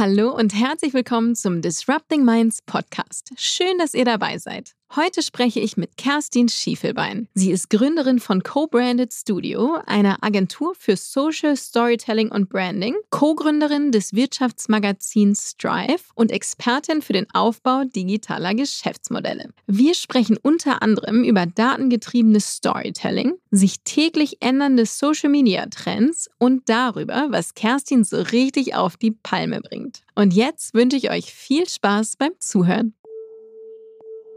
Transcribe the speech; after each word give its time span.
Hallo 0.00 0.34
und 0.34 0.54
herzlich 0.54 0.94
willkommen 0.94 1.36
zum 1.36 1.60
Disrupting 1.60 2.24
Minds 2.24 2.62
Podcast. 2.62 3.32
Schön, 3.36 3.76
dass 3.76 3.92
ihr 3.92 4.06
dabei 4.06 4.38
seid. 4.38 4.74
Heute 4.96 5.22
spreche 5.22 5.60
ich 5.60 5.76
mit 5.76 5.96
Kerstin 5.96 6.48
Schiefelbein. 6.48 7.28
Sie 7.34 7.52
ist 7.52 7.70
Gründerin 7.70 8.18
von 8.18 8.42
Co-Branded 8.42 9.12
Studio, 9.12 9.78
einer 9.86 10.24
Agentur 10.24 10.74
für 10.76 10.96
Social 10.96 11.56
Storytelling 11.56 12.32
und 12.32 12.48
Branding, 12.48 12.96
Co-Gründerin 13.10 13.92
des 13.92 14.14
Wirtschaftsmagazins 14.14 15.50
Strive 15.50 16.02
und 16.16 16.32
Expertin 16.32 17.02
für 17.02 17.12
den 17.12 17.28
Aufbau 17.32 17.84
digitaler 17.84 18.52
Geschäftsmodelle. 18.52 19.50
Wir 19.68 19.94
sprechen 19.94 20.36
unter 20.42 20.82
anderem 20.82 21.22
über 21.22 21.46
datengetriebenes 21.46 22.56
Storytelling, 22.56 23.34
sich 23.52 23.82
täglich 23.84 24.38
ändernde 24.40 24.86
Social-Media-Trends 24.86 26.30
und 26.38 26.68
darüber, 26.68 27.28
was 27.30 27.54
Kerstin 27.54 28.02
so 28.02 28.20
richtig 28.20 28.74
auf 28.74 28.96
die 28.96 29.12
Palme 29.12 29.60
bringt. 29.60 30.02
Und 30.16 30.34
jetzt 30.34 30.74
wünsche 30.74 30.96
ich 30.96 31.12
euch 31.12 31.32
viel 31.32 31.68
Spaß 31.68 32.16
beim 32.16 32.32
Zuhören. 32.40 32.94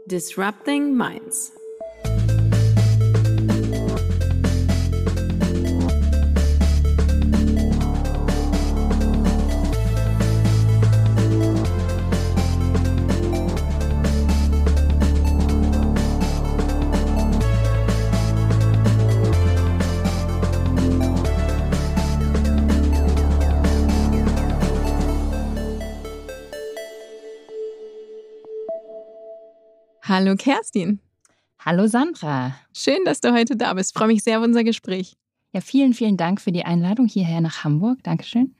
Disrupting 0.06 0.94
Minds. 0.94 1.52
Hallo 30.06 30.36
Kerstin. 30.36 30.98
Hallo 31.58 31.86
Sandra. 31.86 32.54
Schön, 32.74 32.98
dass 33.06 33.22
du 33.22 33.32
heute 33.32 33.56
da 33.56 33.72
bist. 33.72 33.92
Ich 33.92 33.98
freue 33.98 34.08
mich 34.08 34.22
sehr 34.22 34.38
auf 34.38 34.44
unser 34.44 34.62
Gespräch. 34.62 35.14
Ja, 35.54 35.62
vielen, 35.62 35.94
vielen 35.94 36.18
Dank 36.18 36.42
für 36.42 36.52
die 36.52 36.66
Einladung 36.66 37.06
hierher 37.06 37.40
nach 37.40 37.64
Hamburg. 37.64 38.02
Dankeschön. 38.02 38.54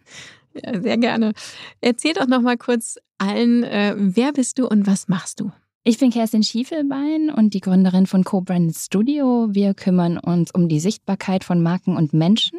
Ja, 0.54 0.80
sehr 0.80 0.96
gerne. 0.96 1.34
Erzähl 1.82 2.14
doch 2.14 2.28
noch 2.28 2.40
mal 2.40 2.56
kurz 2.56 2.96
allen, 3.18 3.62
äh, 3.62 3.94
wer 3.94 4.32
bist 4.32 4.58
du 4.58 4.66
und 4.66 4.86
was 4.86 5.08
machst 5.08 5.40
du? 5.40 5.52
Ich 5.82 5.98
bin 5.98 6.10
Kerstin 6.10 6.42
Schiefelbein 6.42 7.28
und 7.28 7.52
die 7.52 7.60
Gründerin 7.60 8.06
von 8.06 8.24
Co-Branded 8.24 8.76
Studio. 8.76 9.48
Wir 9.50 9.74
kümmern 9.74 10.16
uns 10.16 10.50
um 10.50 10.70
die 10.70 10.80
Sichtbarkeit 10.80 11.44
von 11.44 11.62
Marken 11.62 11.98
und 11.98 12.14
Menschen 12.14 12.58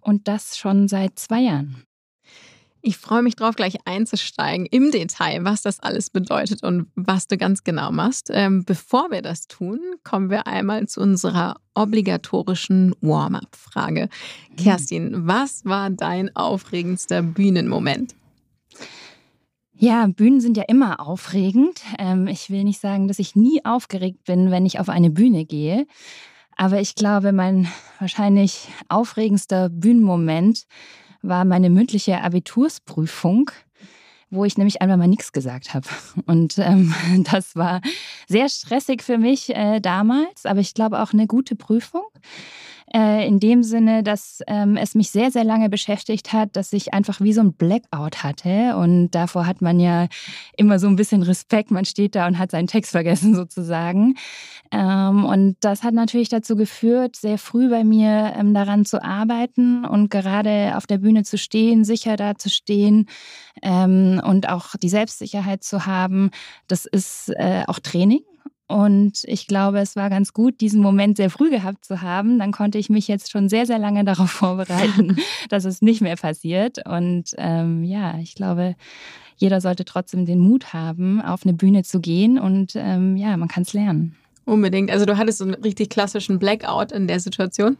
und 0.00 0.28
das 0.28 0.56
schon 0.56 0.88
seit 0.88 1.18
zwei 1.18 1.40
Jahren. 1.40 1.84
Ich 2.86 2.98
freue 2.98 3.22
mich 3.22 3.34
drauf, 3.34 3.56
gleich 3.56 3.78
einzusteigen 3.86 4.66
im 4.66 4.90
Detail, 4.90 5.42
was 5.42 5.62
das 5.62 5.80
alles 5.80 6.10
bedeutet 6.10 6.62
und 6.62 6.88
was 6.94 7.26
du 7.26 7.38
ganz 7.38 7.64
genau 7.64 7.90
machst. 7.90 8.28
Ähm, 8.30 8.66
bevor 8.66 9.10
wir 9.10 9.22
das 9.22 9.46
tun, 9.46 9.80
kommen 10.02 10.28
wir 10.28 10.46
einmal 10.46 10.86
zu 10.86 11.00
unserer 11.00 11.56
obligatorischen 11.74 12.94
Warm-up-Frage. 13.00 14.10
Mhm. 14.50 14.56
Kerstin, 14.56 15.26
was 15.26 15.64
war 15.64 15.88
dein 15.88 16.36
aufregendster 16.36 17.22
Bühnenmoment? 17.22 18.14
Ja, 19.72 20.06
Bühnen 20.06 20.42
sind 20.42 20.58
ja 20.58 20.64
immer 20.68 21.00
aufregend. 21.00 21.80
Ähm, 21.98 22.26
ich 22.26 22.50
will 22.50 22.64
nicht 22.64 22.82
sagen, 22.82 23.08
dass 23.08 23.18
ich 23.18 23.34
nie 23.34 23.64
aufgeregt 23.64 24.24
bin, 24.26 24.50
wenn 24.50 24.66
ich 24.66 24.78
auf 24.78 24.90
eine 24.90 25.08
Bühne 25.08 25.46
gehe. 25.46 25.86
Aber 26.54 26.82
ich 26.82 26.94
glaube, 26.94 27.32
mein 27.32 27.66
wahrscheinlich 27.98 28.68
aufregendster 28.90 29.70
Bühnenmoment 29.70 30.66
war 30.66 30.74
meine 31.24 31.70
mündliche 31.70 32.20
Abitursprüfung, 32.20 33.50
wo 34.30 34.44
ich 34.44 34.58
nämlich 34.58 34.82
einfach 34.82 34.96
mal 34.96 35.08
nichts 35.08 35.32
gesagt 35.32 35.74
habe. 35.74 35.88
Und 36.26 36.58
ähm, 36.58 36.94
das 37.30 37.56
war 37.56 37.80
sehr 38.28 38.48
stressig 38.48 39.02
für 39.02 39.18
mich 39.18 39.54
äh, 39.54 39.80
damals, 39.80 40.46
aber 40.46 40.60
ich 40.60 40.74
glaube 40.74 41.00
auch 41.02 41.12
eine 41.12 41.26
gute 41.26 41.56
Prüfung. 41.56 42.04
Äh, 42.92 43.26
in 43.26 43.40
dem 43.40 43.62
Sinne, 43.62 44.02
dass 44.02 44.40
ähm, 44.46 44.76
es 44.76 44.94
mich 44.94 45.10
sehr, 45.10 45.30
sehr 45.30 45.44
lange 45.44 45.68
beschäftigt 45.68 46.32
hat, 46.32 46.54
dass 46.54 46.72
ich 46.72 46.92
einfach 46.92 47.20
wie 47.20 47.32
so 47.32 47.40
ein 47.40 47.54
Blackout 47.54 48.22
hatte. 48.22 48.76
Und 48.76 49.10
davor 49.12 49.46
hat 49.46 49.62
man 49.62 49.80
ja 49.80 50.08
immer 50.56 50.78
so 50.78 50.86
ein 50.86 50.96
bisschen 50.96 51.22
Respekt. 51.22 51.70
Man 51.70 51.86
steht 51.86 52.14
da 52.14 52.26
und 52.26 52.38
hat 52.38 52.50
seinen 52.50 52.66
Text 52.66 52.90
vergessen 52.92 53.34
sozusagen. 53.34 54.16
Ähm, 54.70 55.24
und 55.24 55.56
das 55.60 55.82
hat 55.82 55.94
natürlich 55.94 56.28
dazu 56.28 56.56
geführt, 56.56 57.16
sehr 57.16 57.38
früh 57.38 57.70
bei 57.70 57.84
mir 57.84 58.34
ähm, 58.36 58.52
daran 58.52 58.84
zu 58.84 59.02
arbeiten 59.02 59.84
und 59.84 60.10
gerade 60.10 60.76
auf 60.76 60.86
der 60.86 60.98
Bühne 60.98 61.24
zu 61.24 61.38
stehen, 61.38 61.84
sicher 61.84 62.16
da 62.16 62.36
zu 62.36 62.50
stehen 62.50 63.06
ähm, 63.62 64.20
und 64.24 64.48
auch 64.48 64.76
die 64.76 64.88
Selbstsicherheit 64.88 65.64
zu 65.64 65.86
haben. 65.86 66.30
Das 66.68 66.84
ist 66.84 67.30
äh, 67.36 67.64
auch 67.66 67.78
Training. 67.78 68.20
Und 68.66 69.24
ich 69.24 69.46
glaube, 69.46 69.78
es 69.80 69.94
war 69.94 70.08
ganz 70.08 70.32
gut, 70.32 70.60
diesen 70.60 70.80
Moment 70.80 71.18
sehr 71.18 71.28
früh 71.28 71.50
gehabt 71.50 71.84
zu 71.84 72.00
haben. 72.00 72.38
Dann 72.38 72.50
konnte 72.50 72.78
ich 72.78 72.88
mich 72.88 73.08
jetzt 73.08 73.30
schon 73.30 73.48
sehr, 73.48 73.66
sehr 73.66 73.78
lange 73.78 74.04
darauf 74.04 74.30
vorbereiten, 74.30 75.16
dass 75.48 75.64
es 75.64 75.82
nicht 75.82 76.00
mehr 76.00 76.16
passiert. 76.16 76.86
Und 76.86 77.34
ähm, 77.36 77.84
ja, 77.84 78.18
ich 78.18 78.34
glaube, 78.34 78.76
jeder 79.36 79.60
sollte 79.60 79.84
trotzdem 79.84 80.24
den 80.24 80.38
Mut 80.38 80.72
haben, 80.72 81.20
auf 81.20 81.44
eine 81.44 81.52
Bühne 81.52 81.82
zu 81.82 82.00
gehen. 82.00 82.38
Und 82.38 82.72
ähm, 82.76 83.16
ja, 83.16 83.36
man 83.36 83.48
kann 83.48 83.64
es 83.64 83.72
lernen. 83.72 84.16
Unbedingt. 84.46 84.90
Also 84.90 85.06
du 85.06 85.16
hattest 85.16 85.38
so 85.38 85.44
einen 85.44 85.54
richtig 85.54 85.88
klassischen 85.88 86.38
Blackout 86.38 86.92
in 86.92 87.06
der 87.06 87.18
Situation. 87.18 87.78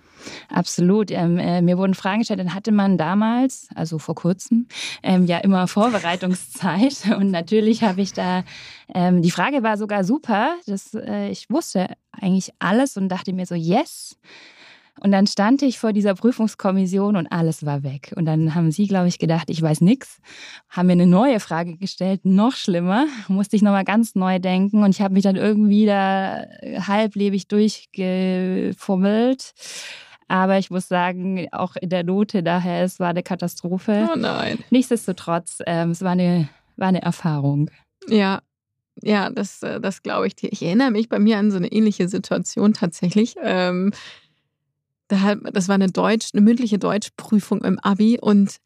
Absolut. 0.49 1.11
Ähm, 1.11 1.39
äh, 1.39 1.61
mir 1.61 1.77
wurden 1.77 1.95
Fragen 1.95 2.21
gestellt, 2.21 2.41
dann 2.41 2.55
hatte 2.55 2.73
man 2.73 2.97
damals, 2.97 3.69
also 3.75 3.99
vor 3.99 4.15
kurzem, 4.15 4.67
ähm, 5.03 5.27
ja 5.27 5.39
immer 5.39 5.67
Vorbereitungszeit. 5.69 7.05
Und 7.19 7.31
natürlich 7.31 7.83
habe 7.83 8.01
ich 8.01 8.15
da, 8.15 8.45
ähm, 8.95 9.21
die 9.21 9.31
Frage 9.31 9.63
war 9.63 9.77
sogar 9.77 10.05
super. 10.05 10.57
Das, 10.67 10.95
äh, 10.95 11.29
ich 11.29 11.51
wusste 11.51 11.89
eigentlich 12.13 12.51
alles 12.59 12.97
und 12.97 13.09
dachte 13.11 13.33
mir 13.33 13.45
so, 13.45 13.55
yes. 13.55 14.17
Und 15.01 15.13
dann 15.13 15.27
stand 15.27 15.63
ich 15.63 15.79
vor 15.79 15.93
dieser 15.93 16.15
Prüfungskommission 16.15 17.17
und 17.17 17.27
alles 17.27 17.67
war 17.67 17.83
weg. 17.83 18.13
Und 18.17 18.25
dann 18.27 18.55
haben 18.55 18.71
sie, 18.71 18.87
glaube 18.87 19.09
ich, 19.09 19.19
gedacht, 19.19 19.51
ich 19.51 19.61
weiß 19.61 19.81
nichts, 19.81 20.21
haben 20.69 20.87
mir 20.87 20.93
eine 20.93 21.07
neue 21.07 21.41
Frage 21.41 21.77
gestellt, 21.77 22.25
noch 22.25 22.53
schlimmer, 22.53 23.07
musste 23.29 23.57
ich 23.57 23.63
nochmal 23.63 23.85
ganz 23.85 24.15
neu 24.15 24.39
denken 24.39 24.85
und 24.85 24.91
ich 24.91 25.01
habe 25.01 25.15
mich 25.15 25.25
dann 25.25 25.37
irgendwie 25.37 25.87
da 25.87 26.45
halblebig 26.87 27.49
durchgefummelt. 27.49 29.53
Aber 30.29 30.59
ich 30.59 30.71
muss 30.71 30.89
sagen, 30.89 31.49
auch 31.53 31.77
in 31.77 31.91
der 31.91 32.05
Note 32.05 32.43
daher, 32.43 32.85
es 32.85 32.99
war 32.99 33.11
eine 33.11 33.23
Katastrophe. 33.23 34.09
Oh 34.13 34.17
nein. 34.17 34.59
Nichtsdestotrotz, 34.71 35.59
ähm, 35.67 35.91
es 35.91 36.03
war 36.03 36.13
eine, 36.13 36.49
war 36.77 36.89
eine 36.89 37.03
Erfahrung. 37.03 37.71
Ja, 38.09 38.41
ja, 39.03 39.31
das, 39.31 39.63
äh, 39.63 39.81
das 39.81 40.03
glaube 40.03 40.27
ich 40.27 40.37
dir. 40.37 40.53
Ich 40.53 40.63
erinnere 40.63 40.91
mich 40.91 41.09
bei 41.09 41.19
mir 41.19 41.39
an 41.39 41.51
so 41.51 41.57
eine 41.57 41.73
ähnliche 41.73 42.09
Situation 42.09 42.73
tatsächlich. 42.73 43.35
Ähm, 43.43 43.93
das 45.09 45.69
war 45.69 45.75
eine 45.75 45.91
Deutsch, 45.91 46.31
eine 46.33 46.43
mündliche 46.43 46.79
Deutschprüfung 46.79 47.63
im 47.63 47.79
Abi 47.79 48.19
und 48.21 48.59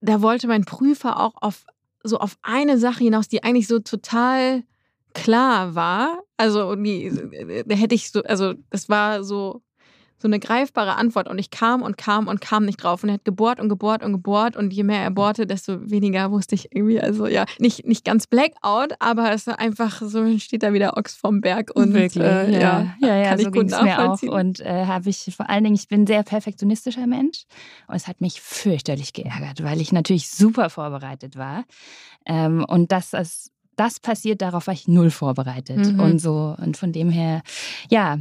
da 0.00 0.22
wollte 0.22 0.48
mein 0.48 0.64
Prüfer 0.64 1.20
auch 1.20 1.34
auf 1.40 1.64
so 2.04 2.18
auf 2.18 2.36
eine 2.42 2.78
Sache 2.78 3.04
hinaus, 3.04 3.28
die 3.28 3.44
eigentlich 3.44 3.68
so 3.68 3.78
total 3.78 4.64
klar 5.14 5.74
war. 5.74 6.22
Also 6.36 6.74
die, 6.74 7.12
da 7.66 7.74
hätte 7.74 7.94
ich 7.94 8.10
so, 8.10 8.22
also 8.22 8.54
das 8.70 8.88
war 8.88 9.22
so 9.22 9.62
so 10.22 10.28
eine 10.28 10.38
greifbare 10.38 10.96
Antwort 10.96 11.28
und 11.28 11.38
ich 11.38 11.50
kam 11.50 11.82
und 11.82 11.98
kam 11.98 12.28
und 12.28 12.40
kam 12.40 12.64
nicht 12.64 12.82
drauf 12.82 13.02
und 13.02 13.10
er 13.10 13.14
hat 13.14 13.24
gebohrt 13.24 13.60
und 13.60 13.68
gebohrt 13.68 14.02
und 14.02 14.12
gebohrt 14.12 14.56
und 14.56 14.72
je 14.72 14.84
mehr 14.84 15.02
er 15.02 15.10
bohrte, 15.10 15.46
desto 15.46 15.90
weniger 15.90 16.30
wusste 16.30 16.54
ich 16.54 16.74
irgendwie, 16.74 17.00
also 17.00 17.26
ja, 17.26 17.44
nicht, 17.58 17.86
nicht 17.86 18.04
ganz 18.04 18.26
Blackout, 18.26 18.94
aber 19.00 19.32
es 19.32 19.46
war 19.46 19.58
einfach 19.58 20.00
so, 20.00 20.38
steht 20.38 20.62
da 20.62 20.72
wieder 20.72 20.96
Ochs 20.96 21.16
vom 21.16 21.40
Berg 21.40 21.72
und 21.74 21.92
Wirklich, 21.92 22.22
äh, 22.22 22.52
ja, 22.52 22.60
ja, 22.60 22.96
ja, 23.00 23.16
ja, 23.16 23.28
kann 23.30 23.38
so 23.38 23.46
ich 23.48 23.52
gut 23.52 23.70
nachvollziehen. 23.70 24.28
Mir 24.30 24.34
auch. 24.34 24.40
Und 24.40 24.60
äh, 24.60 24.86
habe 24.86 25.10
ich 25.10 25.32
vor 25.36 25.50
allen 25.50 25.64
Dingen, 25.64 25.74
ich 25.74 25.88
bin 25.88 26.02
ein 26.02 26.06
sehr 26.06 26.22
perfektionistischer 26.22 27.06
Mensch 27.06 27.44
und 27.88 27.96
es 27.96 28.06
hat 28.06 28.20
mich 28.20 28.40
fürchterlich 28.40 29.12
geärgert, 29.12 29.62
weil 29.64 29.80
ich 29.80 29.92
natürlich 29.92 30.30
super 30.30 30.70
vorbereitet 30.70 31.36
war 31.36 31.64
ähm, 32.26 32.64
und 32.66 32.92
das 32.92 33.12
ist 33.12 33.50
das 33.76 34.00
passiert, 34.00 34.42
darauf 34.42 34.66
war 34.66 34.74
ich 34.74 34.86
null 34.86 35.10
vorbereitet. 35.10 35.78
Mhm. 35.78 35.98
Und 35.98 36.18
so, 36.18 36.54
und 36.58 36.76
von 36.76 36.92
dem 36.92 37.10
her, 37.10 37.42
ja, 37.88 38.18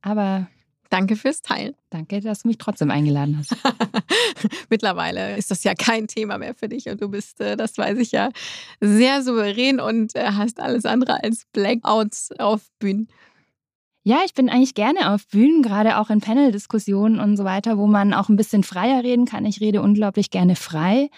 aber 0.00 0.46
Danke 0.92 1.16
fürs 1.16 1.40
Teilen. 1.40 1.74
Danke, 1.88 2.20
dass 2.20 2.42
du 2.42 2.48
mich 2.48 2.58
trotzdem 2.58 2.90
eingeladen 2.90 3.38
hast. 3.38 3.56
Mittlerweile 4.68 5.38
ist 5.38 5.50
das 5.50 5.64
ja 5.64 5.72
kein 5.72 6.06
Thema 6.06 6.36
mehr 6.36 6.54
für 6.54 6.68
dich 6.68 6.86
und 6.90 7.00
du 7.00 7.08
bist, 7.08 7.40
äh, 7.40 7.56
das 7.56 7.78
weiß 7.78 7.96
ich 7.96 8.12
ja, 8.12 8.28
sehr 8.78 9.22
souverän 9.22 9.80
und 9.80 10.14
äh, 10.14 10.32
hast 10.32 10.60
alles 10.60 10.84
andere 10.84 11.24
als 11.24 11.46
Blackouts 11.54 12.32
auf 12.38 12.60
Bühnen. 12.78 13.08
Ja, 14.02 14.18
ich 14.26 14.34
bin 14.34 14.50
eigentlich 14.50 14.74
gerne 14.74 15.14
auf 15.14 15.26
Bühnen, 15.28 15.62
gerade 15.62 15.96
auch 15.96 16.10
in 16.10 16.20
Panel-Diskussionen 16.20 17.20
und 17.20 17.38
so 17.38 17.44
weiter, 17.44 17.78
wo 17.78 17.86
man 17.86 18.12
auch 18.12 18.28
ein 18.28 18.36
bisschen 18.36 18.62
freier 18.62 19.02
reden 19.02 19.24
kann. 19.24 19.46
Ich 19.46 19.62
rede 19.62 19.80
unglaublich 19.80 20.28
gerne 20.28 20.56
frei. 20.56 21.08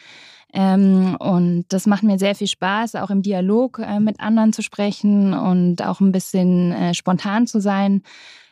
Ähm, 0.52 1.16
und 1.18 1.64
das 1.70 1.88
macht 1.88 2.04
mir 2.04 2.20
sehr 2.20 2.36
viel 2.36 2.46
Spaß, 2.46 2.94
auch 2.94 3.10
im 3.10 3.22
Dialog 3.22 3.80
äh, 3.80 3.98
mit 3.98 4.20
anderen 4.20 4.52
zu 4.52 4.62
sprechen 4.62 5.34
und 5.34 5.82
auch 5.82 5.98
ein 5.98 6.12
bisschen 6.12 6.70
äh, 6.70 6.94
spontan 6.94 7.48
zu 7.48 7.60
sein. 7.60 8.04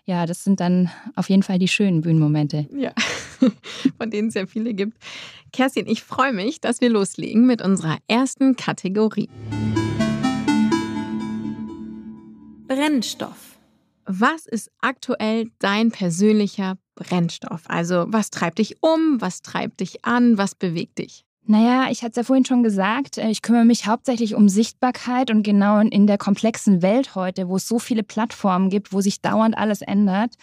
Ja, 0.04 0.26
das 0.26 0.44
sind 0.44 0.60
dann 0.60 0.90
auf 1.14 1.28
jeden 1.28 1.43
Fall 1.43 1.58
die 1.58 1.69
schönen 1.69 2.00
Bühnenmomente. 2.00 2.69
Ja, 2.75 2.93
von 3.99 4.10
denen 4.10 4.28
es 4.28 4.34
ja 4.34 4.46
viele 4.46 4.75
gibt. 4.75 4.96
Kerstin, 5.52 5.87
ich 5.87 6.02
freue 6.02 6.32
mich, 6.32 6.60
dass 6.60 6.81
wir 6.81 6.90
loslegen 6.90 7.46
mit 7.46 7.62
unserer 7.62 7.99
ersten 8.08 8.56
Kategorie. 8.56 9.28
Brennstoff. 12.66 13.58
Was 14.04 14.46
ist 14.46 14.70
aktuell 14.81 15.50
dein 15.58 15.93
persönlicher 15.93 16.76
Brennstoff? 16.96 17.62
Also 17.66 18.06
was 18.08 18.31
treibt 18.31 18.58
dich 18.58 18.82
um, 18.82 19.20
was 19.20 19.43
treibt 19.43 19.81
dich 19.81 20.05
an, 20.05 20.38
was 20.38 20.55
bewegt 20.55 20.98
dich? 20.98 21.25
Naja, 21.44 21.89
ich 21.91 22.03
hatte 22.03 22.12
es 22.12 22.17
ja 22.17 22.23
vorhin 22.23 22.44
schon 22.44 22.62
gesagt, 22.62 23.19
äh, 23.19 23.29
ich 23.29 23.43
kümmere 23.43 23.65
mich 23.65 23.87
hauptsächlich 23.87 24.37
um 24.37 24.49
Sichtbarkeit 24.49 25.31
und 25.31 25.43
genau 25.43 25.81
in 25.81 26.06
der 26.06 26.17
komplexen 26.17 26.83
Welt 26.83 27.17
heute, 27.17 27.49
wo 27.49 27.56
es 27.56 27.67
so 27.67 27.81
viele 27.81 28.05
Plattformen 28.05 28.71
gibt, 28.71 28.93
wo 28.93 29.00
sich 29.00 29.21
dauernd 29.21 29.59
alles 29.59 29.83
ändert, 29.83 30.35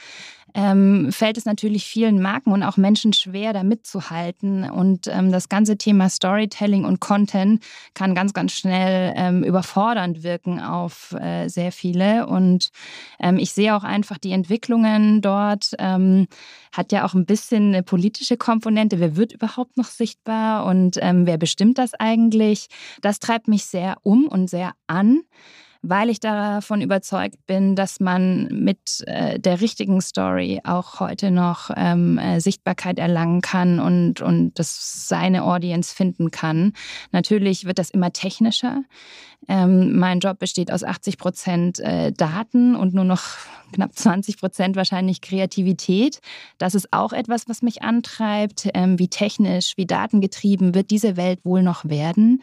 ähm, 0.54 1.12
fällt 1.12 1.38
es 1.38 1.46
natürlich 1.46 1.86
vielen 1.86 2.22
Marken 2.22 2.52
und 2.52 2.64
auch 2.64 2.78
Menschen 2.78 3.14
schwer, 3.14 3.54
da 3.54 3.64
mitzuhalten. 3.64 4.70
Und 4.70 5.08
ähm, 5.08 5.32
das 5.32 5.50
ganze 5.50 5.78
Thema 5.78 6.10
Storytelling 6.10 6.86
und 6.86 7.00
Content 7.00 7.64
kann 7.94 8.16
ganz, 8.16 8.34
ganz 8.34 8.54
schnell 8.54 9.14
ähm, 9.16 9.44
überfordernd 9.44 10.24
wirken 10.24 10.60
auf 10.60 11.14
äh, 11.14 11.48
sehr 11.48 11.72
viele. 11.72 12.28
Und 12.28 12.70
ähm, 13.20 13.38
ich 13.38 13.52
sehe 13.52 13.76
auch 13.76 13.84
einfach 13.84 14.18
die 14.18 14.32
Entwicklungen 14.32 15.22
dort, 15.22 15.72
ähm, 15.80 16.28
hat 16.72 16.92
ja 16.92 17.06
auch 17.06 17.14
ein 17.14 17.26
bisschen 17.26 17.70
eine 17.70 17.84
politische 17.84 18.38
Komponente. 18.38 19.00
Wer 19.00 19.16
wird 19.16 19.34
überhaupt 19.34 19.78
noch 19.78 19.88
sichtbar 19.88 20.66
und 20.66 20.98
ähm, 21.02 21.26
wer 21.26 21.38
bestimmt 21.38 21.78
das 21.78 21.94
eigentlich? 21.94 22.68
Das 23.02 23.20
treibt 23.20 23.48
mich 23.48 23.66
sehr 23.66 23.98
um 24.04 24.28
und 24.28 24.50
sehr 24.50 24.74
an 24.88 25.22
weil 25.82 26.10
ich 26.10 26.20
davon 26.20 26.82
überzeugt 26.82 27.46
bin, 27.48 27.76
dass 27.76 28.00
man 28.00 28.48
mit 28.48 29.04
äh, 29.08 29.40
der 29.40 29.62
richtigen 29.62 30.02
Story 30.02 30.60
auch 30.64 31.00
heute 31.00 31.32
noch 31.32 31.70
ähm, 31.76 32.18
äh, 32.18 32.40
Sichtbarkeit 32.42 33.00
erlangen 33.00 33.42
kann 33.42 33.80
und, 33.80 34.22
und 34.22 34.60
das 34.60 35.08
seine 35.08 35.44
Audience 35.44 35.96
finden 35.96 36.32
kann. 36.32 36.74
Natürlich 37.12 37.66
wird 37.66 37.80
das 37.80 37.90
immer 37.90 38.12
technischer. 38.12 38.84
Ähm, 39.48 39.98
mein 39.98 40.20
Job 40.20 40.40
besteht 40.40 40.72
aus 40.72 40.84
80 40.84 41.18
Prozent 41.18 41.80
äh, 41.80 42.12
Daten 42.12 42.76
und 42.76 42.94
nur 42.94 43.06
noch 43.06 43.24
knapp 43.72 43.94
20 43.94 44.38
Prozent 44.38 44.76
wahrscheinlich 44.76 45.22
Kreativität. 45.22 46.20
Das 46.58 46.76
ist 46.76 46.92
auch 46.92 47.14
etwas, 47.14 47.48
was 47.48 47.62
mich 47.62 47.82
antreibt. 47.82 48.70
Ähm, 48.74 49.00
wie 49.00 49.08
technisch, 49.08 49.74
wie 49.78 49.86
datengetrieben 49.86 50.76
wird 50.76 50.92
diese 50.92 51.18
Welt 51.18 51.40
wohl 51.44 51.64
noch 51.64 51.86
werden? 51.86 52.42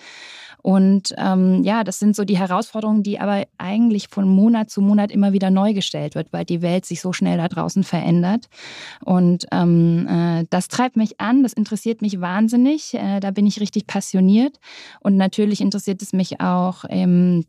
Und 0.62 1.14
ähm, 1.16 1.62
ja, 1.62 1.84
das 1.84 2.00
sind 2.00 2.16
so 2.16 2.24
die 2.24 2.38
Herausforderungen, 2.38 3.04
die 3.04 3.20
aber 3.20 3.44
eigentlich 3.56 4.08
von 4.08 4.28
Monat 4.28 4.68
zu 4.68 4.80
Monat 4.80 5.12
immer 5.12 5.32
wieder 5.32 5.48
neu 5.48 5.74
gestellt 5.74 6.16
wird, 6.16 6.32
weil 6.32 6.44
die 6.44 6.60
Welt 6.60 6.84
sich 6.84 7.00
so 7.00 7.12
schnell 7.12 7.36
da 7.36 7.46
draußen 7.46 7.84
verändert. 7.84 8.46
Und 9.04 9.46
ähm, 9.52 10.08
äh, 10.08 10.44
das 10.50 10.66
treibt 10.66 10.96
mich 10.96 11.20
an, 11.20 11.44
das 11.44 11.52
interessiert 11.52 12.02
mich 12.02 12.20
wahnsinnig. 12.20 12.94
Äh, 12.94 13.20
da 13.20 13.30
bin 13.30 13.46
ich 13.46 13.60
richtig 13.60 13.86
passioniert. 13.86 14.58
Und 14.98 15.16
natürlich 15.16 15.60
interessiert 15.60 16.02
es 16.02 16.12
mich 16.12 16.40
auch 16.40 16.82
im 16.90 17.44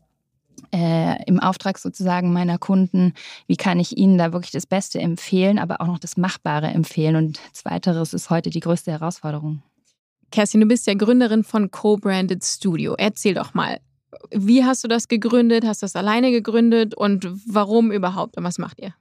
äh, 0.72 1.22
im 1.24 1.40
Auftrag 1.40 1.78
sozusagen 1.78 2.32
meiner 2.32 2.58
Kunden, 2.58 3.14
wie 3.46 3.56
kann 3.56 3.80
ich 3.80 3.96
ihnen 3.96 4.18
da 4.18 4.32
wirklich 4.32 4.50
das 4.50 4.66
Beste 4.66 5.00
empfehlen, 5.00 5.58
aber 5.58 5.80
auch 5.80 5.86
noch 5.86 5.98
das 5.98 6.16
Machbare 6.16 6.66
empfehlen. 6.66 7.16
Und 7.16 7.40
zweiteres 7.52 8.12
ist 8.12 8.30
heute 8.30 8.50
die 8.50 8.60
größte 8.60 8.90
Herausforderung. 8.90 9.62
Kerstin, 10.30 10.60
du 10.60 10.66
bist 10.66 10.86
ja 10.86 10.94
Gründerin 10.94 11.42
von 11.42 11.70
Co-Branded 11.70 12.44
Studio. 12.44 12.94
Erzähl 12.98 13.34
doch 13.34 13.54
mal, 13.54 13.78
wie 14.30 14.64
hast 14.64 14.84
du 14.84 14.88
das 14.88 15.08
gegründet? 15.08 15.64
Hast 15.64 15.82
du 15.82 15.84
das 15.84 15.96
alleine 15.96 16.30
gegründet 16.30 16.94
und 16.94 17.26
warum 17.46 17.90
überhaupt 17.90 18.36
und 18.36 18.44
was 18.44 18.58
macht 18.58 18.80
ihr? 18.80 18.94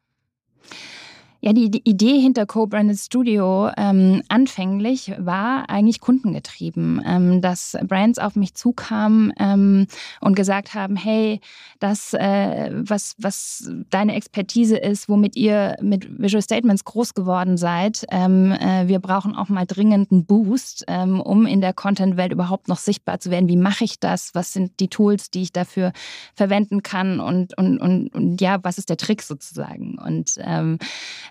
Ja, 1.39 1.53
die, 1.53 1.69
die 1.69 1.87
Idee 1.87 2.19
hinter 2.19 2.47
Co-Branded 2.47 2.97
Studio 2.97 3.69
ähm, 3.77 4.23
anfänglich 4.27 5.13
war 5.19 5.69
eigentlich 5.69 6.01
kundengetrieben, 6.01 7.01
ähm, 7.05 7.41
dass 7.41 7.77
Brands 7.83 8.17
auf 8.17 8.35
mich 8.35 8.55
zukamen 8.55 9.31
ähm, 9.39 9.87
und 10.19 10.35
gesagt 10.35 10.73
haben, 10.73 10.95
hey, 10.95 11.39
das, 11.79 12.13
äh, 12.15 12.71
was, 12.73 13.15
was 13.19 13.69
deine 13.91 14.15
Expertise 14.15 14.77
ist, 14.77 15.09
womit 15.09 15.35
ihr 15.35 15.75
mit 15.79 16.07
Visual 16.19 16.41
Statements 16.41 16.85
groß 16.85 17.13
geworden 17.13 17.57
seid, 17.57 18.05
ähm, 18.09 18.51
äh, 18.53 18.87
wir 18.87 18.99
brauchen 18.99 19.35
auch 19.35 19.49
mal 19.49 19.67
dringend 19.67 20.11
einen 20.11 20.25
Boost, 20.25 20.85
ähm, 20.87 21.21
um 21.21 21.45
in 21.45 21.61
der 21.61 21.73
Content-Welt 21.73 22.31
überhaupt 22.31 22.67
noch 22.67 22.79
sichtbar 22.79 23.19
zu 23.19 23.29
werden. 23.29 23.47
Wie 23.47 23.57
mache 23.57 23.83
ich 23.83 23.99
das? 23.99 24.31
Was 24.33 24.53
sind 24.53 24.79
die 24.79 24.87
Tools, 24.87 25.29
die 25.29 25.43
ich 25.43 25.51
dafür 25.51 25.93
verwenden 26.33 26.81
kann? 26.81 27.19
Und, 27.19 27.55
und, 27.57 27.77
und, 27.79 28.09
und 28.09 28.41
ja, 28.41 28.63
was 28.63 28.79
ist 28.79 28.89
der 28.89 28.97
Trick 28.97 29.21
sozusagen? 29.21 29.99
Und 29.99 30.35
ähm, 30.39 30.79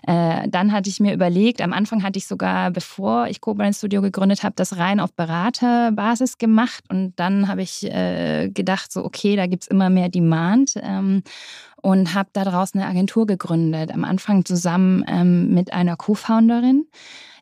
äh, 0.05 0.47
dann 0.49 0.71
hatte 0.71 0.89
ich 0.89 0.99
mir 0.99 1.13
überlegt, 1.13 1.61
am 1.61 1.73
Anfang 1.73 2.03
hatte 2.03 2.17
ich 2.17 2.27
sogar, 2.27 2.71
bevor 2.71 3.27
ich 3.27 3.41
Co-Brand 3.41 3.75
Studio 3.75 4.01
gegründet 4.01 4.43
habe, 4.43 4.55
das 4.55 4.77
rein 4.77 4.99
auf 4.99 5.13
Beraterbasis 5.13 6.37
gemacht. 6.37 6.83
Und 6.89 7.13
dann 7.17 7.47
habe 7.47 7.61
ich 7.61 7.83
äh, 7.83 8.49
gedacht, 8.49 8.91
so, 8.91 9.03
okay, 9.03 9.35
da 9.35 9.47
gibt 9.47 9.63
es 9.63 9.69
immer 9.69 9.89
mehr 9.89 10.09
Demand. 10.09 10.73
Ähm, 10.81 11.23
und 11.79 12.15
habe 12.15 12.29
daraus 12.33 12.73
eine 12.73 12.87
Agentur 12.87 13.27
gegründet. 13.27 13.93
Am 13.93 14.03
Anfang 14.03 14.43
zusammen 14.43 15.05
ähm, 15.07 15.53
mit 15.53 15.71
einer 15.71 15.95
Co-Founderin 15.95 16.87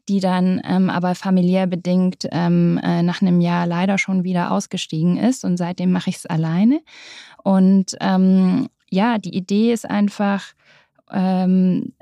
die 0.07 0.19
dann 0.19 0.61
ähm, 0.63 0.89
aber 0.89 1.15
familiär 1.15 1.67
bedingt 1.67 2.27
ähm, 2.31 2.79
äh, 2.83 3.01
nach 3.01 3.21
einem 3.21 3.41
Jahr 3.41 3.65
leider 3.65 3.97
schon 3.97 4.23
wieder 4.23 4.51
ausgestiegen 4.51 5.17
ist. 5.17 5.43
Und 5.43 5.57
seitdem 5.57 5.91
mache 5.91 6.09
ich 6.09 6.17
es 6.17 6.25
alleine. 6.25 6.81
Und 7.43 7.95
ähm, 8.01 8.67
ja, 8.89 9.17
die 9.17 9.35
Idee 9.35 9.73
ist 9.73 9.89
einfach, 9.89 10.43
ähm, 11.11 11.93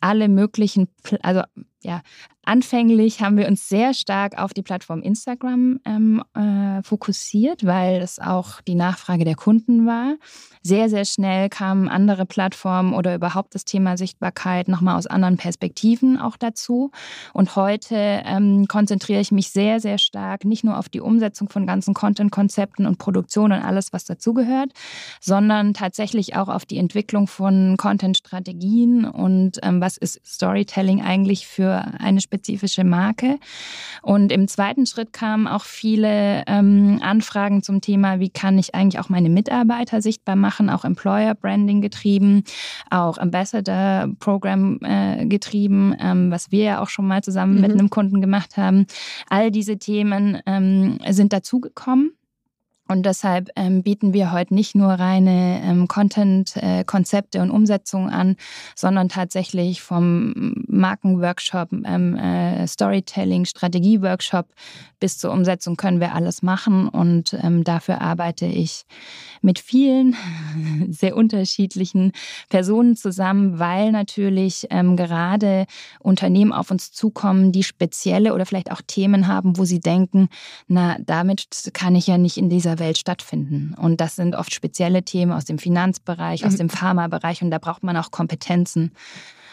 alle 0.00 0.28
möglichen, 0.28 0.88
also 1.22 1.42
ja, 1.88 2.02
anfänglich 2.44 3.22
haben 3.22 3.38
wir 3.38 3.48
uns 3.48 3.68
sehr 3.68 3.94
stark 3.94 4.38
auf 4.38 4.52
die 4.52 4.62
Plattform 4.62 5.00
Instagram 5.00 5.80
ähm, 5.86 6.22
äh, 6.34 6.82
fokussiert, 6.82 7.64
weil 7.64 8.02
es 8.02 8.18
auch 8.18 8.60
die 8.60 8.74
Nachfrage 8.74 9.24
der 9.24 9.36
Kunden 9.36 9.86
war. 9.86 10.16
Sehr, 10.62 10.90
sehr 10.90 11.06
schnell 11.06 11.48
kamen 11.48 11.88
andere 11.88 12.26
Plattformen 12.26 12.92
oder 12.92 13.14
überhaupt 13.14 13.54
das 13.54 13.64
Thema 13.64 13.96
Sichtbarkeit 13.96 14.68
nochmal 14.68 14.96
aus 14.96 15.06
anderen 15.06 15.38
Perspektiven 15.38 16.18
auch 16.18 16.36
dazu. 16.36 16.90
Und 17.32 17.56
heute 17.56 17.96
ähm, 17.96 18.66
konzentriere 18.68 19.20
ich 19.20 19.32
mich 19.32 19.50
sehr, 19.50 19.80
sehr 19.80 19.96
stark 19.96 20.44
nicht 20.44 20.64
nur 20.64 20.78
auf 20.78 20.90
die 20.90 21.00
Umsetzung 21.00 21.48
von 21.48 21.66
ganzen 21.66 21.94
Content-Konzepten 21.94 22.86
und 22.86 22.98
Produktion 22.98 23.52
und 23.52 23.62
alles, 23.62 23.94
was 23.94 24.04
dazugehört, 24.04 24.72
sondern 25.20 25.72
tatsächlich 25.72 26.36
auch 26.36 26.48
auf 26.48 26.66
die 26.66 26.76
Entwicklung 26.76 27.28
von 27.28 27.76
Content-Strategien 27.78 29.06
und 29.06 29.58
ähm, 29.62 29.80
was 29.80 29.96
ist 29.96 30.20
Storytelling 30.26 31.02
eigentlich 31.02 31.46
für 31.46 31.77
eine 31.98 32.20
spezifische 32.20 32.84
Marke. 32.84 33.38
Und 34.02 34.32
im 34.32 34.48
zweiten 34.48 34.86
Schritt 34.86 35.12
kamen 35.12 35.46
auch 35.46 35.64
viele 35.64 36.44
ähm, 36.46 37.00
Anfragen 37.02 37.62
zum 37.62 37.80
Thema, 37.80 38.20
wie 38.20 38.30
kann 38.30 38.58
ich 38.58 38.74
eigentlich 38.74 39.00
auch 39.00 39.08
meine 39.08 39.28
Mitarbeiter 39.28 40.02
sichtbar 40.02 40.36
machen, 40.36 40.70
auch 40.70 40.84
Employer 40.84 41.34
Branding 41.34 41.80
getrieben, 41.80 42.44
auch 42.90 43.18
Ambassador 43.18 44.08
Program 44.18 44.78
äh, 44.82 45.26
getrieben, 45.26 45.94
ähm, 46.00 46.30
was 46.30 46.50
wir 46.50 46.64
ja 46.64 46.82
auch 46.82 46.88
schon 46.88 47.06
mal 47.06 47.22
zusammen 47.22 47.56
mhm. 47.56 47.60
mit 47.60 47.72
einem 47.72 47.90
Kunden 47.90 48.20
gemacht 48.20 48.56
haben. 48.56 48.86
All 49.28 49.50
diese 49.50 49.78
Themen 49.78 50.38
ähm, 50.46 50.98
sind 51.08 51.32
dazugekommen. 51.32 52.12
Und 52.88 53.04
deshalb 53.04 53.50
ähm, 53.54 53.82
bieten 53.82 54.12
wir 54.14 54.32
heute 54.32 54.54
nicht 54.54 54.74
nur 54.74 54.88
reine 54.88 55.60
ähm, 55.62 55.88
Content-Konzepte 55.88 57.38
äh, 57.38 57.40
und 57.42 57.50
Umsetzungen 57.50 58.10
an, 58.10 58.36
sondern 58.74 59.08
tatsächlich 59.08 59.82
vom 59.82 60.54
Markenworkshop, 60.66 61.68
ähm, 61.84 62.16
äh, 62.16 62.66
Storytelling, 62.66 63.44
Strategie-Workshop 63.44 64.46
bis 65.00 65.18
zur 65.18 65.32
Umsetzung 65.32 65.76
können 65.76 66.00
wir 66.00 66.14
alles 66.14 66.42
machen. 66.42 66.88
Und 66.88 67.36
ähm, 67.42 67.62
dafür 67.64 68.00
arbeite 68.00 68.46
ich 68.46 68.84
mit 69.42 69.58
vielen 69.58 70.16
sehr 70.88 71.16
unterschiedlichen 71.16 72.12
Personen 72.48 72.96
zusammen, 72.96 73.58
weil 73.58 73.92
natürlich 73.92 74.66
ähm, 74.70 74.96
gerade 74.96 75.66
Unternehmen 76.00 76.52
auf 76.52 76.70
uns 76.70 76.92
zukommen, 76.92 77.52
die 77.52 77.62
spezielle 77.62 78.34
oder 78.34 78.46
vielleicht 78.46 78.72
auch 78.72 78.80
Themen 78.86 79.28
haben, 79.28 79.58
wo 79.58 79.64
sie 79.64 79.80
denken, 79.80 80.28
na, 80.66 80.96
damit 81.00 81.70
kann 81.74 81.94
ich 81.94 82.06
ja 82.06 82.18
nicht 82.18 82.36
in 82.36 82.48
dieser 82.48 82.77
Welt 82.78 82.98
stattfinden. 82.98 83.74
Und 83.76 84.00
das 84.00 84.16
sind 84.16 84.34
oft 84.34 84.52
spezielle 84.52 85.02
Themen 85.02 85.32
aus 85.32 85.44
dem 85.44 85.58
Finanzbereich, 85.58 86.44
aus 86.44 86.54
mhm. 86.54 86.58
dem 86.58 86.68
Pharmabereich 86.70 87.42
und 87.42 87.50
da 87.50 87.58
braucht 87.58 87.82
man 87.82 87.96
auch 87.96 88.10
Kompetenzen. 88.10 88.92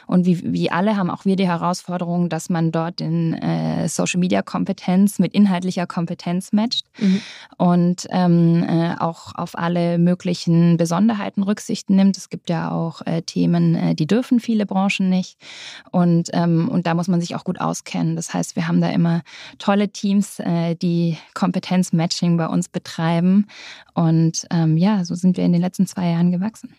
Und 0.07 0.25
wie, 0.25 0.53
wie 0.53 0.71
alle 0.71 0.97
haben 0.97 1.09
auch 1.09 1.25
wir 1.25 1.35
die 1.35 1.47
Herausforderung, 1.47 2.29
dass 2.29 2.49
man 2.49 2.71
dort 2.71 3.01
in 3.01 3.33
äh, 3.33 3.87
Social 3.87 4.19
Media 4.19 4.41
Kompetenz 4.41 5.19
mit 5.19 5.33
inhaltlicher 5.33 5.87
Kompetenz 5.87 6.51
matcht 6.53 6.85
mhm. 6.99 7.21
und 7.57 8.07
ähm, 8.09 8.63
äh, 8.63 8.95
auch 8.99 9.35
auf 9.35 9.57
alle 9.57 9.97
möglichen 9.97 10.77
Besonderheiten 10.77 11.43
Rücksicht 11.43 11.89
nimmt. 11.89 12.17
Es 12.17 12.29
gibt 12.29 12.49
ja 12.49 12.71
auch 12.71 13.01
äh, 13.05 13.21
Themen, 13.21 13.75
äh, 13.75 13.95
die 13.95 14.07
dürfen 14.07 14.39
viele 14.39 14.65
Branchen 14.65 15.09
nicht. 15.09 15.37
Und, 15.91 16.29
ähm, 16.33 16.69
und 16.69 16.87
da 16.87 16.93
muss 16.93 17.07
man 17.07 17.21
sich 17.21 17.35
auch 17.35 17.43
gut 17.43 17.59
auskennen. 17.59 18.15
Das 18.15 18.33
heißt, 18.33 18.55
wir 18.55 18.67
haben 18.67 18.81
da 18.81 18.89
immer 18.89 19.21
tolle 19.57 19.89
Teams, 19.89 20.39
äh, 20.39 20.75
die 20.75 21.17
Kompetenzmatching 21.33 22.37
bei 22.37 22.47
uns 22.47 22.69
betreiben. 22.69 23.47
Und 23.93 24.45
ähm, 24.51 24.77
ja, 24.77 25.03
so 25.05 25.15
sind 25.15 25.37
wir 25.37 25.45
in 25.45 25.53
den 25.53 25.61
letzten 25.61 25.87
zwei 25.87 26.09
Jahren 26.09 26.31
gewachsen. 26.31 26.73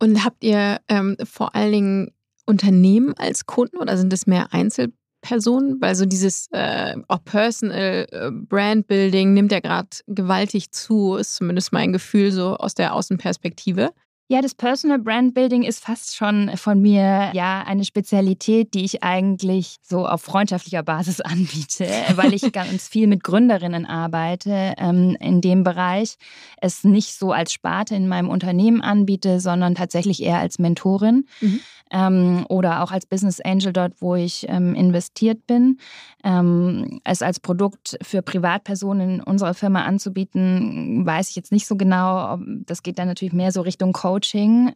Und 0.00 0.24
habt 0.24 0.44
ihr 0.44 0.80
ähm, 0.88 1.16
vor 1.24 1.54
allen 1.54 1.72
Dingen 1.72 2.10
Unternehmen 2.48 3.14
als 3.18 3.46
Kunden 3.46 3.76
oder 3.76 3.96
sind 3.96 4.12
es 4.12 4.26
mehr 4.26 4.52
Einzelpersonen? 4.52 5.80
Weil 5.80 5.94
so 5.94 6.06
dieses 6.06 6.48
äh, 6.52 6.96
auch 7.08 7.22
Personal 7.24 8.06
äh, 8.10 8.30
Brand 8.32 8.86
Building 8.86 9.34
nimmt 9.34 9.52
ja 9.52 9.60
gerade 9.60 9.88
gewaltig 10.06 10.72
zu, 10.72 11.16
ist 11.16 11.36
zumindest 11.36 11.72
mein 11.72 11.92
Gefühl 11.92 12.32
so 12.32 12.56
aus 12.56 12.74
der 12.74 12.94
Außenperspektive. 12.94 13.90
Ja, 14.30 14.42
das 14.42 14.54
Personal 14.54 14.98
Brand 14.98 15.32
Building 15.32 15.62
ist 15.62 15.82
fast 15.82 16.14
schon 16.14 16.54
von 16.58 16.82
mir 16.82 17.30
ja 17.32 17.64
eine 17.66 17.86
Spezialität, 17.86 18.74
die 18.74 18.84
ich 18.84 19.02
eigentlich 19.02 19.78
so 19.82 20.06
auf 20.06 20.20
freundschaftlicher 20.20 20.82
Basis 20.82 21.20
anbiete, 21.22 21.88
weil 22.14 22.34
ich 22.34 22.52
ganz 22.52 22.88
viel 22.88 23.06
mit 23.06 23.24
Gründerinnen 23.24 23.86
arbeite 23.86 24.74
ähm, 24.76 25.16
in 25.18 25.40
dem 25.40 25.64
Bereich. 25.64 26.16
Es 26.60 26.84
nicht 26.84 27.14
so 27.14 27.32
als 27.32 27.54
Sparte 27.54 27.94
in 27.94 28.06
meinem 28.06 28.28
Unternehmen 28.28 28.82
anbiete, 28.82 29.40
sondern 29.40 29.74
tatsächlich 29.74 30.22
eher 30.22 30.38
als 30.38 30.58
Mentorin. 30.58 31.26
Mhm 31.40 31.60
ähm, 31.90 32.44
oder 32.48 32.82
auch 32.82 32.92
als 32.92 33.06
Business 33.06 33.40
Angel 33.40 33.72
dort, 33.72 33.94
wo 34.00 34.14
ich 34.14 34.46
ähm, 34.48 34.74
investiert 34.74 35.46
bin. 35.46 35.78
Ähm, 36.24 37.00
es 37.04 37.22
als 37.22 37.40
Produkt 37.40 37.96
für 38.02 38.22
Privatpersonen 38.22 39.16
in 39.16 39.22
unserer 39.22 39.54
Firma 39.54 39.84
anzubieten, 39.84 41.06
weiß 41.06 41.30
ich 41.30 41.36
jetzt 41.36 41.52
nicht 41.52 41.66
so 41.66 41.76
genau. 41.76 42.38
Das 42.66 42.82
geht 42.82 42.98
dann 42.98 43.08
natürlich 43.08 43.34
mehr 43.34 43.52
so 43.52 43.62
Richtung 43.62 43.92
Coaching. 43.92 44.17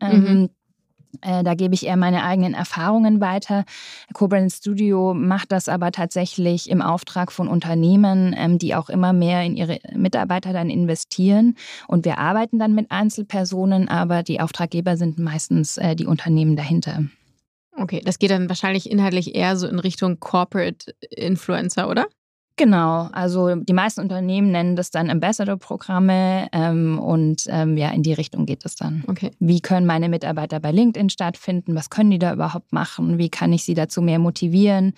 Ähm, 0.01 0.21
mhm. 0.23 0.49
Äh, 1.21 1.43
da 1.45 1.55
gebe 1.55 1.75
ich 1.75 1.87
eher 1.87 1.97
meine 1.97 2.25
eigenen 2.25 2.55
Erfahrungen 2.55 3.21
weiter. 3.21 3.65
Co-Brand 4.15 4.51
Studio 4.51 5.13
macht 5.15 5.53
das 5.53 5.69
aber 5.69 5.93
tatsächlich 5.93 6.71
im 6.71 6.81
Auftrag 6.81 7.33
von 7.33 7.49
Unternehmen, 7.49 8.35
ähm, 8.37 8.59
die 8.59 8.75
auch 8.75 8.89
immer 8.89 9.13
mehr 9.13 9.43
in 9.45 9.57
ihre 9.57 9.79
Mitarbeiter 9.95 10.53
dann 10.53 10.71
investieren. 10.71 11.57
Und 11.87 12.05
wir 12.05 12.19
arbeiten 12.19 12.59
dann 12.59 12.75
mit 12.75 12.91
Einzelpersonen, 12.91 13.89
aber 13.89 14.23
die 14.23 14.41
Auftraggeber 14.41 14.97
sind 14.97 15.19
meistens 15.19 15.77
äh, 15.77 15.95
die 15.95 16.07
Unternehmen 16.07 16.57
dahinter. 16.57 17.05
Okay, 17.77 18.03
das 18.05 18.19
geht 18.19 18.31
dann 18.31 18.49
wahrscheinlich 18.49 18.91
inhaltlich 18.91 19.35
eher 19.35 19.57
so 19.57 19.67
in 19.67 19.79
Richtung 19.79 20.21
Corporate 20.21 20.95
Influencer, 21.11 21.89
oder? 21.89 22.07
Genau, 22.57 23.09
also 23.13 23.55
die 23.55 23.73
meisten 23.73 24.01
Unternehmen 24.01 24.53
nennen 24.53 24.77
das 24.77 24.91
dann 24.91 25.09
Ambassador-Programme 25.09 26.49
ähm, 26.53 26.99
und 26.99 27.45
ähm, 27.49 27.77
ja, 27.79 27.91
in 27.91 28.03
die 28.03 28.13
Richtung 28.13 28.45
geht 28.45 28.65
es 28.67 28.75
dann. 28.75 29.05
Okay. 29.07 29.31
Wie 29.39 29.61
können 29.61 29.87
meine 29.87 30.09
Mitarbeiter 30.11 30.61
bei 30.61 30.71
LinkedIn 30.71 31.09
stattfinden? 31.09 31.75
Was 31.75 31.89
können 31.89 32.11
die 32.11 32.19
da 32.19 32.33
überhaupt 32.33 32.73
machen? 32.73 33.17
Wie 33.17 33.31
kann 33.31 33.53
ich 33.53 33.65
sie 33.65 33.75
dazu 33.75 34.03
mehr 34.03 34.19
motivieren? 34.19 34.93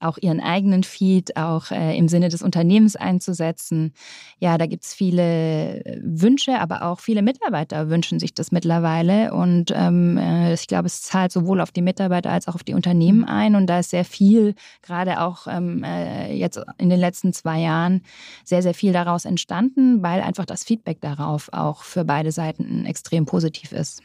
Auch 0.00 0.18
ihren 0.18 0.40
eigenen 0.40 0.82
Feed 0.84 1.36
auch 1.36 1.70
äh, 1.70 1.96
im 1.96 2.08
Sinne 2.08 2.28
des 2.28 2.42
Unternehmens 2.42 2.96
einzusetzen. 2.96 3.92
Ja, 4.38 4.58
da 4.58 4.66
gibt 4.66 4.84
es 4.84 4.94
viele 4.94 5.84
äh, 5.84 6.00
Wünsche, 6.02 6.58
aber 6.60 6.82
auch 6.82 7.00
viele 7.00 7.22
Mitarbeiter 7.22 7.88
wünschen 7.88 8.18
sich 8.18 8.34
das 8.34 8.52
mittlerweile. 8.52 9.32
Und 9.32 9.72
ähm, 9.74 10.18
äh, 10.18 10.52
ich 10.52 10.66
glaube, 10.66 10.86
es 10.86 11.02
zahlt 11.02 11.32
sowohl 11.32 11.60
auf 11.60 11.72
die 11.72 11.82
Mitarbeiter 11.82 12.30
als 12.30 12.46
auch 12.46 12.54
auf 12.54 12.64
die 12.64 12.74
Unternehmen 12.74 13.20
mhm. 13.20 13.28
ein. 13.28 13.54
Und 13.54 13.66
da 13.68 13.78
ist 13.78 13.90
sehr 13.90 14.04
viel, 14.04 14.54
gerade 14.82 15.20
auch 15.20 15.46
ähm, 15.46 15.82
äh, 15.82 16.34
jetzt 16.34 16.60
in 16.78 16.90
den 16.90 17.00
letzten 17.00 17.32
zwei 17.32 17.60
Jahren, 17.60 18.02
sehr, 18.44 18.62
sehr 18.62 18.74
viel 18.74 18.92
daraus 18.92 19.24
entstanden, 19.24 20.02
weil 20.02 20.20
einfach 20.20 20.44
das 20.44 20.64
Feedback 20.64 21.00
darauf 21.00 21.48
auch 21.52 21.82
für 21.82 22.04
beide 22.04 22.32
Seiten 22.32 22.84
extrem 22.84 23.24
positiv 23.24 23.72
ist. 23.72 24.02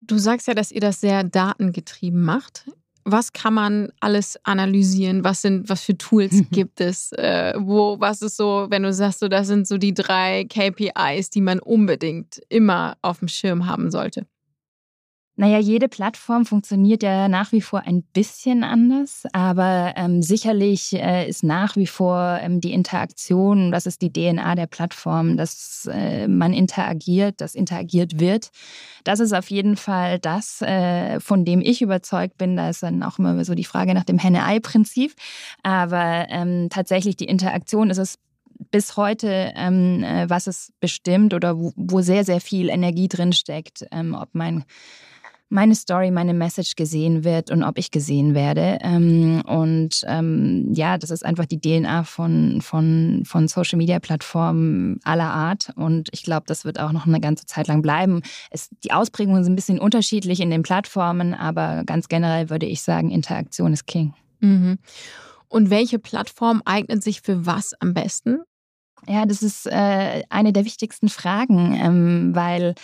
Du 0.00 0.16
sagst 0.16 0.48
ja, 0.48 0.54
dass 0.54 0.72
ihr 0.72 0.80
das 0.80 1.00
sehr 1.00 1.24
datengetrieben 1.24 2.22
macht 2.22 2.64
was 3.04 3.32
kann 3.32 3.54
man 3.54 3.92
alles 4.00 4.38
analysieren? 4.44 5.24
Was 5.24 5.42
sind, 5.42 5.68
was 5.68 5.82
für 5.82 5.96
Tools 5.96 6.32
mhm. 6.32 6.48
gibt 6.50 6.80
es? 6.80 7.12
Äh, 7.12 7.54
wo, 7.58 7.98
was 8.00 8.22
ist 8.22 8.36
so, 8.36 8.66
wenn 8.70 8.82
du 8.82 8.92
sagst, 8.92 9.20
so, 9.20 9.28
das 9.28 9.46
sind 9.46 9.66
so 9.66 9.78
die 9.78 9.94
drei 9.94 10.44
KPIs, 10.44 11.30
die 11.30 11.40
man 11.40 11.58
unbedingt 11.58 12.40
immer 12.48 12.96
auf 13.02 13.20
dem 13.20 13.28
Schirm 13.28 13.66
haben 13.66 13.90
sollte? 13.90 14.26
Naja, 15.40 15.58
jede 15.58 15.88
Plattform 15.88 16.44
funktioniert 16.44 17.02
ja 17.02 17.26
nach 17.26 17.50
wie 17.50 17.62
vor 17.62 17.86
ein 17.86 18.02
bisschen 18.02 18.62
anders, 18.62 19.22
aber 19.32 19.94
ähm, 19.96 20.20
sicherlich 20.20 20.92
äh, 20.92 21.26
ist 21.26 21.44
nach 21.44 21.76
wie 21.76 21.86
vor 21.86 22.38
ähm, 22.42 22.60
die 22.60 22.74
Interaktion, 22.74 23.72
das 23.72 23.86
ist 23.86 24.02
die 24.02 24.12
DNA 24.12 24.54
der 24.54 24.66
Plattform, 24.66 25.38
dass 25.38 25.88
äh, 25.90 26.28
man 26.28 26.52
interagiert, 26.52 27.40
dass 27.40 27.54
interagiert 27.54 28.20
wird. 28.20 28.50
Das 29.02 29.18
ist 29.18 29.32
auf 29.32 29.50
jeden 29.50 29.78
Fall 29.78 30.18
das, 30.18 30.60
äh, 30.60 31.20
von 31.20 31.46
dem 31.46 31.62
ich 31.62 31.80
überzeugt 31.80 32.36
bin. 32.36 32.56
Da 32.56 32.68
ist 32.68 32.82
dann 32.82 33.02
auch 33.02 33.18
immer 33.18 33.42
so 33.46 33.54
die 33.54 33.64
Frage 33.64 33.94
nach 33.94 34.04
dem 34.04 34.18
Henne-Ei-Prinzip. 34.18 35.14
Aber 35.62 36.26
ähm, 36.28 36.68
tatsächlich 36.68 37.16
die 37.16 37.24
Interaktion 37.24 37.88
ist 37.88 37.96
es 37.96 38.18
bis 38.70 38.98
heute, 38.98 39.54
ähm, 39.56 40.04
äh, 40.04 40.28
was 40.28 40.46
es 40.46 40.74
bestimmt 40.80 41.32
oder 41.32 41.58
wo, 41.58 41.72
wo, 41.76 42.02
sehr, 42.02 42.26
sehr 42.26 42.42
viel 42.42 42.68
Energie 42.68 43.08
drin 43.08 43.32
steckt, 43.32 43.86
ähm, 43.90 44.14
ob 44.14 44.34
mein 44.34 44.66
meine 45.50 45.74
Story, 45.74 46.12
meine 46.12 46.32
Message 46.32 46.76
gesehen 46.76 47.24
wird 47.24 47.50
und 47.50 47.64
ob 47.64 47.76
ich 47.76 47.90
gesehen 47.90 48.34
werde. 48.34 48.78
Ähm, 48.80 49.42
und 49.44 50.02
ähm, 50.06 50.72
ja, 50.72 50.96
das 50.96 51.10
ist 51.10 51.24
einfach 51.24 51.44
die 51.44 51.60
DNA 51.60 52.04
von, 52.04 52.60
von, 52.62 53.24
von 53.26 53.48
Social 53.48 53.76
Media 53.76 53.98
Plattformen 53.98 55.00
aller 55.02 55.30
Art. 55.30 55.72
Und 55.74 56.08
ich 56.12 56.22
glaube, 56.22 56.44
das 56.46 56.64
wird 56.64 56.78
auch 56.78 56.92
noch 56.92 57.06
eine 57.06 57.20
ganze 57.20 57.46
Zeit 57.46 57.66
lang 57.66 57.82
bleiben. 57.82 58.22
Es, 58.50 58.70
die 58.84 58.92
Ausprägungen 58.92 59.42
sind 59.42 59.52
ein 59.52 59.56
bisschen 59.56 59.80
unterschiedlich 59.80 60.40
in 60.40 60.50
den 60.50 60.62
Plattformen, 60.62 61.34
aber 61.34 61.82
ganz 61.84 62.08
generell 62.08 62.48
würde 62.48 62.66
ich 62.66 62.82
sagen, 62.82 63.10
Interaktion 63.10 63.72
ist 63.72 63.88
King. 63.88 64.14
Mhm. 64.38 64.78
Und 65.48 65.68
welche 65.70 65.98
Plattform 65.98 66.62
eignet 66.64 67.02
sich 67.02 67.22
für 67.22 67.44
was 67.44 67.74
am 67.80 67.92
besten? 67.92 68.38
Ja, 69.08 69.26
das 69.26 69.42
ist 69.42 69.66
äh, 69.66 70.22
eine 70.28 70.52
der 70.52 70.64
wichtigsten 70.64 71.08
Fragen, 71.08 71.74
ähm, 71.74 72.30
weil 72.34 72.74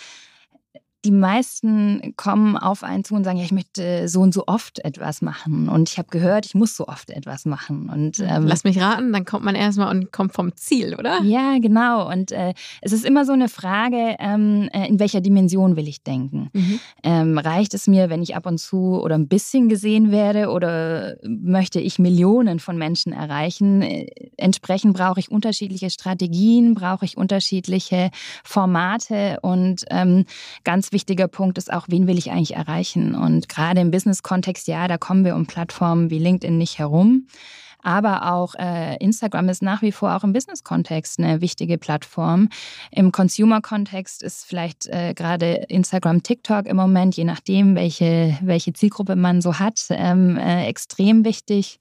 die 1.07 1.11
meisten 1.11 2.13
kommen 2.17 2.57
auf 2.57 2.83
einen 2.83 3.03
zu 3.03 3.15
und 3.15 3.23
sagen, 3.23 3.37
ja, 3.37 3.43
ich 3.43 3.51
möchte 3.51 4.07
so 4.07 4.21
und 4.21 4.33
so 4.33 4.43
oft 4.47 4.79
etwas 4.79 5.21
machen. 5.21 5.69
Und 5.69 5.89
ich 5.89 5.97
habe 5.97 6.09
gehört, 6.09 6.45
ich 6.45 6.53
muss 6.53 6.75
so 6.75 6.87
oft 6.87 7.09
etwas 7.11 7.45
machen. 7.45 7.89
Und, 7.89 8.19
ähm, 8.19 8.45
Lass 8.45 8.63
mich 8.63 8.79
raten, 8.81 9.13
dann 9.13 9.23
kommt 9.23 9.45
man 9.45 9.55
erstmal 9.55 9.95
und 9.95 10.11
kommt 10.11 10.33
vom 10.33 10.55
Ziel, 10.55 10.95
oder? 10.95 11.21
Ja, 11.23 11.57
genau. 11.59 12.09
Und 12.11 12.31
äh, 12.31 12.53
es 12.81 12.91
ist 12.91 13.05
immer 13.05 13.25
so 13.25 13.31
eine 13.31 13.47
Frage, 13.47 14.15
ähm, 14.19 14.69
äh, 14.73 14.87
in 14.87 14.99
welcher 14.99 15.21
Dimension 15.21 15.75
will 15.75 15.87
ich 15.87 16.03
denken? 16.03 16.49
Mhm. 16.53 16.79
Ähm, 17.03 17.37
reicht 17.37 17.73
es 17.73 17.87
mir, 17.87 18.09
wenn 18.09 18.21
ich 18.21 18.35
ab 18.35 18.45
und 18.45 18.57
zu 18.57 19.01
oder 19.01 19.15
ein 19.15 19.27
bisschen 19.27 19.69
gesehen 19.69 20.11
werde 20.11 20.49
oder 20.49 21.15
möchte 21.23 21.79
ich 21.79 21.99
Millionen 21.99 22.59
von 22.59 22.77
Menschen 22.77 23.13
erreichen? 23.13 23.81
Äh, 23.81 24.07
entsprechend 24.35 24.97
brauche 24.97 25.19
ich 25.19 25.31
unterschiedliche 25.31 25.89
Strategien, 25.89 26.73
brauche 26.73 27.05
ich 27.05 27.17
unterschiedliche 27.17 28.09
Formate 28.43 29.39
und 29.41 29.85
ähm, 29.89 30.25
ganz 30.63 30.87
ganz 30.87 30.91
wichtiger 30.97 31.27
Punkt 31.27 31.59
ist 31.59 31.71
auch, 31.71 31.85
wen 31.89 32.07
will 32.07 32.17
ich 32.17 32.31
eigentlich 32.31 32.55
erreichen? 32.55 33.13
Und 33.13 33.47
gerade 33.47 33.81
im 33.81 33.91
Business-Kontext, 33.91 34.67
ja, 34.67 34.87
da 34.87 34.97
kommen 34.97 35.23
wir 35.25 35.35
um 35.35 35.45
Plattformen 35.45 36.09
wie 36.09 36.17
LinkedIn 36.17 36.57
nicht 36.57 36.79
herum. 36.79 37.27
Aber 37.87 38.33
auch 38.33 38.53
äh, 38.55 38.97
Instagram 38.97 39.47
ist 39.47 39.61
nach 39.61 39.81
wie 39.81 39.93
vor 39.93 40.13
auch 40.13 40.25
im 40.25 40.33
Business-Kontext 40.33 41.19
eine 41.19 41.39
wichtige 41.39 41.77
Plattform. 41.77 42.49
Im 42.91 43.13
Consumer-Kontext 43.13 44.23
ist 44.23 44.43
vielleicht 44.43 44.87
äh, 44.87 45.13
gerade 45.13 45.53
Instagram, 45.69 46.21
TikTok 46.21 46.65
im 46.65 46.75
Moment, 46.75 47.15
je 47.15 47.23
nachdem, 47.23 47.75
welche, 47.75 48.37
welche 48.41 48.73
Zielgruppe 48.73 49.15
man 49.15 49.39
so 49.39 49.57
hat, 49.57 49.85
ähm, 49.91 50.35
äh, 50.35 50.65
extrem 50.65 51.23
wichtig. 51.23 51.79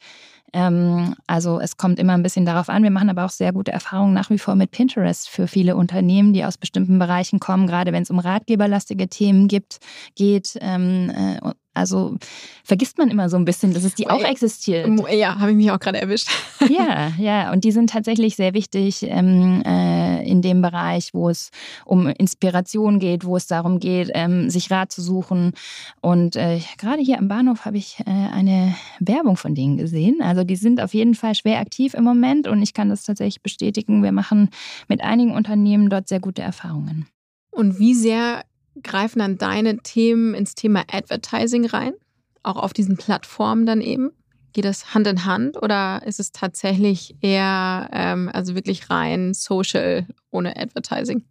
Ähm, 0.53 1.17
also 1.27 1.59
es 1.59 1.77
kommt 1.77 1.99
immer 1.99 2.13
ein 2.13 2.23
bisschen 2.23 2.47
darauf 2.47 2.69
an. 2.69 2.85
Wir 2.85 2.93
machen 2.93 3.11
aber 3.11 3.25
auch 3.25 3.31
sehr 3.31 3.53
gute 3.53 3.73
Erfahrungen 3.73 4.15
nach 4.15 4.31
wie 4.31 4.39
vor 4.39 4.55
mit 4.55 4.71
Pinterest 4.71 5.29
für 5.29 5.49
viele 5.49 5.75
Unternehmen, 5.75 6.33
die 6.33 6.45
aus 6.45 6.57
bestimmten 6.57 7.01
Bereichen 7.01 7.41
kommen, 7.41 7.67
gerade 7.67 7.93
wenn 7.93 8.05
es 8.05 8.11
um 8.11 8.21
ratgeberlastige 8.21 9.09
Themen 9.09 9.49
gibt, 9.49 9.79
geht. 10.15 10.57
Also 11.76 12.16
vergisst 12.64 12.99
man 12.99 13.11
immer 13.11 13.28
so 13.28 13.37
ein 13.37 13.45
bisschen, 13.45 13.73
dass 13.75 13.85
es 13.85 13.95
die 13.95 14.09
auch 14.09 14.25
existiert. 14.25 14.88
Ja, 15.11 15.38
habe 15.38 15.50
ich 15.50 15.56
mich 15.56 15.71
auch 15.71 15.78
gerade 15.78 16.00
erwischt. 16.00 16.28
ja, 16.68 17.12
ja, 17.18 17.52
und 17.52 17.64
die 17.64 17.73
sind 17.73 17.90
tatsächlich 17.90 18.37
sehr 18.37 18.54
wichtig 18.54 19.02
ähm, 19.02 19.62
äh, 19.64 20.28
in 20.28 20.42
dem 20.42 20.62
Bereich, 20.62 21.12
wo 21.12 21.28
es 21.28 21.50
um 21.85 22.09
Inspiration 22.09 22.99
geht, 22.99 23.25
wo 23.25 23.37
es 23.37 23.47
darum 23.47 23.78
geht, 23.78 24.11
ähm, 24.14 24.50
sich 24.50 24.71
Rat 24.71 24.90
zu 24.90 25.02
suchen. 25.02 25.52
Und 26.00 26.37
äh, 26.37 26.61
gerade 26.78 27.02
hier 27.02 27.18
am 27.18 27.28
Bahnhof 27.28 27.64
habe 27.64 27.76
ich 27.76 28.00
äh, 28.00 28.11
eine 28.11 28.75
Werbung 28.99 29.37
von 29.37 29.54
denen 29.54 29.76
gesehen. 29.76 30.21
Also 30.23 30.42
die 30.42 30.56
sind 30.56 30.80
auf 30.80 30.95
jeden 30.95 31.14
Fall 31.14 31.35
schwer 31.35 31.61
aktiv 31.61 31.95
im 31.95 32.04
Moment 32.04 32.49
und 32.49 32.62
ich 32.62 32.75
kann 32.75 32.88
das 32.88 33.04
tatsächlich 33.04 33.42
bestätigen. 33.42 34.02
Wir 34.02 34.12
machen 34.12 34.50
mit 34.88 35.02
einigen 35.02 35.33
Unternehmen 35.33 35.90
dort 35.90 36.09
sehr 36.09 36.21
gute 36.21 36.42
Erfahrungen. 36.42 37.06
Und 37.50 37.78
wie 37.78 37.95
sehr 37.95 38.42
greifen 38.83 39.18
dann 39.18 39.38
deine 39.38 39.78
Themen 39.78 40.35
ins 40.35 40.54
Thema 40.54 40.85
Advertising 40.90 41.66
rein? 41.66 41.95
Auch 42.42 42.56
auf 42.56 42.73
diesen 42.73 42.97
Plattformen 42.97 43.66
dann 43.66 43.80
eben? 43.80 44.11
Geht 44.52 44.64
das 44.64 44.95
Hand 44.95 45.06
in 45.06 45.25
Hand 45.25 45.62
oder 45.62 46.02
ist 46.06 46.21
es 46.21 46.33
tatsächlich 46.33 47.14
eher, 47.21 47.88
ähm, 47.92 48.30
also 48.33 48.54
wirklich 48.54 48.88
rein 48.88 49.35
social 49.35 50.06
ohne 50.30 50.56
Advertising? 50.56 51.25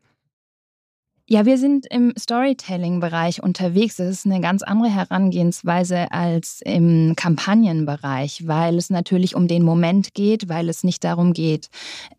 Ja, 1.28 1.44
wir 1.44 1.58
sind 1.58 1.88
im 1.90 2.14
Storytelling-Bereich 2.16 3.42
unterwegs. 3.42 3.96
Das 3.96 4.10
ist 4.10 4.28
eine 4.28 4.42
ganz 4.42 4.62
andere 4.62 4.92
Herangehensweise 4.92 6.12
als 6.12 6.62
im 6.64 7.16
Kampagnenbereich, 7.16 8.46
weil 8.46 8.78
es 8.78 8.92
natürlich 8.92 9.36
um 9.36 9.48
den 9.48 9.64
Moment 9.64 10.14
geht, 10.14 10.50
weil 10.50 10.70
es 10.70 10.84
nicht 10.84 11.04
darum 11.04 11.34
geht, 11.34 11.70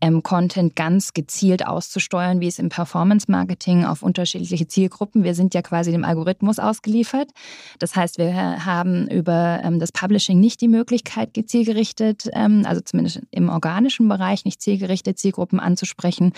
ähm, 0.01 0.23
Content 0.23 0.75
ganz 0.75 1.13
gezielt 1.13 1.65
auszusteuern, 1.65 2.41
wie 2.41 2.47
es 2.47 2.59
im 2.59 2.67
Performance-Marketing 2.67 3.85
auf 3.85 4.03
unterschiedliche 4.03 4.67
Zielgruppen. 4.67 5.23
Wir 5.23 5.35
sind 5.35 5.53
ja 5.53 5.61
quasi 5.61 5.91
dem 5.91 6.03
Algorithmus 6.03 6.59
ausgeliefert. 6.59 7.31
Das 7.79 7.95
heißt, 7.95 8.17
wir 8.17 8.65
haben 8.65 9.07
über 9.07 9.61
ähm, 9.63 9.79
das 9.79 9.93
Publishing 9.93 10.41
nicht 10.41 10.59
die 10.59 10.67
Möglichkeit, 10.67 11.29
zielgerichtet, 11.45 12.29
ähm, 12.33 12.63
also 12.65 12.81
zumindest 12.81 13.21
im 13.31 13.47
organischen 13.47 14.09
Bereich, 14.09 14.43
nicht 14.43 14.61
zielgerichtet 14.61 15.17
Zielgruppen 15.17 15.61
anzusprechen, 15.61 16.33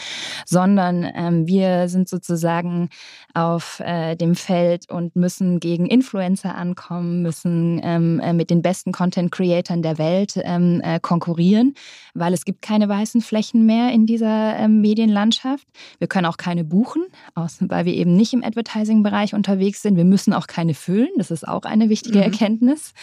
sondern 0.46 1.48
wir 1.48 1.90
sind 1.90 2.08
sozusagen 2.08 2.59
sozusagen 2.60 2.90
auf 3.34 3.80
äh, 3.80 4.16
dem 4.16 4.36
Feld 4.36 4.90
und 4.90 5.16
müssen 5.16 5.60
gegen 5.60 5.86
Influencer 5.86 6.56
ankommen, 6.56 7.22
müssen 7.22 7.80
ähm, 7.84 8.20
äh, 8.20 8.34
mit 8.34 8.50
den 8.50 8.62
besten 8.62 8.92
Content-Creatern 8.92 9.82
der 9.82 9.98
Welt 9.98 10.34
ähm, 10.44 10.82
äh, 10.84 11.00
konkurrieren, 11.00 11.76
weil 12.14 12.34
es 12.34 12.46
gibt 12.46 12.62
keine 12.62 12.90
weißen 12.90 13.22
Flächen 13.22 13.66
mehr 13.66 13.92
in 13.92 14.06
dieser 14.06 14.58
ähm, 14.58 14.82
Medienlandschaft. 14.82 15.68
Wir 16.00 16.08
können 16.08 16.26
auch 16.26 16.38
keine 16.38 16.64
buchen, 16.64 17.04
weil 17.36 17.86
wir 17.86 17.94
eben 17.94 18.16
nicht 18.16 18.34
im 18.34 18.44
Advertising-Bereich 18.44 19.34
unterwegs 19.34 19.82
sind. 19.82 19.96
Wir 19.96 20.06
müssen 20.06 20.34
auch 20.34 20.48
keine 20.48 20.74
füllen. 20.74 21.10
Das 21.18 21.32
ist 21.32 21.48
auch 21.48 21.64
eine 21.64 21.90
wichtige 21.90 22.18
mhm. 22.18 22.24
Erkenntnis. 22.24 22.94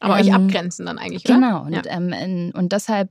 Aber 0.00 0.14
euch 0.14 0.28
ähm, 0.28 0.34
abgrenzen 0.34 0.86
dann 0.86 0.98
eigentlich, 0.98 1.24
oder? 1.24 1.34
Genau. 1.34 1.62
Und, 1.62 1.72
ja. 1.72 1.82
ähm, 1.86 2.52
und 2.54 2.72
deshalb 2.72 3.10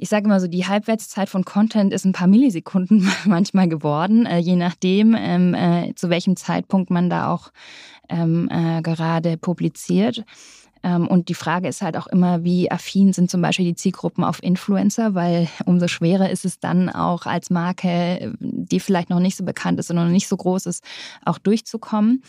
ich 0.00 0.08
sage 0.08 0.26
immer 0.26 0.38
so, 0.38 0.46
die 0.46 0.66
Halbwertszeit 0.66 1.28
von 1.28 1.44
Content 1.44 1.92
ist 1.92 2.04
ein 2.04 2.12
paar 2.12 2.28
Millisekunden 2.28 3.10
manchmal 3.26 3.68
geworden, 3.68 4.26
äh, 4.26 4.38
je 4.38 4.56
nachdem, 4.56 5.14
ähm, 5.18 5.54
äh, 5.54 5.92
zu 5.96 6.08
welchem 6.08 6.36
Zeitpunkt 6.36 6.90
man 6.90 7.10
da 7.10 7.32
auch 7.32 7.50
ähm, 8.08 8.48
äh, 8.50 8.80
gerade 8.80 9.36
publiziert. 9.36 10.24
Ähm, 10.84 11.08
und 11.08 11.28
die 11.28 11.34
Frage 11.34 11.66
ist 11.66 11.82
halt 11.82 11.96
auch 11.96 12.06
immer, 12.06 12.44
wie 12.44 12.70
affin 12.70 13.12
sind 13.12 13.28
zum 13.28 13.42
Beispiel 13.42 13.64
die 13.64 13.74
Zielgruppen 13.74 14.22
auf 14.22 14.40
Influencer, 14.40 15.14
weil 15.14 15.48
umso 15.64 15.88
schwerer 15.88 16.30
ist 16.30 16.44
es 16.44 16.60
dann 16.60 16.88
auch 16.88 17.26
als 17.26 17.50
Marke, 17.50 18.32
die 18.38 18.78
vielleicht 18.78 19.10
noch 19.10 19.18
nicht 19.18 19.36
so 19.36 19.44
bekannt 19.44 19.80
ist 19.80 19.90
und 19.90 19.96
noch 19.96 20.06
nicht 20.06 20.28
so 20.28 20.36
groß 20.36 20.66
ist, 20.66 20.84
auch 21.24 21.38
durchzukommen. 21.38 22.22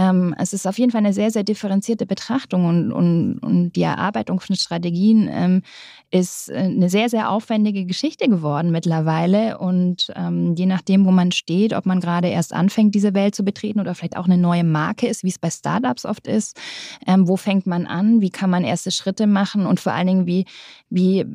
Ähm, 0.00 0.34
es 0.38 0.54
ist 0.54 0.66
auf 0.66 0.78
jeden 0.78 0.90
Fall 0.90 1.00
eine 1.00 1.12
sehr, 1.12 1.30
sehr 1.30 1.44
differenzierte 1.44 2.06
Betrachtung 2.06 2.64
und, 2.64 2.90
und, 2.90 3.38
und 3.40 3.72
die 3.72 3.82
Erarbeitung 3.82 4.40
von 4.40 4.56
Strategien 4.56 5.28
ähm, 5.30 5.62
ist 6.10 6.48
äh, 6.48 6.54
eine 6.54 6.88
sehr, 6.88 7.10
sehr 7.10 7.30
aufwendige 7.30 7.84
Geschichte 7.84 8.26
geworden 8.26 8.70
mittlerweile. 8.70 9.58
Und 9.58 10.10
ähm, 10.16 10.54
je 10.54 10.64
nachdem, 10.64 11.04
wo 11.04 11.10
man 11.10 11.32
steht, 11.32 11.74
ob 11.74 11.84
man 11.84 12.00
gerade 12.00 12.28
erst 12.28 12.54
anfängt, 12.54 12.94
diese 12.94 13.12
Welt 13.12 13.34
zu 13.34 13.44
betreten 13.44 13.78
oder 13.78 13.94
vielleicht 13.94 14.16
auch 14.16 14.24
eine 14.24 14.38
neue 14.38 14.64
Marke 14.64 15.06
ist, 15.06 15.22
wie 15.22 15.28
es 15.28 15.38
bei 15.38 15.50
Startups 15.50 16.06
oft 16.06 16.26
ist, 16.26 16.58
ähm, 17.06 17.28
wo 17.28 17.36
fängt 17.36 17.66
man 17.66 17.84
an, 17.86 18.22
wie 18.22 18.30
kann 18.30 18.48
man 18.48 18.64
erste 18.64 18.92
Schritte 18.92 19.26
machen 19.26 19.66
und 19.66 19.80
vor 19.80 19.92
allen 19.92 20.06
Dingen, 20.06 20.26
wie, 20.26 20.46
wie 20.88 21.26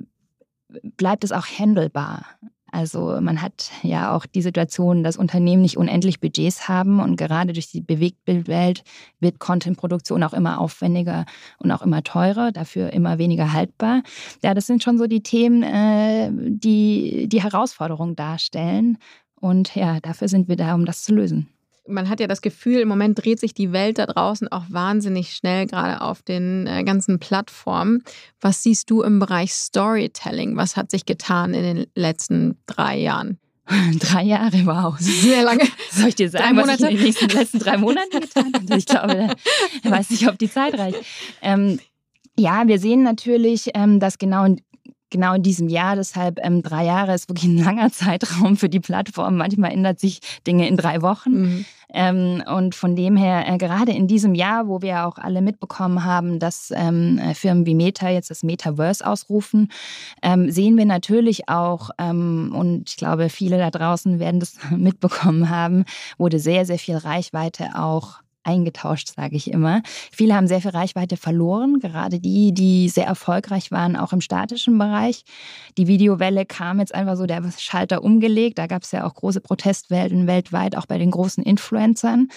bleibt 0.98 1.24
es 1.24 1.32
auch 1.32 1.46
handelbar? 1.46 2.26
Also 2.76 3.18
man 3.22 3.42
hat 3.42 3.72
ja 3.84 4.14
auch 4.14 4.26
die 4.26 4.42
Situation, 4.42 5.02
dass 5.02 5.16
Unternehmen 5.16 5.62
nicht 5.62 5.78
unendlich 5.78 6.20
Budgets 6.20 6.68
haben 6.68 7.00
und 7.00 7.16
gerade 7.16 7.54
durch 7.54 7.72
die 7.72 7.80
Bewegtbildwelt 7.80 8.84
wird 9.22 9.40
Contentproduktion 9.40 10.22
auch 10.24 10.34
immer 10.34 10.60
aufwendiger 10.60 11.24
und 11.58 11.72
auch 11.72 11.82
immer 11.82 12.04
teurer, 12.04 12.52
dafür 12.52 12.92
immer 12.92 13.18
weniger 13.18 13.54
haltbar. 13.54 14.04
Ja, 14.44 14.54
das 14.54 14.68
sind 14.68 14.84
schon 14.84 14.98
so 14.98 15.08
die 15.08 15.24
Themen, 15.24 15.64
äh, 15.64 16.30
die 16.34 17.30
die 17.30 17.42
Herausforderung 17.42 18.18
darstellen. 18.18 18.98
Und 19.40 19.74
ja, 19.76 20.02
dafür 20.02 20.28
sind 20.28 20.50
wir 20.50 20.58
da, 20.58 20.76
um 20.76 20.84
das 20.84 21.04
zu 21.04 21.16
lösen 21.16 21.55
man 21.88 22.10
hat 22.10 22.20
ja 22.20 22.28
das 22.28 22.42
Gefühl, 22.42 22.80
im 22.80 22.88
Moment 22.88 23.24
dreht 23.24 23.40
sich 23.40 23.54
die 23.54 23.72
Welt 23.72 23.98
da 23.98 24.06
draußen 24.06 24.48
auch 24.52 24.64
wahnsinnig 24.70 25.34
schnell, 25.34 25.68
gerade 25.68 26.02
auf 26.02 26.22
den 26.22 26.68
äh, 26.68 26.84
ganzen 26.84 27.20
Plattformen. 27.20 28.04
Was 28.42 28.64
siehst 28.64 28.90
du 28.90 29.02
im 29.02 29.20
Bereich 29.20 29.54
Storytelling? 29.54 30.56
Was 30.58 30.78
hat 30.78 30.92
sich 30.92 31.06
getan 31.06 31.54
in 31.54 31.64
den 31.64 31.88
letzten 31.96 32.58
drei 32.66 32.98
Jahren? 32.98 33.40
Drei 34.00 34.22
Jahre, 34.22 34.64
wow. 34.66 34.96
Sehr 35.00 35.42
lange. 35.42 35.64
Soll 35.92 36.10
ich 36.10 36.16
dir 36.16 36.30
sagen, 36.30 36.56
was 36.56 36.80
ich 36.80 36.82
in 36.82 36.96
den 36.96 37.04
nächsten, 37.04 37.30
letzten 37.30 37.58
drei 37.58 37.78
Monaten 37.78 38.12
getan 38.22 38.52
habe? 38.54 38.78
Ich 38.78 38.86
glaube, 38.86 39.36
ich 39.84 39.90
weiß 39.90 40.12
nicht, 40.12 40.28
ob 40.30 40.38
die 40.38 40.52
Zeit 40.52 40.78
reicht. 40.78 41.00
Ähm, 41.42 41.80
ja, 42.38 42.68
wir 42.68 42.80
sehen 42.80 43.02
natürlich, 43.02 43.72
ähm, 43.74 44.00
dass 44.00 44.18
genau 44.18 44.56
genau 45.16 45.34
in 45.34 45.44
diesem 45.44 45.70
Jahr. 45.70 45.96
Deshalb 45.96 46.40
ähm, 46.44 46.62
drei 46.62 46.86
Jahre 46.86 47.14
ist 47.14 47.30
wirklich 47.30 47.46
ein 47.46 47.64
langer 47.64 47.92
Zeitraum 47.92 48.58
für 48.58 48.70
die 48.70 48.80
Plattform. 48.80 49.38
Manchmal 49.38 49.72
ändert 49.72 50.00
sich 50.00 50.20
Dinge 50.46 50.68
in 50.68 50.78
drei 50.78 51.02
Wochen. 51.02 51.32
Mhm. 51.32 51.66
Ähm, 51.94 52.44
und 52.46 52.76
von 52.76 52.96
dem 52.96 53.16
her, 53.16 53.48
äh, 53.48 53.58
gerade 53.58 53.94
in 53.94 54.08
diesem 54.08 54.36
Jahr, 54.36 54.68
wo 54.68 54.82
wir 54.82 55.06
auch 55.06 55.18
alle 55.18 55.42
mitbekommen 55.42 56.04
haben, 56.04 56.40
dass 56.40 56.74
ähm, 56.76 57.18
äh, 57.20 57.34
Firmen 57.34 57.66
wie 57.66 57.76
Meta 57.76 58.10
jetzt 58.10 58.30
das 58.30 58.44
Metaverse 58.44 59.06
ausrufen, 59.06 59.72
ähm, 60.22 60.52
sehen 60.52 60.78
wir 60.78 60.86
natürlich 60.86 61.48
auch, 61.48 61.92
ähm, 61.98 62.54
und 62.54 62.90
ich 62.90 62.98
glaube, 62.98 63.30
viele 63.30 63.58
da 63.58 63.72
draußen 63.72 64.20
werden 64.20 64.40
das 64.42 64.58
mitbekommen 64.72 65.50
haben, 65.50 65.86
wurde 66.18 66.40
sehr, 66.40 66.66
sehr 66.66 66.80
viel 66.80 66.98
Reichweite 66.98 67.70
auch 67.76 68.25
eingetauscht, 68.46 69.14
sage 69.16 69.36
ich 69.36 69.52
immer. 69.52 69.82
Viele 70.12 70.36
haben 70.36 70.48
sehr 70.48 70.62
viel 70.62 70.72
Reichweite 70.72 71.18
verloren, 71.18 71.80
gerade 71.80 72.20
die, 72.20 72.54
die 72.54 72.90
sehr 72.90 73.06
erfolgreich 73.06 73.72
waren, 73.72 73.96
auch 73.96 74.14
im 74.14 74.22
statischen 74.22 74.78
Bereich. 74.78 75.24
Die 75.78 75.88
Videowelle 75.88 76.46
kam 76.46 76.80
jetzt 76.80 76.94
einfach 76.94 77.18
so 77.18 77.26
der 77.26 77.44
Schalter 77.58 78.04
umgelegt. 78.04 78.58
Da 78.58 78.68
gab 78.68 78.84
es 78.84 78.92
ja 78.92 79.06
auch 79.06 79.14
große 79.14 79.42
Protestwellen 79.42 80.28
weltweit, 80.28 80.76
auch 80.76 80.86
bei 80.86 80.98
den 80.98 81.12
großen 81.12 81.44
Influencern 81.44 82.30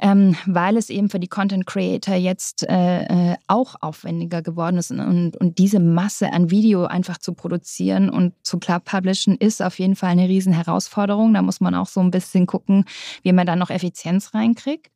ähm, 0.00 0.36
weil 0.46 0.76
es 0.76 0.90
eben 0.90 1.08
für 1.08 1.20
die 1.20 1.28
Content 1.28 1.66
Creator 1.66 2.14
jetzt 2.14 2.68
äh, 2.68 3.32
äh, 3.32 3.36
auch 3.46 3.76
aufwendiger 3.80 4.42
geworden 4.42 4.76
ist. 4.76 4.90
Und, 4.90 5.36
und 5.36 5.58
diese 5.58 5.80
Masse 5.80 6.32
an 6.32 6.50
Video 6.50 6.84
einfach 6.84 7.18
zu 7.18 7.34
produzieren 7.34 8.10
und 8.10 8.34
zu 8.42 8.58
publishen, 8.58 9.36
ist 9.36 9.62
auf 9.62 9.78
jeden 9.78 9.96
Fall 9.96 10.10
eine 10.10 10.28
riesen 10.28 10.52
Herausforderung. 10.52 11.34
Da 11.34 11.42
muss 11.42 11.60
man 11.60 11.74
auch 11.74 11.86
so 11.86 12.00
ein 12.00 12.10
bisschen 12.10 12.46
gucken, 12.46 12.84
wie 13.22 13.32
man 13.32 13.46
da 13.46 13.56
noch 13.56 13.70
Effizienz 13.70 14.34
reinkriegt. 14.34 14.90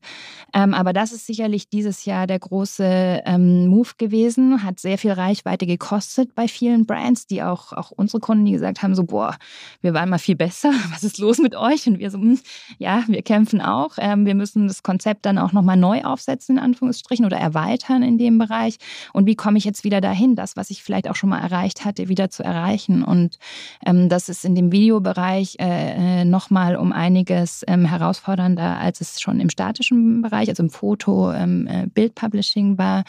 Ähm, 0.54 0.74
aber 0.74 0.92
das 0.92 1.12
ist 1.12 1.26
sicherlich 1.26 1.68
dieses 1.68 2.04
Jahr 2.04 2.26
der 2.26 2.38
große 2.38 3.22
ähm, 3.24 3.66
Move 3.66 3.90
gewesen, 3.98 4.62
hat 4.62 4.80
sehr 4.80 4.98
viel 4.98 5.12
Reichweite 5.12 5.66
gekostet 5.66 6.34
bei 6.34 6.48
vielen 6.48 6.86
Brands, 6.86 7.26
die 7.26 7.42
auch, 7.42 7.72
auch 7.72 7.90
unsere 7.90 8.20
Kunden, 8.20 8.44
die 8.44 8.52
gesagt 8.52 8.82
haben, 8.82 8.94
so, 8.94 9.04
boah, 9.04 9.36
wir 9.80 9.94
waren 9.94 10.08
mal 10.08 10.18
viel 10.18 10.36
besser, 10.36 10.72
was 10.90 11.04
ist 11.04 11.18
los 11.18 11.38
mit 11.38 11.54
euch? 11.54 11.86
Und 11.86 11.98
wir 11.98 12.10
so, 12.10 12.18
hm, 12.18 12.40
ja, 12.78 13.04
wir 13.06 13.22
kämpfen 13.22 13.60
auch, 13.60 13.96
ähm, 13.98 14.26
wir 14.26 14.34
müssen 14.34 14.66
das 14.66 14.82
Konzept 14.88 15.26
dann 15.26 15.36
auch 15.36 15.52
nochmal 15.52 15.76
neu 15.76 16.00
aufsetzen, 16.00 16.56
in 16.56 16.62
Anführungsstrichen, 16.62 17.26
oder 17.26 17.36
erweitern 17.36 18.02
in 18.02 18.16
dem 18.16 18.38
Bereich? 18.38 18.78
Und 19.12 19.26
wie 19.26 19.36
komme 19.36 19.58
ich 19.58 19.64
jetzt 19.64 19.84
wieder 19.84 20.00
dahin, 20.00 20.34
das, 20.34 20.56
was 20.56 20.70
ich 20.70 20.82
vielleicht 20.82 21.10
auch 21.10 21.14
schon 21.14 21.28
mal 21.28 21.40
erreicht 21.40 21.84
hatte, 21.84 22.08
wieder 22.08 22.30
zu 22.30 22.42
erreichen? 22.42 23.04
Und 23.04 23.38
ähm, 23.84 24.08
das 24.08 24.30
ist 24.30 24.46
in 24.46 24.54
dem 24.54 24.72
Videobereich 24.72 25.56
äh, 25.60 26.22
äh 26.22 26.24
nochmal 26.24 26.76
um 26.76 26.92
einiges 26.92 27.66
ähm, 27.68 27.84
herausfordernder, 27.84 28.78
als 28.78 29.02
es 29.02 29.20
schon 29.20 29.40
im 29.40 29.50
statischen 29.50 30.22
Bereich, 30.22 30.48
also 30.48 30.62
im 30.62 30.70
Foto, 30.70 31.32
ähm, 31.32 31.66
äh, 31.66 31.86
Bildpublishing 31.92 32.78
war. 32.78 33.04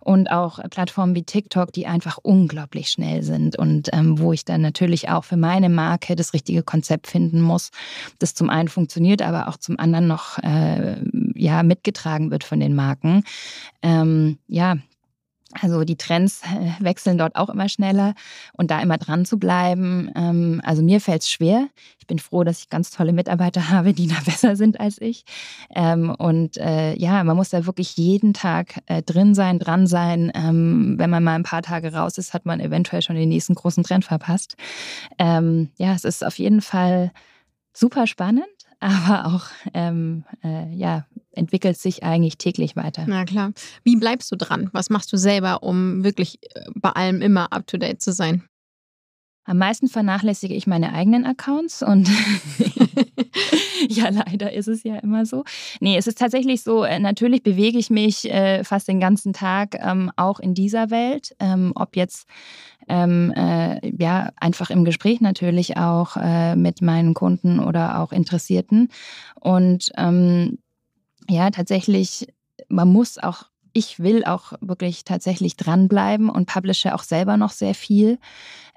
Und 0.00 0.32
auch 0.32 0.58
Plattformen 0.68 1.14
wie 1.14 1.22
TikTok, 1.22 1.72
die 1.72 1.86
einfach 1.86 2.18
unglaublich 2.20 2.88
schnell 2.90 3.22
sind 3.22 3.56
und 3.56 3.88
ähm, 3.92 4.18
wo 4.18 4.32
ich 4.32 4.44
dann 4.44 4.62
natürlich 4.62 5.10
auch 5.10 5.22
für 5.22 5.36
meine 5.36 5.68
Marke 5.68 6.16
das 6.16 6.34
richtige 6.34 6.64
Konzept 6.64 7.06
finden 7.06 7.40
muss, 7.40 7.70
das 8.18 8.34
zum 8.34 8.50
einen 8.50 8.68
funktioniert, 8.68 9.22
aber 9.22 9.46
auch 9.46 9.56
zum 9.56 9.78
anderen 9.78 10.08
noch 10.08 10.40
äh, 10.42 10.96
ja 11.40 11.62
mitgetragen 11.62 12.30
wird 12.30 12.44
von 12.44 12.60
den 12.60 12.74
Marken. 12.74 13.24
Ähm, 13.82 14.38
ja, 14.46 14.76
also 15.52 15.82
die 15.82 15.96
Trends 15.96 16.42
äh, 16.42 16.82
wechseln 16.82 17.18
dort 17.18 17.34
auch 17.34 17.48
immer 17.48 17.68
schneller 17.68 18.14
und 18.52 18.70
da 18.70 18.80
immer 18.80 18.98
dran 18.98 19.24
zu 19.24 19.38
bleiben. 19.38 20.08
Ähm, 20.14 20.60
also 20.64 20.82
mir 20.82 21.00
fällt 21.00 21.22
es 21.22 21.30
schwer. 21.30 21.66
Ich 21.98 22.06
bin 22.06 22.20
froh, 22.20 22.44
dass 22.44 22.60
ich 22.60 22.68
ganz 22.68 22.90
tolle 22.90 23.12
Mitarbeiter 23.12 23.68
habe, 23.70 23.92
die 23.92 24.06
da 24.06 24.14
besser 24.24 24.54
sind 24.54 24.78
als 24.78 25.00
ich. 25.00 25.24
Ähm, 25.74 26.14
und 26.16 26.56
äh, 26.56 26.94
ja, 26.96 27.24
man 27.24 27.36
muss 27.36 27.50
da 27.50 27.66
wirklich 27.66 27.96
jeden 27.96 28.32
Tag 28.32 28.80
äh, 28.86 29.02
drin 29.02 29.34
sein, 29.34 29.58
dran 29.58 29.88
sein. 29.88 30.30
Ähm, 30.34 30.94
wenn 30.98 31.10
man 31.10 31.24
mal 31.24 31.34
ein 31.34 31.42
paar 31.42 31.62
Tage 31.62 31.92
raus 31.92 32.16
ist, 32.16 32.32
hat 32.32 32.46
man 32.46 32.60
eventuell 32.60 33.02
schon 33.02 33.16
den 33.16 33.28
nächsten 33.28 33.54
großen 33.54 33.82
Trend 33.82 34.04
verpasst. 34.04 34.56
ja, 35.18 35.94
es 35.94 36.04
ist 36.04 36.24
auf 36.24 36.38
jeden 36.38 36.60
Fall 36.60 37.12
super 37.72 38.06
spannend 38.06 38.46
aber 38.80 39.26
auch 39.26 39.46
ja, 39.72 41.06
entwickelt 41.32 41.78
sich 41.78 42.02
eigentlich 42.02 42.38
täglich 42.38 42.76
weiter. 42.76 43.04
Na 43.06 43.24
klar. 43.24 43.52
Wie 43.84 43.96
bleibst 43.96 44.30
du 44.32 44.36
dran? 44.36 44.70
Was 44.72 44.90
machst 44.90 45.12
du 45.12 45.16
selber, 45.16 45.62
um 45.62 46.04
wirklich 46.04 46.38
äh, 46.54 46.64
bei 46.74 46.90
allem 46.90 47.22
immer 47.22 47.52
up-to-date 47.52 48.00
zu 48.00 48.12
sein? 48.12 48.44
Am 49.44 49.58
meisten 49.58 49.88
vernachlässige 49.88 50.54
ich 50.54 50.66
meine 50.66 50.92
eigenen 50.92 51.24
Accounts 51.24 51.82
und 51.82 52.08
ja, 53.88 54.08
leider 54.08 54.52
ist 54.52 54.68
es 54.68 54.82
ja 54.82 54.96
immer 54.96 55.26
so. 55.26 55.44
Nee, 55.80 55.96
es 55.96 56.06
ist 56.06 56.18
tatsächlich 56.18 56.62
so, 56.62 56.84
äh, 56.84 56.98
natürlich 56.98 57.42
bewege 57.42 57.78
ich 57.78 57.90
mich 57.90 58.30
äh, 58.30 58.64
fast 58.64 58.88
den 58.88 59.00
ganzen 59.00 59.32
Tag 59.32 59.76
ähm, 59.80 60.10
auch 60.16 60.40
in 60.40 60.54
dieser 60.54 60.90
Welt, 60.90 61.34
ähm, 61.40 61.72
ob 61.74 61.96
jetzt 61.96 62.26
ähm, 62.88 63.32
äh, 63.36 63.80
ja 63.96 64.30
einfach 64.36 64.70
im 64.70 64.84
Gespräch 64.84 65.20
natürlich 65.20 65.76
auch 65.76 66.16
äh, 66.16 66.56
mit 66.56 66.82
meinen 66.82 67.14
Kunden 67.14 67.60
oder 67.60 68.00
auch 68.00 68.12
Interessierten. 68.12 68.88
Und 69.40 69.90
ähm, 69.96 70.58
ja, 71.28 71.50
tatsächlich, 71.50 72.26
man 72.68 72.88
muss 72.88 73.18
auch 73.18 73.50
ich 73.72 74.00
will 74.00 74.24
auch 74.24 74.52
wirklich 74.60 75.04
tatsächlich 75.04 75.56
dranbleiben 75.56 76.28
und 76.28 76.46
publische 76.46 76.94
auch 76.94 77.02
selber 77.02 77.36
noch 77.36 77.50
sehr 77.50 77.74
viel. 77.74 78.18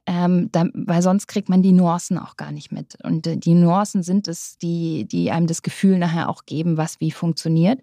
Ähm, 0.05 0.49
da, 0.51 0.65
weil 0.73 1.01
sonst 1.01 1.27
kriegt 1.27 1.47
man 1.47 1.61
die 1.61 1.71
Nuancen 1.71 2.17
auch 2.17 2.35
gar 2.35 2.51
nicht 2.51 2.73
mit. 2.73 2.97
Und 3.03 3.25
äh, 3.25 3.37
die 3.37 3.53
Nuancen 3.53 4.03
sind 4.03 4.27
es, 4.27 4.57
die, 4.57 5.05
die 5.05 5.31
einem 5.31 5.47
das 5.47 5.61
Gefühl 5.61 5.97
nachher 5.97 6.27
auch 6.27 6.45
geben, 6.45 6.75
was 6.75 6.99
wie 6.99 7.11
funktioniert. 7.11 7.79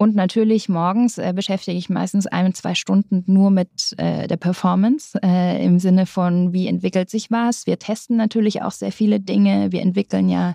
Und 0.00 0.14
natürlich 0.14 0.70
morgens 0.70 1.18
äh, 1.18 1.34
beschäftige 1.36 1.76
ich 1.76 1.90
meistens 1.90 2.26
ein, 2.26 2.54
zwei 2.54 2.74
Stunden 2.74 3.22
nur 3.26 3.50
mit 3.50 3.94
äh, 3.98 4.26
der 4.28 4.38
Performance 4.38 5.18
äh, 5.22 5.62
im 5.62 5.78
Sinne 5.78 6.06
von, 6.06 6.54
wie 6.54 6.68
entwickelt 6.68 7.10
sich 7.10 7.30
was. 7.30 7.66
Wir 7.66 7.78
testen 7.78 8.16
natürlich 8.16 8.62
auch 8.62 8.70
sehr 8.70 8.92
viele 8.92 9.20
Dinge. 9.20 9.72
Wir 9.72 9.82
entwickeln 9.82 10.30
ja 10.30 10.54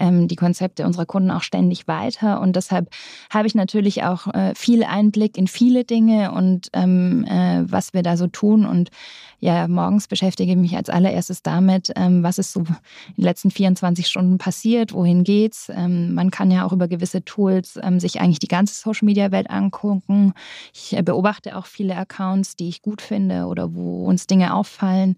ähm, 0.00 0.28
die 0.28 0.36
Konzepte 0.36 0.86
unserer 0.86 1.04
Kunden 1.04 1.30
auch 1.30 1.42
ständig 1.42 1.86
weiter. 1.86 2.40
Und 2.40 2.56
deshalb 2.56 2.88
habe 3.28 3.46
ich 3.46 3.54
natürlich 3.54 4.02
auch 4.02 4.32
äh, 4.32 4.54
viel 4.54 4.82
Einblick 4.82 5.36
in 5.36 5.46
viele 5.46 5.84
Dinge 5.84 6.32
und 6.32 6.70
ähm, 6.72 7.26
äh, 7.26 7.70
was 7.70 7.92
wir 7.92 8.02
da 8.02 8.16
so 8.16 8.28
tun. 8.28 8.64
Und 8.64 8.88
ja, 9.40 9.68
morgens 9.68 10.08
beschäftige 10.08 10.52
ich 10.52 10.58
mich 10.58 10.74
als 10.74 10.88
allererstes 10.88 11.42
damit, 11.42 11.92
ähm, 11.96 12.22
was 12.22 12.38
ist 12.38 12.52
so 12.52 12.60
in 12.60 12.66
den 13.18 13.24
letzten 13.24 13.50
24 13.50 14.06
Stunden 14.06 14.38
passiert, 14.38 14.94
wohin 14.94 15.24
geht's. 15.24 15.70
Ähm, 15.74 16.14
man 16.14 16.30
kann 16.30 16.50
ja 16.50 16.64
auch 16.64 16.72
über 16.72 16.88
gewisse 16.88 17.22
Tools 17.22 17.78
ähm, 17.82 18.00
sich 18.00 18.20
eigentlich 18.20 18.38
die 18.38 18.48
ganze 18.48 18.74
Social-Media-Welt 18.86 19.50
angucken. 19.50 20.32
Ich 20.72 20.96
äh, 20.96 21.02
beobachte 21.02 21.56
auch 21.56 21.66
viele 21.66 21.96
Accounts, 21.96 22.56
die 22.56 22.68
ich 22.68 22.82
gut 22.82 23.02
finde 23.02 23.46
oder 23.46 23.74
wo 23.74 24.06
uns 24.06 24.26
Dinge 24.26 24.54
auffallen. 24.54 25.16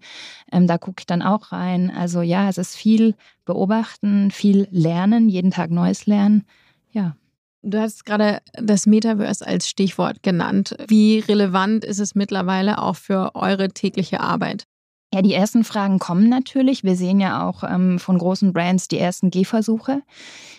Ähm, 0.51 0.67
da 0.67 0.77
gucke 0.77 1.01
ich 1.01 1.05
dann 1.05 1.21
auch 1.21 1.51
rein. 1.51 1.91
Also 1.95 2.21
ja, 2.21 2.49
es 2.49 2.57
ist 2.57 2.75
viel 2.75 3.15
beobachten, 3.45 4.31
viel 4.31 4.67
lernen, 4.71 5.29
jeden 5.29 5.51
Tag 5.51 5.71
Neues 5.71 6.05
lernen. 6.05 6.45
Ja. 6.91 7.15
Du 7.61 7.77
hast 7.77 8.05
gerade 8.05 8.41
das 8.53 8.85
Metaverse 8.85 9.45
als 9.45 9.67
Stichwort 9.67 10.23
genannt. 10.23 10.75
Wie 10.87 11.19
relevant 11.19 11.83
ist 11.83 11.99
es 11.99 12.15
mittlerweile 12.15 12.81
auch 12.81 12.95
für 12.95 13.35
eure 13.35 13.69
tägliche 13.69 14.21
Arbeit? 14.21 14.65
Ja, 15.11 15.23
die 15.23 15.33
ersten 15.33 15.63
Fragen 15.63 15.97
kommen 15.97 16.29
natürlich. 16.29 16.83
Wir 16.83 16.95
sehen 16.95 17.19
ja 17.19 17.47
auch 17.47 17.63
ähm, 17.63 17.97
von 17.97 18.19
großen 18.19 18.53
Brands 18.53 18.87
die 18.87 18.99
ersten 18.99 19.31
Gehversuche. 19.31 20.03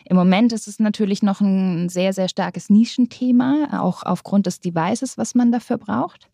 Im 0.04 0.16
Moment 0.16 0.52
ist 0.52 0.66
es 0.66 0.80
natürlich 0.80 1.22
noch 1.22 1.40
ein 1.40 1.88
sehr, 1.88 2.12
sehr 2.12 2.28
starkes 2.28 2.68
Nischenthema, 2.68 3.80
auch 3.80 4.02
aufgrund 4.02 4.46
des 4.46 4.58
Devices, 4.58 5.16
was 5.16 5.36
man 5.36 5.52
dafür 5.52 5.78
braucht. 5.78 6.28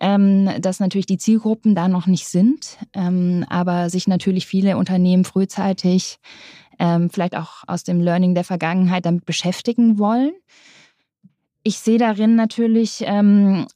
Ähm, 0.00 0.48
dass 0.60 0.80
natürlich 0.80 1.06
die 1.06 1.18
Zielgruppen 1.18 1.74
da 1.74 1.88
noch 1.88 2.06
nicht 2.06 2.26
sind, 2.26 2.78
ähm, 2.94 3.44
aber 3.50 3.90
sich 3.90 4.08
natürlich 4.08 4.46
viele 4.46 4.78
Unternehmen 4.78 5.24
frühzeitig, 5.24 6.18
ähm, 6.78 7.10
vielleicht 7.10 7.36
auch 7.36 7.64
aus 7.66 7.84
dem 7.84 8.00
Learning 8.00 8.34
der 8.34 8.44
Vergangenheit, 8.44 9.04
damit 9.04 9.26
beschäftigen 9.26 9.98
wollen. 9.98 10.32
Ich 11.62 11.78
sehe 11.78 11.98
darin 11.98 12.34
natürlich 12.34 13.04
ähm, 13.06 13.66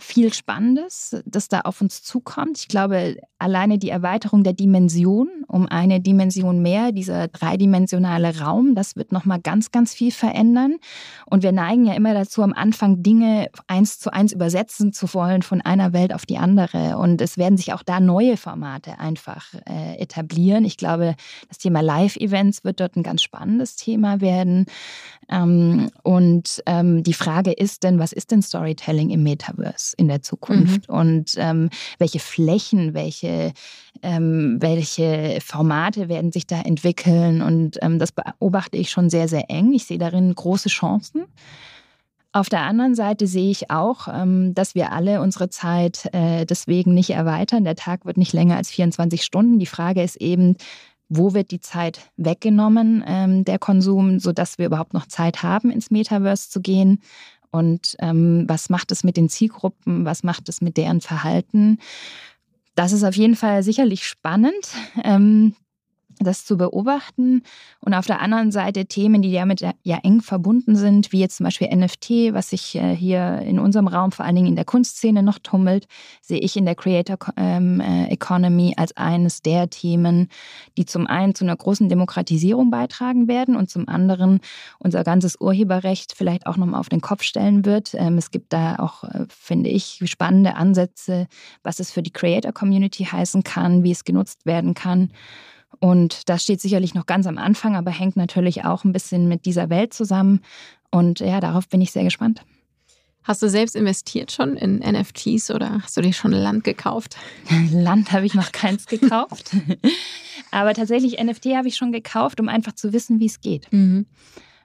viel 0.00 0.32
Spannendes, 0.32 1.16
das 1.24 1.48
da 1.48 1.60
auf 1.62 1.80
uns 1.80 2.02
zukommt. 2.02 2.58
Ich 2.58 2.68
glaube, 2.68 3.16
alleine 3.40 3.78
die 3.78 3.90
Erweiterung 3.90 4.44
der 4.44 4.52
Dimension 4.52 5.28
um 5.50 5.66
eine 5.66 6.00
Dimension 6.00 6.62
mehr, 6.62 6.92
dieser 6.92 7.26
dreidimensionale 7.26 8.38
Raum, 8.38 8.76
das 8.76 8.94
wird 8.94 9.10
nochmal 9.10 9.40
ganz, 9.40 9.72
ganz 9.72 9.92
viel 9.92 10.12
verändern. 10.12 10.76
Und 11.26 11.42
wir 11.42 11.50
neigen 11.50 11.86
ja 11.86 11.94
immer 11.94 12.14
dazu, 12.14 12.42
am 12.42 12.52
Anfang 12.52 13.02
Dinge 13.02 13.48
eins 13.66 13.98
zu 13.98 14.12
eins 14.12 14.32
übersetzen 14.32 14.92
zu 14.92 15.12
wollen 15.12 15.42
von 15.42 15.60
einer 15.60 15.92
Welt 15.92 16.14
auf 16.14 16.24
die 16.24 16.38
andere. 16.38 16.98
Und 16.98 17.20
es 17.20 17.36
werden 17.36 17.56
sich 17.56 17.72
auch 17.72 17.82
da 17.82 17.98
neue 17.98 18.36
Formate 18.36 19.00
einfach 19.00 19.52
äh, 19.68 19.98
etablieren. 19.98 20.64
Ich 20.64 20.76
glaube, 20.76 21.16
das 21.48 21.58
Thema 21.58 21.80
Live-Events 21.80 22.62
wird 22.62 22.78
dort 22.78 22.94
ein 22.96 23.02
ganz 23.02 23.22
spannendes 23.22 23.74
Thema 23.74 24.20
werden. 24.20 24.66
Ähm, 25.28 25.90
und 26.02 26.62
ähm, 26.66 27.02
die 27.02 27.12
Frage 27.12 27.52
ist 27.52 27.82
denn, 27.82 27.98
was 27.98 28.12
ist 28.12 28.30
denn 28.30 28.42
Storytelling 28.42 29.10
im 29.10 29.22
Metaverse 29.22 29.94
in 29.96 30.08
der 30.08 30.22
Zukunft? 30.22 30.88
Mhm. 30.88 30.94
Und 30.94 31.32
ähm, 31.36 31.70
welche 31.98 32.18
Flächen, 32.18 32.94
welche, 32.94 33.28
ähm, 34.02 34.56
welche 34.60 35.38
Formate 35.44 36.08
werden 36.08 36.32
sich 36.32 36.46
da 36.46 36.60
entwickeln? 36.60 37.42
Und 37.42 37.78
ähm, 37.82 37.98
das 37.98 38.12
beobachte 38.12 38.76
ich 38.76 38.90
schon 38.90 39.10
sehr, 39.10 39.28
sehr 39.28 39.50
eng. 39.50 39.72
Ich 39.72 39.84
sehe 39.84 39.98
darin 39.98 40.34
große 40.34 40.68
Chancen. 40.68 41.26
Auf 42.32 42.48
der 42.48 42.60
anderen 42.60 42.94
Seite 42.94 43.26
sehe 43.26 43.50
ich 43.50 43.70
auch, 43.70 44.06
ähm, 44.06 44.54
dass 44.54 44.76
wir 44.76 44.92
alle 44.92 45.20
unsere 45.20 45.50
Zeit 45.50 46.08
äh, 46.12 46.46
deswegen 46.46 46.94
nicht 46.94 47.10
erweitern. 47.10 47.64
Der 47.64 47.74
Tag 47.74 48.06
wird 48.06 48.16
nicht 48.16 48.32
länger 48.32 48.56
als 48.56 48.70
24 48.70 49.24
Stunden. 49.24 49.58
Die 49.58 49.66
Frage 49.66 50.02
ist 50.02 50.16
eben, 50.16 50.56
wo 51.08 51.34
wird 51.34 51.50
die 51.50 51.60
Zeit 51.60 52.00
weggenommen, 52.16 53.02
ähm, 53.04 53.44
der 53.44 53.58
Konsum, 53.58 54.20
sodass 54.20 54.58
wir 54.58 54.66
überhaupt 54.66 54.94
noch 54.94 55.06
Zeit 55.06 55.42
haben, 55.42 55.70
ins 55.72 55.90
Metaverse 55.90 56.50
zu 56.50 56.60
gehen? 56.60 57.02
Und 57.50 57.96
ähm, 57.98 58.44
was 58.46 58.70
macht 58.70 58.92
es 58.92 59.02
mit 59.02 59.16
den 59.16 59.28
Zielgruppen? 59.28 60.04
Was 60.04 60.22
macht 60.22 60.48
es 60.48 60.60
mit 60.60 60.76
deren 60.76 61.00
Verhalten? 61.00 61.78
Das 62.80 62.92
ist 62.92 63.04
auf 63.04 63.14
jeden 63.14 63.36
Fall 63.36 63.62
sicherlich 63.62 64.08
spannend. 64.08 64.54
Ähm, 65.04 65.54
das 66.24 66.44
zu 66.44 66.56
beobachten 66.56 67.42
und 67.80 67.94
auf 67.94 68.06
der 68.06 68.20
anderen 68.20 68.52
Seite 68.52 68.86
Themen, 68.86 69.22
die 69.22 69.32
damit 69.32 69.60
ja 69.60 69.98
eng 70.02 70.20
verbunden 70.20 70.76
sind, 70.76 71.12
wie 71.12 71.20
jetzt 71.20 71.36
zum 71.36 71.44
Beispiel 71.44 71.68
NFT, 71.74 72.32
was 72.32 72.50
sich 72.50 72.76
äh, 72.76 72.94
hier 72.94 73.38
in 73.38 73.58
unserem 73.58 73.88
Raum 73.88 74.12
vor 74.12 74.24
allen 74.24 74.36
Dingen 74.36 74.48
in 74.48 74.56
der 74.56 74.64
Kunstszene 74.64 75.22
noch 75.22 75.38
tummelt, 75.38 75.86
sehe 76.20 76.38
ich 76.38 76.56
in 76.56 76.66
der 76.66 76.74
Creator 76.74 77.18
ähm, 77.36 77.80
äh, 77.80 78.08
Economy 78.08 78.74
als 78.76 78.96
eines 78.96 79.42
der 79.42 79.70
Themen, 79.70 80.28
die 80.76 80.84
zum 80.84 81.06
einen 81.06 81.34
zu 81.34 81.44
einer 81.44 81.56
großen 81.56 81.88
Demokratisierung 81.88 82.70
beitragen 82.70 83.28
werden 83.28 83.56
und 83.56 83.70
zum 83.70 83.88
anderen 83.88 84.40
unser 84.78 85.04
ganzes 85.04 85.40
Urheberrecht 85.40 86.14
vielleicht 86.14 86.46
auch 86.46 86.56
nochmal 86.56 86.80
auf 86.80 86.88
den 86.88 87.00
Kopf 87.00 87.22
stellen 87.22 87.64
wird. 87.64 87.94
Ähm, 87.94 88.18
es 88.18 88.30
gibt 88.30 88.52
da 88.52 88.76
auch, 88.76 89.04
äh, 89.04 89.26
finde 89.28 89.70
ich, 89.70 90.02
spannende 90.04 90.54
Ansätze, 90.54 91.26
was 91.62 91.80
es 91.80 91.90
für 91.90 92.02
die 92.02 92.12
Creator 92.12 92.52
Community 92.52 93.04
heißen 93.04 93.42
kann, 93.42 93.82
wie 93.84 93.92
es 93.92 94.04
genutzt 94.04 94.46
werden 94.46 94.74
kann. 94.74 95.10
Und 95.80 96.28
das 96.28 96.42
steht 96.42 96.60
sicherlich 96.60 96.94
noch 96.94 97.06
ganz 97.06 97.26
am 97.26 97.38
Anfang, 97.38 97.74
aber 97.74 97.90
hängt 97.90 98.16
natürlich 98.16 98.64
auch 98.64 98.84
ein 98.84 98.92
bisschen 98.92 99.28
mit 99.28 99.46
dieser 99.46 99.70
Welt 99.70 99.94
zusammen. 99.94 100.40
Und 100.90 101.20
ja, 101.20 101.40
darauf 101.40 101.68
bin 101.68 101.80
ich 101.80 101.90
sehr 101.90 102.04
gespannt. 102.04 102.42
Hast 103.22 103.42
du 103.42 103.48
selbst 103.48 103.76
investiert 103.76 104.32
schon 104.32 104.56
in 104.56 104.78
NFTs 104.78 105.50
oder 105.50 105.82
hast 105.82 105.96
du 105.96 106.00
dir 106.00 106.12
schon 106.12 106.32
Land 106.32 106.64
gekauft? 106.64 107.16
Land 107.72 108.12
habe 108.12 108.26
ich 108.26 108.34
noch 108.34 108.52
keins 108.52 108.86
gekauft. 108.86 109.50
Aber 110.50 110.74
tatsächlich 110.74 111.22
NFT 111.22 111.46
habe 111.56 111.68
ich 111.68 111.76
schon 111.76 111.92
gekauft, 111.92 112.40
um 112.40 112.48
einfach 112.48 112.72
zu 112.72 112.92
wissen, 112.92 113.20
wie 113.20 113.26
es 113.26 113.40
geht. 113.40 113.70
Mhm. 113.72 114.06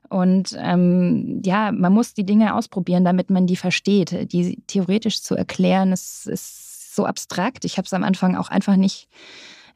Und 0.10 0.56
ähm, 0.58 1.42
ja, 1.46 1.72
man 1.72 1.94
muss 1.94 2.14
die 2.14 2.26
Dinge 2.26 2.56
ausprobieren, 2.56 3.04
damit 3.04 3.30
man 3.30 3.48
die 3.48 3.56
versteht. 3.56 4.32
Die 4.32 4.62
theoretisch 4.68 5.22
zu 5.22 5.36
erklären, 5.36 5.92
ist, 5.92 6.28
ist 6.28 6.96
so 6.96 7.06
abstrakt. 7.06 7.66
Ich 7.66 7.78
habe 7.78 7.86
es 7.86 7.94
am 7.94 8.04
Anfang 8.04 8.36
auch 8.36 8.50
einfach 8.50 8.78
nicht 8.78 9.10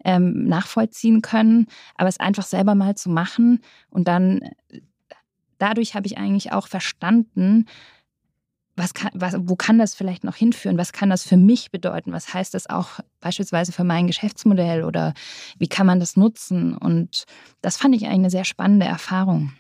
ähm, 0.04 0.46
nachvollziehen 0.46 1.22
können. 1.22 1.68
Aber 1.96 2.10
es 2.10 2.20
einfach 2.20 2.44
selber 2.44 2.76
mal 2.76 2.96
zu 2.96 3.10
machen 3.10 3.62
und 3.90 4.08
dann, 4.08 4.42
dadurch 5.58 5.96
habe 5.96 6.08
ich 6.08 6.18
eigentlich 6.18 6.52
auch 6.52 6.68
verstanden, 6.68 7.66
was 8.80 8.94
kann, 8.94 9.12
was, 9.14 9.36
wo 9.38 9.56
kann 9.56 9.78
das 9.78 9.94
vielleicht 9.94 10.24
noch 10.24 10.36
hinführen? 10.36 10.78
Was 10.78 10.94
kann 10.94 11.10
das 11.10 11.24
für 11.24 11.38
mich 11.38 11.70
bedeuten? 11.70 12.14
Was 12.14 12.34
heißt 12.34 12.54
das 12.54 12.70
auch 12.70 13.02
beispielsweise 13.20 13.72
für 13.74 13.84
mein 13.84 14.08
Geschäftsmodell 14.08 14.84
oder 14.86 15.14
wie 15.58 15.68
kann 15.68 15.86
man 15.86 16.00
das 16.00 16.16
nutzen? 16.16 16.76
Und 16.78 17.26
das 17.62 17.78
fand 17.78 17.94
ich 17.96 18.06
eigentlich 18.06 18.20
eine 18.20 18.30
sehr 18.30 18.46
spannende 18.46 18.86
Erfahrung. 18.86 19.52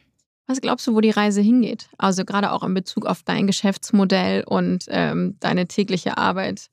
Was 0.47 0.61
glaubst 0.61 0.87
du, 0.87 0.95
wo 0.95 1.01
die 1.01 1.11
Reise 1.11 1.41
hingeht? 1.41 1.89
Also 1.97 2.25
gerade 2.25 2.51
auch 2.51 2.63
in 2.63 2.73
Bezug 2.73 3.05
auf 3.05 3.21
dein 3.21 3.45
Geschäftsmodell 3.45 4.43
und 4.47 4.85
ähm, 4.87 5.35
deine 5.39 5.67
tägliche 5.67 6.17
Arbeit 6.17 6.69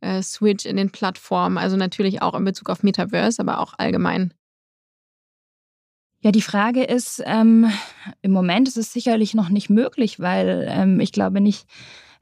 äh, 0.00 0.22
Switch 0.22 0.64
in 0.64 0.76
den 0.76 0.90
Plattformen, 0.90 1.58
also 1.58 1.76
natürlich 1.76 2.22
auch 2.22 2.34
in 2.34 2.44
Bezug 2.44 2.70
auf 2.70 2.82
Metaverse, 2.82 3.40
aber 3.40 3.60
auch 3.60 3.74
allgemein? 3.78 4.32
Ja, 6.20 6.32
die 6.32 6.42
Frage 6.42 6.82
ist, 6.82 7.22
ähm, 7.26 7.70
im 8.22 8.32
Moment 8.32 8.66
ist 8.66 8.76
es 8.76 8.92
sicherlich 8.92 9.34
noch 9.34 9.50
nicht 9.50 9.70
möglich, 9.70 10.18
weil 10.18 10.66
ähm, 10.68 10.98
ich 10.98 11.12
glaube 11.12 11.40
nicht, 11.40 11.66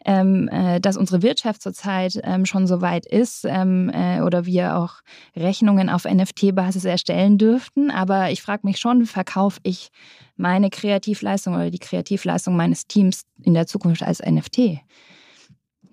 ähm, 0.04 0.48
äh, 0.48 0.80
dass 0.80 0.96
unsere 0.96 1.22
Wirtschaft 1.22 1.62
zurzeit 1.62 2.20
ähm, 2.22 2.46
schon 2.46 2.66
so 2.66 2.80
weit 2.80 3.06
ist 3.06 3.44
ähm, 3.44 3.90
äh, 3.92 4.20
oder 4.20 4.46
wir 4.46 4.76
auch 4.76 5.00
Rechnungen 5.34 5.88
auf 5.88 6.04
NFT-Basis 6.04 6.84
erstellen 6.84 7.38
dürften. 7.38 7.90
Aber 7.90 8.30
ich 8.30 8.40
frage 8.40 8.66
mich 8.66 8.78
schon, 8.78 9.06
verkaufe 9.06 9.58
ich 9.64 9.88
meine 10.36 10.70
Kreativleistung 10.70 11.54
oder 11.54 11.70
die 11.70 11.80
Kreativleistung 11.80 12.54
meines 12.54 12.86
Teams 12.86 13.24
in 13.42 13.54
der 13.54 13.66
Zukunft 13.66 14.02
als 14.02 14.20
NFT? 14.20 14.78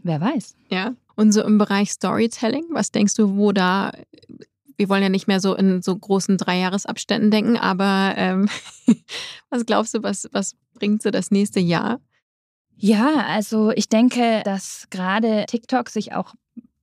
Wer 0.03 0.21
weiß. 0.21 0.55
Ja, 0.69 0.93
Und 1.15 1.31
so 1.31 1.43
im 1.43 1.57
Bereich 1.57 1.91
Storytelling, 1.91 2.65
was 2.71 2.91
denkst 2.91 3.15
du, 3.15 3.35
wo 3.35 3.51
da, 3.51 3.91
wir 4.77 4.89
wollen 4.89 5.03
ja 5.03 5.09
nicht 5.09 5.27
mehr 5.27 5.39
so 5.39 5.55
in 5.55 5.81
so 5.81 5.95
großen 5.95 6.37
Dreijahresabständen 6.37 7.29
denken, 7.29 7.57
aber 7.57 8.13
ähm, 8.17 8.49
was 9.49 9.65
glaubst 9.65 9.93
du, 9.93 10.03
was, 10.03 10.27
was 10.31 10.55
bringt 10.73 11.03
so 11.03 11.11
das 11.11 11.31
nächste 11.31 11.59
Jahr? 11.59 11.99
Ja, 12.75 13.25
also 13.27 13.71
ich 13.71 13.87
denke, 13.89 14.41
dass 14.43 14.87
gerade 14.89 15.45
TikTok 15.47 15.89
sich 15.89 16.13
auch 16.13 16.33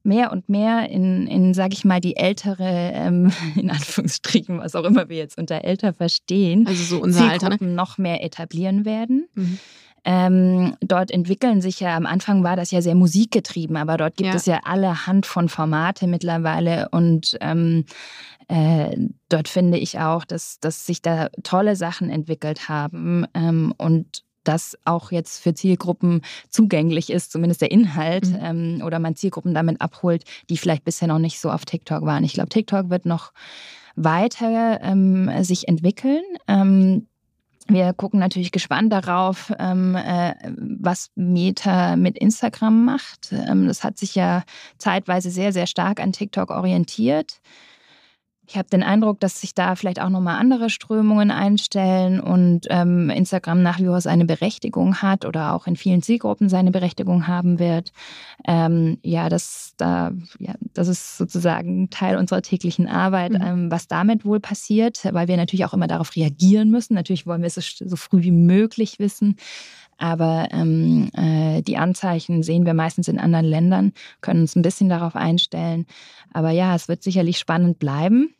mehr 0.02 0.32
und 0.32 0.48
mehr 0.48 0.88
in, 0.88 1.26
in 1.26 1.52
sage 1.52 1.74
ich 1.74 1.84
mal, 1.84 2.00
die 2.00 2.16
ältere, 2.16 2.92
ähm, 2.94 3.32
in 3.56 3.70
Anführungsstrichen, 3.70 4.58
was 4.58 4.74
auch 4.74 4.84
immer 4.84 5.08
wir 5.08 5.16
jetzt 5.16 5.38
unter 5.38 5.64
älter 5.64 5.92
verstehen, 5.92 6.66
also 6.66 6.82
so 6.84 7.02
unser 7.02 7.28
Alter, 7.30 7.50
ne? 7.50 7.58
noch 7.60 7.98
mehr 7.98 8.24
etablieren 8.24 8.84
werden. 8.84 9.28
Mhm. 9.34 9.58
Ähm, 10.04 10.76
dort 10.80 11.10
entwickeln 11.10 11.60
sich 11.60 11.80
ja, 11.80 11.96
am 11.96 12.06
Anfang 12.06 12.42
war 12.42 12.56
das 12.56 12.70
ja 12.70 12.82
sehr 12.82 12.94
musikgetrieben, 12.94 13.76
aber 13.76 13.96
dort 13.96 14.16
gibt 14.16 14.30
ja. 14.30 14.34
es 14.34 14.46
ja 14.46 14.60
allerhand 14.64 15.26
von 15.26 15.48
Formate 15.48 16.06
mittlerweile 16.06 16.88
und 16.90 17.36
ähm, 17.40 17.84
äh, 18.48 18.96
dort 19.28 19.48
finde 19.48 19.78
ich 19.78 19.98
auch, 19.98 20.24
dass, 20.24 20.58
dass 20.60 20.86
sich 20.86 21.02
da 21.02 21.28
tolle 21.42 21.76
Sachen 21.76 22.10
entwickelt 22.10 22.68
haben 22.68 23.26
ähm, 23.34 23.74
und 23.76 24.24
das 24.44 24.76
auch 24.84 25.12
jetzt 25.12 25.42
für 25.42 25.54
Zielgruppen 25.54 26.22
zugänglich 26.48 27.10
ist, 27.10 27.30
zumindest 27.30 27.60
der 27.60 27.70
Inhalt, 27.70 28.26
mhm. 28.26 28.38
ähm, 28.40 28.82
oder 28.84 28.98
man 28.98 29.14
Zielgruppen 29.14 29.54
damit 29.54 29.80
abholt, 29.80 30.24
die 30.48 30.56
vielleicht 30.56 30.84
bisher 30.84 31.08
noch 31.08 31.18
nicht 31.18 31.40
so 31.40 31.50
auf 31.50 31.64
TikTok 31.64 32.04
waren. 32.04 32.24
Ich 32.24 32.32
glaube, 32.32 32.48
TikTok 32.48 32.90
wird 32.90 33.06
noch 33.06 33.32
weiter 33.96 34.80
ähm, 34.82 35.30
sich 35.44 35.68
entwickeln. 35.68 36.22
Ähm, 36.48 37.06
wir 37.72 37.92
gucken 37.92 38.20
natürlich 38.20 38.52
gespannt 38.52 38.92
darauf, 38.92 39.52
ähm, 39.58 39.94
äh, 39.94 40.34
was 40.56 41.10
Meta 41.14 41.96
mit 41.96 42.18
Instagram 42.18 42.84
macht. 42.84 43.32
Ähm, 43.32 43.66
das 43.66 43.84
hat 43.84 43.98
sich 43.98 44.14
ja 44.14 44.42
zeitweise 44.78 45.30
sehr, 45.30 45.52
sehr 45.52 45.66
stark 45.66 46.00
an 46.00 46.12
TikTok 46.12 46.50
orientiert. 46.50 47.40
Ich 48.50 48.56
habe 48.56 48.68
den 48.68 48.82
Eindruck, 48.82 49.20
dass 49.20 49.40
sich 49.40 49.54
da 49.54 49.76
vielleicht 49.76 50.00
auch 50.00 50.08
nochmal 50.08 50.40
andere 50.40 50.70
Strömungen 50.70 51.30
einstellen 51.30 52.18
und 52.18 52.66
ähm, 52.68 53.08
Instagram 53.08 53.62
nach 53.62 53.78
wie 53.78 53.86
vor 53.86 54.00
seine 54.00 54.24
Berechtigung 54.24 54.96
hat 54.96 55.24
oder 55.24 55.54
auch 55.54 55.68
in 55.68 55.76
vielen 55.76 56.02
Zielgruppen 56.02 56.48
seine 56.48 56.72
Berechtigung 56.72 57.28
haben 57.28 57.60
wird. 57.60 57.92
Ähm, 58.44 58.98
ja, 59.04 59.28
das, 59.28 59.74
da, 59.76 60.10
ja, 60.40 60.54
das 60.74 60.88
ist 60.88 61.16
sozusagen 61.16 61.90
Teil 61.90 62.16
unserer 62.16 62.42
täglichen 62.42 62.88
Arbeit, 62.88 63.34
mhm. 63.34 63.40
ähm, 63.40 63.70
was 63.70 63.86
damit 63.86 64.24
wohl 64.24 64.40
passiert, 64.40 64.98
weil 65.12 65.28
wir 65.28 65.36
natürlich 65.36 65.64
auch 65.64 65.74
immer 65.74 65.86
darauf 65.86 66.16
reagieren 66.16 66.72
müssen. 66.72 66.94
Natürlich 66.94 67.28
wollen 67.28 67.42
wir 67.42 67.46
es 67.46 67.54
so, 67.54 67.94
früh 67.94 68.24
wie 68.24 68.32
möglich 68.32 68.98
wissen. 68.98 69.36
Aber 69.96 70.48
ähm, 70.50 71.10
äh, 71.14 71.62
die 71.62 71.76
Anzeichen 71.76 72.42
sehen 72.42 72.66
wir 72.66 72.74
meistens 72.74 73.06
in 73.06 73.20
anderen 73.20 73.46
Ländern, 73.46 73.92
können 74.22 74.40
uns 74.40 74.56
ein 74.56 74.62
bisschen 74.62 74.88
darauf 74.88 75.14
einstellen. 75.14 75.86
Aber 76.32 76.50
ja, 76.50 76.74
es 76.74 76.88
wird 76.88 77.04
sicherlich 77.04 77.38
spannend 77.38 77.78
bleiben. 77.78 78.34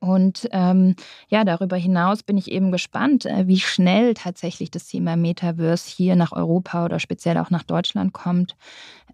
Und 0.00 0.48
ähm, 0.52 0.94
ja, 1.28 1.44
darüber 1.44 1.76
hinaus 1.76 2.22
bin 2.22 2.36
ich 2.38 2.50
eben 2.50 2.72
gespannt, 2.72 3.26
äh, 3.26 3.46
wie 3.46 3.60
schnell 3.60 4.14
tatsächlich 4.14 4.70
das 4.70 4.86
Thema 4.86 5.16
Metaverse 5.16 5.90
hier 5.90 6.16
nach 6.16 6.32
Europa 6.32 6.84
oder 6.84 6.98
speziell 6.98 7.38
auch 7.38 7.50
nach 7.50 7.62
Deutschland 7.62 8.12
kommt, 8.12 8.56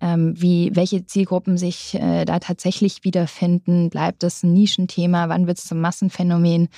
ähm, 0.00 0.34
wie, 0.36 0.70
welche 0.74 1.06
Zielgruppen 1.06 1.56
sich 1.58 1.94
äh, 1.94 2.24
da 2.24 2.38
tatsächlich 2.38 3.04
wiederfinden. 3.04 3.90
Bleibt 3.90 4.22
das 4.22 4.42
ein 4.42 4.52
Nischenthema? 4.52 5.28
Wann 5.28 5.46
wird 5.46 5.58
es 5.58 5.64
zum 5.64 5.80
Massenphänomen? 5.80 6.68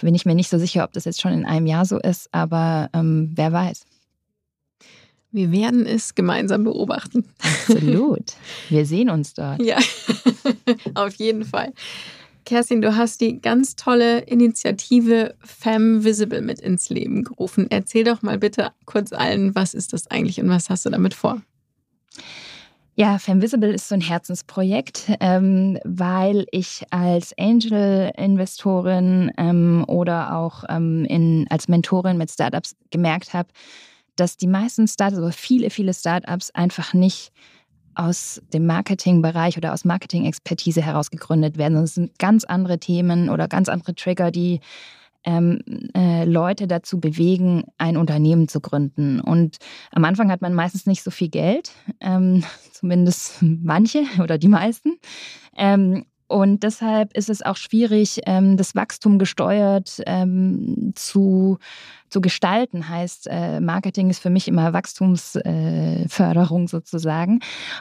Bin 0.00 0.14
ich 0.14 0.26
mir 0.26 0.34
nicht 0.34 0.50
so 0.50 0.58
sicher, 0.58 0.84
ob 0.84 0.92
das 0.92 1.04
jetzt 1.04 1.20
schon 1.20 1.32
in 1.32 1.46
einem 1.46 1.66
Jahr 1.66 1.84
so 1.84 1.98
ist, 1.98 2.28
aber 2.32 2.90
ähm, 2.92 3.32
wer 3.34 3.52
weiß. 3.52 3.86
Wir 5.34 5.50
werden 5.50 5.84
es 5.84 6.14
gemeinsam 6.14 6.62
beobachten. 6.62 7.24
Absolut. 7.40 8.34
Wir 8.68 8.86
sehen 8.86 9.10
uns 9.10 9.34
dort. 9.34 9.60
Ja, 9.64 9.78
auf 10.94 11.14
jeden 11.16 11.44
Fall. 11.44 11.72
Kerstin, 12.44 12.82
du 12.82 12.96
hast 12.96 13.20
die 13.20 13.40
ganz 13.40 13.76
tolle 13.76 14.20
Initiative 14.20 15.34
Femme 15.42 16.04
Visible 16.04 16.42
mit 16.42 16.60
ins 16.60 16.90
Leben 16.90 17.24
gerufen. 17.24 17.66
Erzähl 17.70 18.04
doch 18.04 18.22
mal 18.22 18.38
bitte 18.38 18.72
kurz 18.84 19.12
allen, 19.12 19.54
was 19.54 19.74
ist 19.74 19.92
das 19.92 20.10
eigentlich 20.10 20.40
und 20.40 20.48
was 20.48 20.70
hast 20.70 20.84
du 20.86 20.90
damit 20.90 21.14
vor? 21.14 21.40
Ja, 22.96 23.18
Femvisible 23.18 23.72
ist 23.72 23.88
so 23.88 23.96
ein 23.96 24.00
Herzensprojekt, 24.00 25.10
ähm, 25.18 25.78
weil 25.84 26.46
ich 26.52 26.84
als 26.90 27.36
Angel-Investorin 27.36 29.32
ähm, 29.36 29.84
oder 29.88 30.36
auch 30.36 30.62
ähm, 30.68 31.04
in, 31.06 31.46
als 31.50 31.66
Mentorin 31.66 32.16
mit 32.16 32.30
Startups 32.30 32.76
gemerkt 32.90 33.34
habe, 33.34 33.48
dass 34.14 34.36
die 34.36 34.46
meisten 34.46 34.86
Startups 34.86 35.20
oder 35.20 35.32
viele, 35.32 35.70
viele 35.70 35.92
Startups 35.92 36.52
einfach 36.52 36.94
nicht 36.94 37.32
aus 37.94 38.42
dem 38.52 38.66
Marketingbereich 38.66 39.56
oder 39.56 39.72
aus 39.72 39.84
Marketing-Expertise 39.84 40.82
heraus 40.82 41.10
gegründet 41.10 41.58
werden. 41.58 41.74
Das 41.74 41.94
sind 41.94 42.18
ganz 42.18 42.44
andere 42.44 42.78
Themen 42.78 43.28
oder 43.28 43.48
ganz 43.48 43.68
andere 43.68 43.94
Trigger, 43.94 44.30
die 44.30 44.60
ähm, 45.24 45.60
äh, 45.94 46.24
Leute 46.24 46.66
dazu 46.66 47.00
bewegen, 47.00 47.64
ein 47.78 47.96
Unternehmen 47.96 48.48
zu 48.48 48.60
gründen. 48.60 49.20
Und 49.20 49.56
am 49.90 50.04
Anfang 50.04 50.30
hat 50.30 50.42
man 50.42 50.54
meistens 50.54 50.86
nicht 50.86 51.02
so 51.02 51.10
viel 51.10 51.28
Geld, 51.28 51.72
ähm, 52.00 52.44
zumindest 52.72 53.38
manche 53.40 54.04
oder 54.22 54.38
die 54.38 54.48
meisten. 54.48 54.98
Ähm, 55.56 56.04
und 56.26 56.62
deshalb 56.62 57.14
ist 57.16 57.28
es 57.28 57.42
auch 57.42 57.56
schwierig, 57.56 58.20
ähm, 58.26 58.56
das 58.56 58.74
Wachstum 58.74 59.18
gesteuert 59.18 60.02
ähm, 60.06 60.92
zu 60.94 61.58
zu 62.14 62.20
gestalten. 62.20 62.88
Heißt, 62.88 63.26
äh, 63.28 63.60
Marketing 63.60 64.08
ist 64.08 64.20
für 64.20 64.30
mich 64.30 64.46
immer 64.46 64.72
Wachstumsförderung 64.72 66.64
äh, 66.64 66.68
sozusagen. 66.68 67.40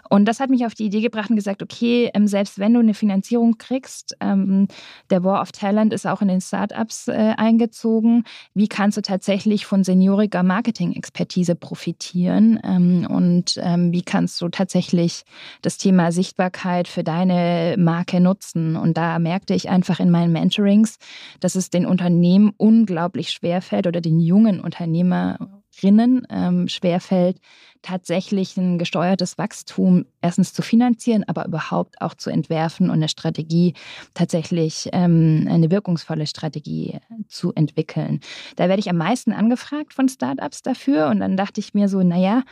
Und 0.10 0.26
das 0.26 0.40
hat 0.40 0.50
mich 0.50 0.66
auf 0.66 0.74
die 0.74 0.86
Idee 0.86 1.02
gebracht 1.02 1.30
und 1.30 1.36
gesagt, 1.36 1.62
okay, 1.62 2.10
ähm, 2.16 2.26
selbst 2.26 2.58
wenn 2.58 2.74
du 2.74 2.80
eine 2.80 2.96
Finanzierung 2.96 3.60
kriegst, 3.60 4.18
ähm, 4.22 4.68
der 5.12 5.24
War 5.24 5.40
of 5.40 5.52
Talent 5.52 5.94
ist 5.94 6.08
auch 6.08 6.24
in 6.24 6.30
den 6.30 6.42
Startups 6.42 7.10
äh, 7.10 7.36
eingezogen, 7.38 8.24
wie 8.56 8.68
kannst 8.68 8.98
du 8.98 9.04
tatsächlich 9.04 9.68
von 9.68 9.84
senioriger 9.84 10.42
Marketing-Expertise 10.42 11.54
profitieren 11.54 12.60
ähm, 12.64 13.06
und 13.08 13.60
ähm, 13.62 13.92
wie 13.92 14.02
kannst 14.02 14.42
du 14.42 14.50
tatsächlich 14.50 15.26
das 15.62 15.78
Thema 15.78 16.12
Sichtbarkeit 16.12 16.88
für 16.88 17.04
deine 17.04 17.76
Marke 17.78 18.20
nutzen? 18.20 18.78
Und 18.78 18.98
da 18.98 19.20
merkte 19.20 19.54
ich 19.54 19.70
einfach 19.70 20.00
in 20.00 20.10
meinen 20.10 20.34
Mentorings, 20.34 20.98
dass 21.40 21.54
es 21.54 21.70
den 21.70 21.86
Unternehmen 21.86 22.52
unglaublich 22.58 23.30
schwer 23.30 23.62
fällt 23.62 23.86
oder 23.86 24.02
den 24.02 24.23
jungen 24.26 24.60
Unternehmerinnen 24.60 26.28
ähm, 26.30 26.68
schwerfällt, 26.68 27.38
tatsächlich 27.82 28.58
ein 28.58 28.80
gesteuertes 28.80 29.38
Wachstum 29.38 30.06
erstens 30.22 30.54
zu 30.54 30.62
finanzieren, 30.62 31.24
aber 31.28 31.46
überhaupt 31.46 32.02
auch 32.02 32.14
zu 32.14 32.30
entwerfen 32.30 32.90
und 32.90 32.96
eine 32.96 33.10
Strategie, 33.10 33.74
tatsächlich 34.14 34.90
ähm, 34.94 35.48
eine 35.50 35.70
wirkungsvolle 35.70 36.26
Strategie 36.26 37.00
zu 37.28 37.54
entwickeln. 37.54 38.22
Da 38.56 38.70
werde 38.70 38.80
ich 38.80 38.90
am 38.90 38.98
meisten 38.98 39.34
angefragt 39.34 39.94
von 39.94 40.08
Startups 40.10 40.62
dafür 40.62 41.08
und 41.10 41.20
dann 41.20 41.38
dachte 41.38 41.60
ich 41.60 41.74
mir 41.74 41.90
so, 41.90 42.02
naja, 42.02 42.44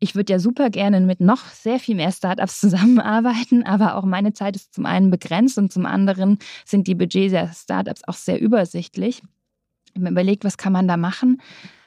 ich 0.00 0.14
würde 0.14 0.32
ja 0.32 0.38
super 0.38 0.70
gerne 0.70 1.00
mit 1.00 1.20
noch 1.20 1.44
sehr 1.46 1.78
viel 1.78 1.94
mehr 1.94 2.10
Startups 2.10 2.60
zusammenarbeiten, 2.60 3.64
aber 3.64 3.96
auch 3.96 4.04
meine 4.04 4.32
Zeit 4.32 4.56
ist 4.56 4.74
zum 4.74 4.86
einen 4.86 5.10
begrenzt 5.10 5.58
und 5.58 5.72
zum 5.72 5.86
anderen 5.86 6.38
sind 6.64 6.86
die 6.86 6.94
Budgets 6.94 7.32
der 7.32 7.52
Startups 7.52 8.02
auch 8.06 8.14
sehr 8.14 8.40
übersichtlich. 8.40 9.22
Ich 9.92 9.96
habe 9.96 10.04
mir 10.04 10.10
überlegt, 10.10 10.44
was 10.44 10.56
kann 10.56 10.72
man 10.72 10.88
da 10.88 10.96
machen 10.96 11.38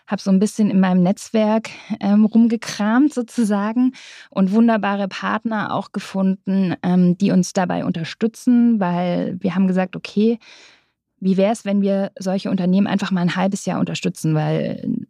habe 0.08 0.22
so 0.22 0.32
ein 0.32 0.40
bisschen 0.40 0.70
in 0.70 0.80
meinem 0.80 1.02
Netzwerk 1.04 1.70
ähm, 2.00 2.26
rumgekramt 2.26 3.14
sozusagen 3.14 3.94
und 4.30 4.52
wunderbare 4.52 5.08
Partner 5.08 5.74
auch 5.74 5.92
gefunden, 5.92 6.76
ähm, 6.84 7.18
die 7.18 7.32
uns 7.32 7.54
dabei 7.54 7.86
unterstützen, 7.86 8.80
weil 8.80 9.38
wir 9.40 9.56
haben 9.56 9.68
gesagt, 9.68 9.96
okay, 9.96 10.40
wie 11.20 11.38
wäre 11.38 11.54
es, 11.54 11.64
wenn 11.64 11.82
wir 11.82 12.12
solche 12.20 12.52
Unternehmen 12.52 12.88
einfach 12.88 13.12
mal 13.12 13.22
ein 13.22 13.36
halbes 13.36 13.66
Jahr 13.66 13.80
unterstützen, 13.80 14.36
weil 14.36 15.08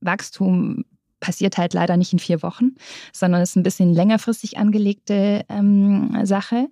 Wachstum 0.00 0.84
passiert 1.20 1.56
halt 1.56 1.72
leider 1.72 1.96
nicht 1.96 2.12
in 2.12 2.18
vier 2.18 2.42
Wochen, 2.42 2.74
sondern 3.12 3.40
ist 3.40 3.56
ein 3.56 3.62
bisschen 3.62 3.92
längerfristig 3.92 4.58
angelegte 4.58 5.44
ähm, 5.48 6.24
Sache. 6.24 6.68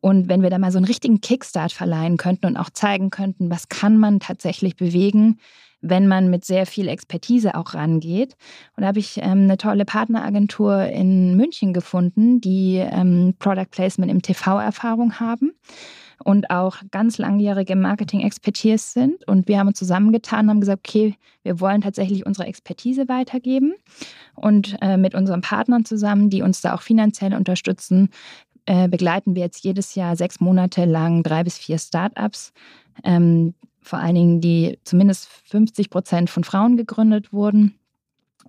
Und 0.00 0.28
wenn 0.28 0.42
wir 0.42 0.50
da 0.50 0.58
mal 0.58 0.72
so 0.72 0.78
einen 0.78 0.86
richtigen 0.86 1.20
Kickstart 1.20 1.72
verleihen 1.72 2.16
könnten 2.16 2.46
und 2.46 2.56
auch 2.56 2.70
zeigen 2.70 3.10
könnten, 3.10 3.50
was 3.50 3.68
kann 3.68 3.98
man 3.98 4.20
tatsächlich 4.20 4.76
bewegen, 4.76 5.38
wenn 5.80 6.08
man 6.08 6.30
mit 6.30 6.44
sehr 6.44 6.66
viel 6.66 6.88
Expertise 6.88 7.54
auch 7.54 7.74
rangeht. 7.74 8.36
Und 8.76 8.82
da 8.82 8.88
habe 8.88 8.98
ich 8.98 9.18
ähm, 9.18 9.44
eine 9.44 9.56
tolle 9.56 9.84
Partneragentur 9.84 10.84
in 10.86 11.36
München 11.36 11.72
gefunden, 11.72 12.40
die 12.40 12.76
ähm, 12.76 13.34
Product 13.38 13.70
Placement 13.70 14.10
im 14.10 14.22
TV-Erfahrung 14.22 15.20
haben 15.20 15.52
und 16.24 16.50
auch 16.50 16.78
ganz 16.90 17.18
langjährige 17.18 17.76
Marketing-Expertise 17.76 18.92
sind. 18.92 19.26
Und 19.28 19.48
wir 19.48 19.58
haben 19.58 19.68
uns 19.68 19.78
zusammengetan 19.78 20.46
und 20.46 20.50
haben 20.50 20.60
gesagt, 20.60 20.88
okay, 20.88 21.14
wir 21.42 21.60
wollen 21.60 21.82
tatsächlich 21.82 22.26
unsere 22.26 22.48
Expertise 22.48 23.08
weitergeben. 23.08 23.74
Und 24.34 24.76
äh, 24.80 24.96
mit 24.96 25.14
unseren 25.14 25.40
Partnern 25.40 25.84
zusammen, 25.84 26.30
die 26.30 26.42
uns 26.42 26.60
da 26.60 26.74
auch 26.74 26.82
finanziell 26.82 27.34
unterstützen, 27.34 28.10
äh, 28.66 28.88
begleiten 28.88 29.34
wir 29.34 29.42
jetzt 29.42 29.64
jedes 29.64 29.94
Jahr 29.94 30.16
sechs 30.16 30.40
Monate 30.40 30.84
lang 30.84 31.22
drei 31.22 31.44
bis 31.44 31.56
vier 31.58 31.78
Startups, 31.78 32.52
ähm, 33.04 33.54
vor 33.80 34.00
allen 34.00 34.16
Dingen, 34.16 34.40
die 34.40 34.78
zumindest 34.84 35.28
50 35.44 35.90
Prozent 35.90 36.28
von 36.28 36.44
Frauen 36.44 36.76
gegründet 36.76 37.32
wurden 37.32 37.78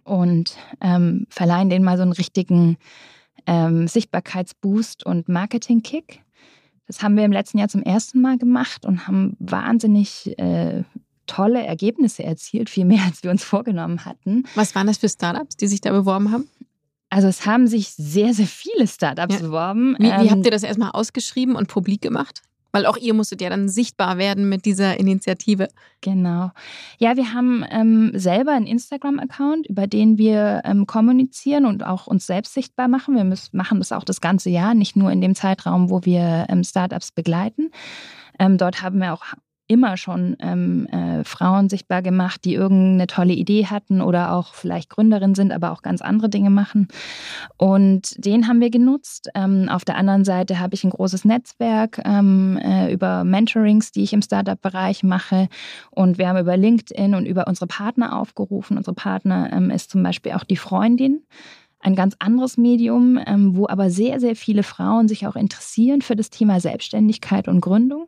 und 0.03 0.57
ähm, 0.81 1.27
verleihen 1.29 1.69
denen 1.69 1.85
mal 1.85 1.97
so 1.97 2.03
einen 2.03 2.13
richtigen 2.13 2.77
ähm, 3.45 3.87
Sichtbarkeitsboost 3.87 5.05
und 5.05 5.29
Marketing-Kick. 5.29 6.23
Das 6.87 7.03
haben 7.03 7.15
wir 7.17 7.25
im 7.25 7.31
letzten 7.31 7.59
Jahr 7.59 7.67
zum 7.67 7.83
ersten 7.83 8.21
Mal 8.21 8.37
gemacht 8.37 8.85
und 8.85 9.07
haben 9.07 9.35
wahnsinnig 9.39 10.37
äh, 10.39 10.83
tolle 11.27 11.65
Ergebnisse 11.65 12.23
erzielt, 12.23 12.69
viel 12.69 12.85
mehr 12.85 13.03
als 13.05 13.21
wir 13.23 13.29
uns 13.29 13.43
vorgenommen 13.43 14.05
hatten. 14.05 14.45
Was 14.55 14.73
waren 14.73 14.87
das 14.87 14.97
für 14.97 15.09
Startups, 15.09 15.57
die 15.57 15.67
sich 15.67 15.81
da 15.81 15.91
beworben 15.91 16.31
haben? 16.31 16.49
Also 17.09 17.27
es 17.27 17.45
haben 17.45 17.67
sich 17.67 17.89
sehr, 17.89 18.33
sehr 18.33 18.47
viele 18.47 18.87
Startups 18.87 19.35
ja. 19.35 19.41
beworben. 19.41 19.95
Wie, 19.97 20.05
wie 20.05 20.07
ähm, 20.07 20.29
habt 20.31 20.45
ihr 20.45 20.51
das 20.51 20.63
erstmal 20.63 20.91
ausgeschrieben 20.91 21.55
und 21.55 21.67
publik 21.67 22.01
gemacht? 22.01 22.41
Weil 22.73 22.85
auch 22.85 22.97
ihr 22.97 23.13
musstet 23.13 23.41
ja 23.41 23.49
dann 23.49 23.69
sichtbar 23.69 24.17
werden 24.17 24.49
mit 24.49 24.65
dieser 24.65 24.99
Initiative. 24.99 25.69
Genau. 26.01 26.51
Ja, 26.99 27.15
wir 27.15 27.33
haben 27.33 27.65
ähm, 27.71 28.11
selber 28.13 28.51
einen 28.51 28.67
Instagram-Account, 28.67 29.67
über 29.67 29.87
den 29.87 30.17
wir 30.17 30.61
ähm, 30.65 30.85
kommunizieren 30.85 31.65
und 31.65 31.83
auch 31.83 32.07
uns 32.07 32.27
selbst 32.27 32.53
sichtbar 32.53 32.87
machen. 32.87 33.15
Wir 33.15 33.23
müssen, 33.23 33.55
machen 33.55 33.79
das 33.79 33.91
auch 33.91 34.03
das 34.03 34.21
ganze 34.21 34.49
Jahr, 34.49 34.73
nicht 34.73 34.95
nur 34.95 35.11
in 35.11 35.21
dem 35.21 35.33
Zeitraum, 35.33 35.89
wo 35.89 36.03
wir 36.03 36.45
ähm, 36.49 36.63
Startups 36.63 37.11
begleiten. 37.11 37.71
Ähm, 38.37 38.57
dort 38.57 38.81
haben 38.81 38.99
wir 38.99 39.13
auch 39.13 39.23
immer 39.67 39.97
schon 39.97 40.35
ähm, 40.39 40.87
äh, 40.87 41.23
Frauen 41.23 41.69
sichtbar 41.69 42.01
gemacht, 42.01 42.45
die 42.45 42.53
irgendeine 42.53 43.07
tolle 43.07 43.33
Idee 43.33 43.65
hatten 43.65 44.01
oder 44.01 44.33
auch 44.33 44.53
vielleicht 44.53 44.89
Gründerin 44.89 45.35
sind, 45.35 45.51
aber 45.51 45.71
auch 45.71 45.81
ganz 45.81 46.01
andere 46.01 46.29
Dinge 46.29 46.49
machen. 46.49 46.87
Und 47.57 48.13
den 48.23 48.47
haben 48.47 48.61
wir 48.61 48.69
genutzt. 48.69 49.29
Ähm, 49.35 49.67
auf 49.69 49.83
der 49.83 49.97
anderen 49.97 50.25
Seite 50.25 50.59
habe 50.59 50.75
ich 50.75 50.83
ein 50.83 50.89
großes 50.89 51.25
Netzwerk 51.25 52.01
ähm, 52.05 52.57
äh, 52.57 52.91
über 52.91 53.23
Mentorings, 53.23 53.91
die 53.91 54.03
ich 54.03 54.13
im 54.13 54.21
Startup-Bereich 54.21 55.03
mache. 55.03 55.49
Und 55.91 56.17
wir 56.17 56.29
haben 56.29 56.39
über 56.39 56.55
LinkedIn 56.55 57.13
und 57.15 57.25
über 57.25 57.47
unsere 57.47 57.67
Partner 57.67 58.17
aufgerufen. 58.17 58.77
Unsere 58.77 58.95
Partner 58.95 59.51
ähm, 59.51 59.69
ist 59.69 59.91
zum 59.91 60.01
Beispiel 60.01 60.31
auch 60.33 60.43
die 60.43 60.57
Freundin 60.57 61.23
ein 61.79 61.95
ganz 61.95 62.15
anderes 62.19 62.57
Medium, 62.57 63.19
ähm, 63.25 63.55
wo 63.55 63.67
aber 63.67 63.89
sehr, 63.89 64.19
sehr 64.19 64.35
viele 64.35 64.63
Frauen 64.63 65.07
sich 65.07 65.27
auch 65.27 65.35
interessieren 65.35 66.01
für 66.01 66.15
das 66.15 66.29
Thema 66.29 66.59
Selbstständigkeit 66.59 67.47
und 67.47 67.61
Gründung. 67.61 68.07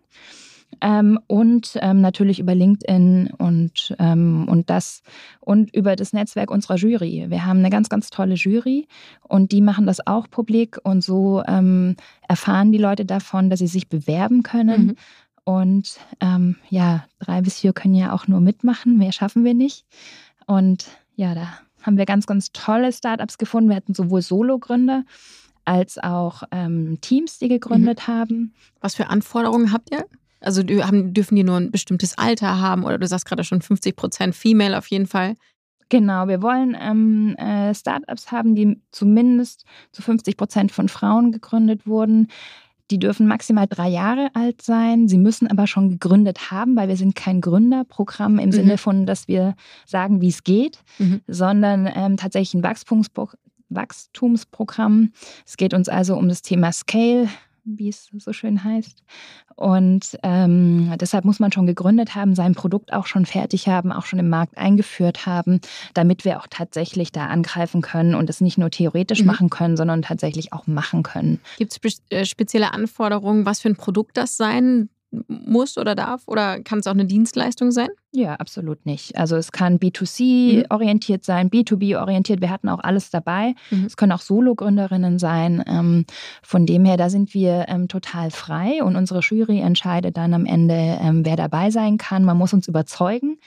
Ähm, 0.82 1.20
und 1.28 1.78
ähm, 1.82 2.02
natürlich 2.02 2.40
über 2.40 2.56
LinkedIn 2.56 3.32
und, 3.38 3.96
ähm, 4.00 4.48
und 4.48 4.70
das 4.70 5.02
und 5.40 5.74
über 5.76 5.96
das 5.96 6.14
Netzwerk 6.14 6.52
unserer 6.52 6.76
Jury. 6.76 7.26
Wir 7.30 7.46
haben 7.46 7.60
eine 7.60 7.70
ganz, 7.70 7.90
ganz 7.90 8.10
tolle 8.10 8.36
Jury 8.36 8.88
und 9.24 9.52
die 9.52 9.62
machen 9.62 9.86
das 9.86 10.06
auch 10.08 10.30
publik 10.30 10.78
und 10.84 11.04
so 11.04 11.44
ähm, 11.48 11.96
erfahren 12.28 12.72
die 12.72 12.78
Leute 12.78 13.06
davon, 13.06 13.50
dass 13.50 13.60
sie 13.60 13.68
sich 13.68 13.90
bewerben 13.90 14.44
können. 14.44 14.86
Mhm. 14.86 14.96
Und 15.44 16.00
ähm, 16.22 16.58
ja, 16.70 17.06
drei 17.20 17.42
bis 17.42 17.60
vier 17.60 17.74
können 17.74 17.96
ja 17.96 18.14
auch 18.14 18.28
nur 18.28 18.40
mitmachen, 18.40 18.98
mehr 18.98 19.12
schaffen 19.12 19.44
wir 19.44 19.54
nicht. 19.54 19.86
Und 20.46 20.88
ja, 21.16 21.34
da 21.36 21.48
haben 21.82 21.98
wir 21.98 22.06
ganz, 22.06 22.28
ganz 22.28 22.52
tolle 22.52 22.94
Startups 22.94 23.38
gefunden. 23.38 23.70
Wir 23.70 23.76
hatten 23.78 23.96
sowohl 23.96 24.22
Solo-Gründer 24.22 25.04
als 25.66 25.98
auch 25.98 26.44
ähm, 26.52 27.00
Teams, 27.02 27.40
die 27.40 27.48
gegründet 27.48 28.08
mhm. 28.08 28.12
haben. 28.12 28.54
Was 28.82 28.96
für 28.96 29.08
Anforderungen 29.10 29.72
habt 29.72 29.92
ihr? 29.92 30.06
Also 30.42 30.64
dürfen 30.64 31.36
die 31.36 31.44
nur 31.44 31.58
ein 31.58 31.72
bestimmtes 31.72 32.18
Alter 32.18 32.60
haben 32.60 32.84
oder 32.84 32.98
du 32.98 33.08
sagst 33.08 33.26
gerade 33.26 33.44
schon 33.44 33.62
50 33.62 33.96
Prozent 33.96 34.36
Female 34.36 34.78
auf 34.78 34.88
jeden 34.88 35.08
Fall. 35.08 35.36
Genau, 35.90 36.28
wir 36.28 36.42
wollen 36.42 36.78
ähm, 36.80 37.36
äh, 37.38 37.74
Startups 37.74 38.32
haben, 38.32 38.54
die 38.56 38.80
zumindest 38.92 39.66
zu 39.92 40.02
50 40.04 40.38
Prozent 40.38 40.72
von 40.72 40.88
Frauen 40.88 41.32
gegründet 41.32 41.88
wurden. 41.88 42.28
Die 42.92 43.00
dürfen 43.00 43.28
maximal 43.28 43.68
drei 43.68 43.90
Jahre 43.90 44.30
alt 44.34 44.62
sein. 44.62 45.08
Sie 45.08 45.18
müssen 45.18 45.48
aber 45.48 45.68
schon 45.68 45.90
gegründet 45.90 46.52
haben, 46.52 46.76
weil 46.76 46.88
wir 46.88 46.98
sind 46.98 47.16
kein 47.16 47.42
Gründerprogramm 47.42 48.40
im 48.40 48.48
mhm. 48.48 48.54
Sinne 48.54 48.78
von, 48.78 49.06
dass 49.06 49.28
wir 49.28 49.56
sagen, 49.86 50.22
wie 50.22 50.30
es 50.30 50.44
geht, 50.44 50.80
mhm. 51.00 51.22
sondern 51.28 51.90
ähm, 51.94 52.18
tatsächlich 52.18 52.54
ein 52.56 52.64
Wachstumspro 52.64 53.30
Wachstumsprogramm. 53.72 55.12
Es 55.46 55.56
geht 55.56 55.76
uns 55.76 55.90
also 55.90 56.16
um 56.18 56.28
das 56.28 56.42
Thema 56.42 56.72
Scale, 56.72 57.30
wie 57.78 57.90
es 57.90 58.10
so 58.18 58.34
schön 58.34 58.64
heißt. 58.64 59.04
Und 59.56 60.18
ähm, 60.24 60.94
deshalb 61.00 61.26
muss 61.26 61.40
man 61.40 61.52
schon 61.52 61.68
gegründet 61.68 62.16
haben, 62.16 62.34
sein 62.36 62.56
Produkt 62.56 62.94
auch 62.94 63.06
schon 63.06 63.26
fertig 63.26 63.68
haben, 63.68 63.92
auch 63.92 64.06
schon 64.06 64.20
im 64.20 64.30
Markt 64.30 64.58
eingeführt 64.58 65.26
haben, 65.26 65.60
damit 65.94 66.24
wir 66.26 66.40
auch 66.40 66.48
tatsächlich 66.50 67.12
da 67.12 67.28
angreifen 67.28 67.82
können 67.82 68.16
und 68.16 68.30
es 68.30 68.42
nicht 68.42 68.58
nur 68.58 68.72
theoretisch 68.72 69.22
mhm. 69.22 69.28
machen 69.28 69.50
können, 69.50 69.76
sondern 69.76 70.02
tatsächlich 70.02 70.54
auch 70.54 70.68
machen 70.68 71.04
können. 71.04 71.40
Gibt 71.58 71.78
es 71.84 72.02
äh, 72.10 72.26
spezielle 72.26 72.74
Anforderungen, 72.74 73.46
was 73.46 73.60
für 73.60 73.70
ein 73.70 73.76
Produkt 73.76 74.18
das 74.18 74.38
sein 74.38 74.90
muss 75.12 75.78
oder 75.78 75.96
darf? 75.96 76.24
Oder 76.28 76.60
kann 76.62 76.80
es 76.80 76.88
auch 76.88 76.92
eine 76.94 77.06
Dienstleistung 77.06 77.72
sein? 77.72 77.90
Ja, 78.12 78.36
absolut 78.36 78.86
nicht. 78.86 79.18
Also 79.18 79.36
es 79.36 79.52
kann 79.52 79.78
B2C-orientiert 79.78 81.22
mhm. 81.22 81.26
sein, 81.26 81.50
B2B-orientiert. 81.50 82.42
Wir 82.42 82.50
hatten 82.50 82.70
auch 82.70 82.80
alles 82.80 83.12
dabei. 83.12 83.54
Mhm. 83.70 83.86
Es 83.86 83.98
können 83.98 84.12
auch 84.12 84.22
Solo-Gründerinnen 84.22 85.20
sein. 85.20 85.64
Ähm, 85.68 86.06
von 86.42 86.66
dem 86.66 86.86
her, 86.86 86.98
da 86.98 87.10
sind 87.10 87.34
wir 87.34 87.66
ähm, 87.68 87.88
total 87.88 88.32
frei 88.32 88.84
und 88.84 88.96
unsere 88.96 89.20
Jury 89.20 89.60
entscheidet 89.60 90.18
dann 90.18 90.34
am 90.34 90.46
Ende, 90.46 90.74
ähm, 90.74 91.24
wer 91.24 91.36
dabei 91.36 91.70
sein 91.70 91.98
kann. 91.98 92.24
Man 92.24 92.38
muss 92.38 92.54
uns 92.54 92.68
überzeugen, 92.68 93.38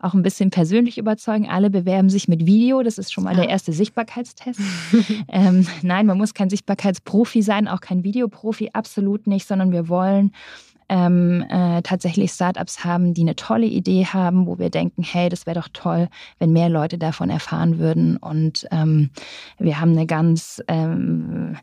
auch 0.00 0.12
ein 0.12 0.22
bisschen 0.22 0.50
persönlich 0.50 0.98
überzeugen. 0.98 1.48
Alle 1.48 1.70
bewerben 1.70 2.10
sich 2.10 2.28
mit 2.28 2.44
Video. 2.44 2.82
Das 2.82 2.98
ist 2.98 3.12
schon 3.12 3.24
mal 3.24 3.34
ja. 3.34 3.40
der 3.40 3.48
erste 3.48 3.72
Sichtbarkeitstest. 3.72 4.60
ähm, 5.28 5.66
nein, 5.82 6.04
man 6.04 6.18
muss 6.18 6.34
kein 6.34 6.50
Sichtbarkeitsprofi 6.50 7.40
sein, 7.40 7.68
auch 7.68 7.80
kein 7.80 8.04
Videoprofi, 8.04 8.70
absolut 8.74 9.26
nicht, 9.26 9.46
sondern 9.46 9.72
wir 9.72 9.88
wollen 9.88 10.32
ähm, 10.90 11.46
äh, 11.48 11.82
tatsächlich 11.82 12.32
Startups 12.32 12.84
haben, 12.84 13.14
die 13.14 13.22
eine 13.22 13.36
tolle 13.36 13.66
Idee 13.66 14.06
haben, 14.06 14.46
wo 14.46 14.58
wir 14.58 14.70
denken, 14.70 15.04
hey, 15.04 15.28
das 15.28 15.46
wäre 15.46 15.60
doch 15.60 15.68
toll, 15.72 16.08
wenn 16.40 16.52
mehr 16.52 16.68
Leute 16.68 16.98
davon 16.98 17.30
erfahren 17.30 17.78
würden. 17.78 18.16
Und 18.16 18.66
ähm, 18.72 19.10
wir 19.58 19.80
haben 19.80 19.92
eine 19.92 20.06
ganz, 20.06 20.60
ähm, 20.66 21.56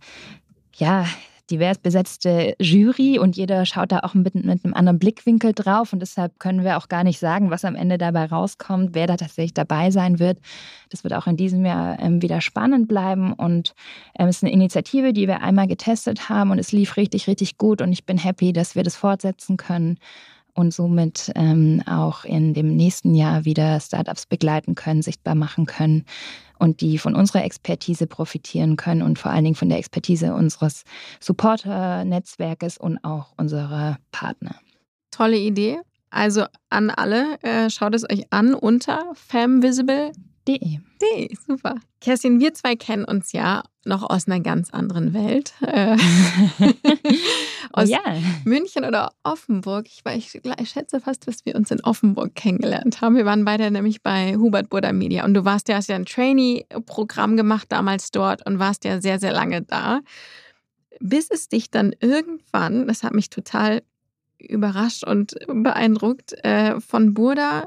ja, 0.75 1.05
divers 1.49 1.77
besetzte 1.77 2.55
Jury 2.59 3.19
und 3.19 3.35
jeder 3.35 3.65
schaut 3.65 3.91
da 3.91 3.99
auch 3.99 4.13
mit, 4.13 4.35
mit 4.35 4.63
einem 4.63 4.73
anderen 4.73 4.99
Blickwinkel 4.99 5.53
drauf 5.53 5.93
und 5.93 5.99
deshalb 5.99 6.39
können 6.39 6.63
wir 6.63 6.77
auch 6.77 6.87
gar 6.87 7.03
nicht 7.03 7.19
sagen, 7.19 7.49
was 7.49 7.65
am 7.65 7.75
Ende 7.75 7.97
dabei 7.97 8.25
rauskommt, 8.25 8.93
wer 8.93 9.07
da 9.07 9.17
tatsächlich 9.17 9.53
dabei 9.53 9.91
sein 9.91 10.19
wird. 10.19 10.39
Das 10.89 11.03
wird 11.03 11.13
auch 11.13 11.27
in 11.27 11.37
diesem 11.37 11.65
Jahr 11.65 11.99
ähm, 11.99 12.21
wieder 12.21 12.41
spannend 12.41 12.87
bleiben 12.87 13.33
und 13.33 13.73
ähm, 14.17 14.27
es 14.27 14.37
ist 14.37 14.43
eine 14.43 14.53
Initiative, 14.53 15.13
die 15.13 15.27
wir 15.27 15.41
einmal 15.41 15.67
getestet 15.67 16.29
haben 16.29 16.51
und 16.51 16.59
es 16.59 16.71
lief 16.71 16.97
richtig, 16.97 17.27
richtig 17.27 17.57
gut 17.57 17.81
und 17.81 17.91
ich 17.91 18.05
bin 18.05 18.17
happy, 18.17 18.53
dass 18.53 18.75
wir 18.75 18.83
das 18.83 18.95
fortsetzen 18.95 19.57
können 19.57 19.97
und 20.53 20.73
somit 20.73 21.31
ähm, 21.35 21.83
auch 21.85 22.25
in 22.25 22.53
dem 22.53 22.75
nächsten 22.75 23.13
Jahr 23.13 23.45
wieder 23.45 23.79
Startups 23.79 24.25
begleiten 24.25 24.75
können, 24.75 25.03
sichtbar 25.03 25.35
machen 25.35 25.65
können 25.67 26.05
und 26.59 26.81
die 26.81 26.97
von 26.97 27.15
unserer 27.15 27.43
Expertise 27.43 28.07
profitieren 28.07 28.75
können 28.75 29.01
und 29.01 29.19
vor 29.19 29.31
allen 29.31 29.43
Dingen 29.43 29.55
von 29.55 29.69
der 29.69 29.77
Expertise 29.77 30.33
unseres 30.33 30.83
Supporter-Netzwerkes 31.19 32.77
und 32.77 33.03
auch 33.03 33.33
unserer 33.37 33.97
Partner. 34.11 34.55
Tolle 35.11 35.37
Idee. 35.37 35.79
Also 36.09 36.45
an 36.69 36.89
alle, 36.89 37.41
äh, 37.43 37.69
schaut 37.69 37.93
es 37.93 38.09
euch 38.09 38.23
an 38.31 38.53
unter 38.53 39.11
femvisible.de. 39.13 40.11
De, 40.47 40.79
super. 41.45 41.75
Kerstin, 41.99 42.39
wir 42.39 42.53
zwei 42.53 42.75
kennen 42.75 43.03
uns 43.03 43.33
ja 43.33 43.63
noch 43.83 44.09
aus 44.09 44.27
einer 44.27 44.39
ganz 44.39 44.69
anderen 44.69 45.13
Welt. 45.13 45.53
Äh, 45.61 45.97
aus 47.73 47.89
ja. 47.89 47.99
München 48.45 48.85
oder 48.85 49.11
Offenburg. 49.23 49.87
Ich, 49.87 50.03
ich, 50.05 50.35
ich, 50.35 50.69
schätze 50.69 51.01
fast, 51.01 51.27
dass 51.27 51.45
wir 51.45 51.55
uns 51.55 51.71
in 51.71 51.81
Offenburg 51.81 52.35
kennengelernt 52.35 53.01
haben. 53.01 53.15
Wir 53.15 53.25
waren 53.25 53.43
beide 53.45 53.71
nämlich 53.71 54.01
bei 54.01 54.35
Hubert 54.37 54.69
Burda 54.69 54.93
Media. 54.93 55.25
Und 55.25 55.33
du 55.33 55.43
warst 55.43 55.67
ja, 55.67 55.75
hast 55.75 55.89
ja 55.89 55.95
ein 55.95 56.05
Trainee-Programm 56.05 57.35
gemacht 57.35 57.67
damals 57.69 58.11
dort 58.11 58.45
und 58.45 58.59
warst 58.59 58.85
ja 58.85 59.01
sehr, 59.01 59.19
sehr 59.19 59.33
lange 59.33 59.63
da. 59.63 59.99
Bis 60.99 61.29
es 61.29 61.49
dich 61.49 61.69
dann 61.69 61.93
irgendwann, 61.99 62.87
das 62.87 63.03
hat 63.03 63.13
mich 63.13 63.29
total 63.29 63.83
überrascht 64.39 65.03
und 65.03 65.35
beeindruckt, 65.47 66.33
äh, 66.43 66.79
von 66.79 67.13
Burda 67.13 67.65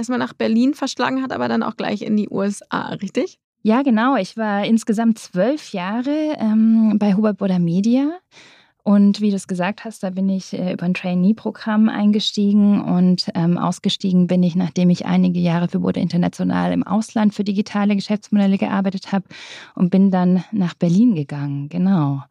erstmal 0.00 0.18
nach 0.18 0.32
Berlin 0.32 0.74
verschlagen 0.74 1.22
hat, 1.22 1.32
aber 1.32 1.48
dann 1.48 1.62
auch 1.62 1.76
gleich 1.76 2.02
in 2.02 2.16
die 2.16 2.28
USA, 2.28 2.88
richtig? 2.94 3.38
Ja, 3.62 3.82
genau. 3.82 4.16
Ich 4.16 4.36
war 4.36 4.64
insgesamt 4.64 5.18
zwölf 5.18 5.72
Jahre 5.72 6.36
ähm, 6.38 6.96
bei 6.98 7.14
Hubert 7.14 7.36
Boda 7.36 7.58
Media. 7.58 8.18
Und 8.82 9.20
wie 9.20 9.30
du 9.30 9.36
es 9.36 9.46
gesagt 9.46 9.84
hast, 9.84 10.02
da 10.02 10.10
bin 10.10 10.28
ich 10.28 10.52
äh, 10.52 10.72
über 10.72 10.84
ein 10.84 10.94
Trainee-Programm 10.94 11.88
eingestiegen 11.88 12.80
und 12.80 13.26
ähm, 13.34 13.58
ausgestiegen 13.58 14.26
bin 14.26 14.42
ich, 14.42 14.56
nachdem 14.56 14.90
ich 14.90 15.06
einige 15.06 15.38
Jahre 15.38 15.68
für 15.68 15.80
Bude 15.80 16.00
International 16.00 16.72
im 16.72 16.82
Ausland 16.82 17.34
für 17.34 17.44
digitale 17.44 17.94
Geschäftsmodelle 17.94 18.58
gearbeitet 18.58 19.12
habe 19.12 19.26
und 19.74 19.90
bin 19.90 20.10
dann 20.10 20.44
nach 20.52 20.74
Berlin 20.74 21.14
gegangen, 21.14 21.68
genau, 21.68 22.22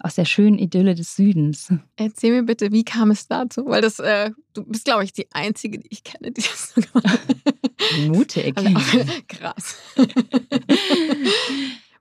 aus 0.00 0.16
der 0.16 0.24
schönen 0.24 0.58
Idylle 0.58 0.94
des 0.94 1.14
Südens. 1.14 1.72
Erzähl 1.96 2.32
mir 2.32 2.42
bitte, 2.42 2.72
wie 2.72 2.84
kam 2.84 3.10
es 3.10 3.28
dazu? 3.28 3.66
Weil 3.66 3.82
das, 3.82 3.98
äh, 4.00 4.30
du 4.54 4.64
bist, 4.64 4.84
glaube 4.84 5.04
ich, 5.04 5.12
die 5.12 5.28
Einzige, 5.32 5.78
die 5.78 5.88
ich 5.90 6.02
kenne, 6.02 6.32
die 6.32 6.42
das 6.42 6.72
so 6.74 6.80
gemacht 6.80 7.06
hat. 7.06 7.36
Mutig. 8.08 8.54
Also, 8.62 9.04
krass. 9.28 9.76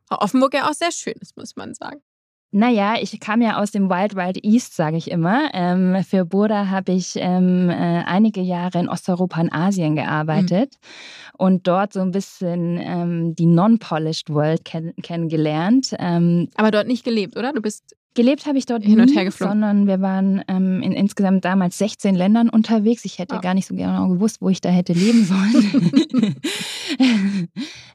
Offenburg 0.10 0.54
ja 0.54 0.70
auch 0.70 0.74
sehr 0.74 0.92
schön 0.92 1.16
ist, 1.20 1.38
muss 1.38 1.56
man 1.56 1.74
sagen. 1.74 2.02
Naja, 2.54 2.96
ich 3.02 3.18
kam 3.22 3.42
ja 3.42 3.62
aus 3.62 3.72
dem 3.72 3.90
Wild 3.90 4.16
Wild 4.16 4.44
East, 4.44 4.76
sage 4.76 4.98
ich 4.98 5.10
immer. 5.10 5.50
Ähm, 5.54 6.04
für 6.04 6.26
Boda 6.26 6.68
habe 6.68 6.92
ich 6.92 7.14
ähm, 7.16 7.70
äh, 7.70 8.04
einige 8.06 8.42
Jahre 8.42 8.80
in 8.80 8.90
Osteuropa 8.90 9.40
und 9.40 9.54
Asien 9.54 9.96
gearbeitet 9.96 10.76
mhm. 10.76 11.36
und 11.38 11.68
dort 11.68 11.94
so 11.94 12.02
ein 12.02 12.12
bisschen 12.12 12.78
ähm, 12.78 13.36
die 13.36 13.46
Non-Polished 13.46 14.30
World 14.30 14.66
kenn 14.66 14.94
kennengelernt. 15.02 15.96
Ähm, 15.98 16.50
Aber 16.56 16.72
dort 16.72 16.88
nicht 16.88 17.06
gelebt, 17.06 17.38
oder? 17.38 17.54
Du 17.54 17.62
bist 17.62 17.96
Gelebt 18.14 18.46
habe 18.46 18.58
ich 18.58 18.66
dort 18.66 18.84
hin 18.84 19.00
und 19.00 19.16
her 19.16 19.24
geflogen. 19.24 19.54
sondern 19.54 19.88
wir 19.88 20.02
waren 20.02 20.44
ähm, 20.50 20.82
in 20.82 20.92
insgesamt 20.92 21.46
damals 21.46 21.78
16 21.78 22.14
Ländern 22.14 22.50
unterwegs. 22.50 23.06
Ich 23.06 23.20
hätte 23.20 23.36
oh. 23.38 23.42
gar 23.42 23.54
nicht 23.54 23.68
so 23.68 23.76
genau 23.76 24.10
gewusst, 24.10 24.42
wo 24.42 24.50
ich 24.50 24.60
da 24.60 24.70
hätte 24.70 24.92
leben 24.92 25.24
sollen. 25.24 26.36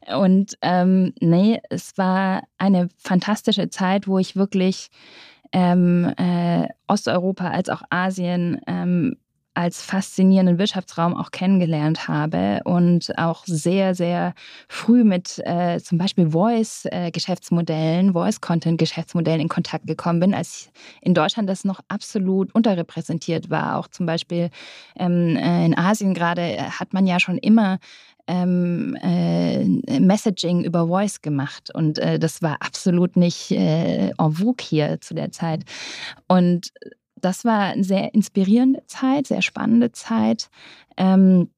und 0.19 0.57
ähm, 0.63 1.13
nee, 1.21 1.61
es 1.69 1.99
war 1.99 2.45
eine 2.57 2.89
fantastische 2.97 3.69
Zeit, 3.69 4.09
wo 4.09 4.19
ich 4.19 4.37
wirklich 4.37 4.89
ähm, 5.53 6.13
äh, 6.17 6.69
Osteuropa 6.87 7.51
als 7.51 7.69
auch 7.69 7.83
Asien 7.91 8.61
ähm, 8.67 9.17
als 9.57 9.83
faszinierenden 9.83 10.59
Wirtschaftsraum 10.59 11.17
auch 11.17 11.31
kennengelernt 11.31 12.09
habe 12.09 12.61
und 12.65 13.17
auch 13.19 13.45
sehr, 13.47 13.95
sehr 13.95 14.35
früh 14.69 15.03
mit 15.03 15.41
äh, 15.45 15.81
zum 15.81 15.97
Beispiel 15.97 16.31
Voice-Geschäftsmodellen, 16.31 18.13
Voice-Content-Geschäftsmodellen 18.13 19.41
in 19.41 19.49
Kontakt 19.49 19.87
gekommen 19.87 20.21
bin, 20.21 20.35
als 20.35 20.71
in 21.01 21.15
Deutschland 21.15 21.49
das 21.49 21.65
noch 21.65 21.81
absolut 21.89 22.55
unterrepräsentiert 22.55 23.49
war. 23.49 23.79
Auch 23.79 23.89
zum 23.89 24.05
Beispiel 24.05 24.51
ähm, 24.99 25.37
äh, 25.37 25.65
in 25.65 25.77
Asien 25.77 26.13
gerade 26.13 26.59
hat 26.79 26.93
man 26.93 27.07
ja 27.07 27.19
schon 27.19 27.39
immer 27.39 27.79
ähm, 28.27 28.97
äh, 29.03 29.65
Messaging 30.01 30.65
über 30.65 30.87
Voice 30.89 31.23
gemacht. 31.23 31.71
Und 31.75 31.99
äh, 31.99 32.19
das 32.19 32.43
war 32.43 32.57
absolut 32.61 33.17
nicht 33.17 33.53
äh, 33.53 34.09
en 34.09 34.33
vogue 34.33 34.63
hier 34.63 35.01
zu 35.01 35.15
der 35.15 35.31
Zeit. 35.31 35.65
Und 36.29 36.73
das 37.21 37.45
war 37.45 37.69
eine 37.73 37.85
sehr 37.85 38.15
inspirierende 38.15 38.85
Zeit, 38.87 39.27
sehr 39.27 39.43
spannende 39.43 39.93
Zeit. 39.93 40.49
Ähm, 40.97 41.51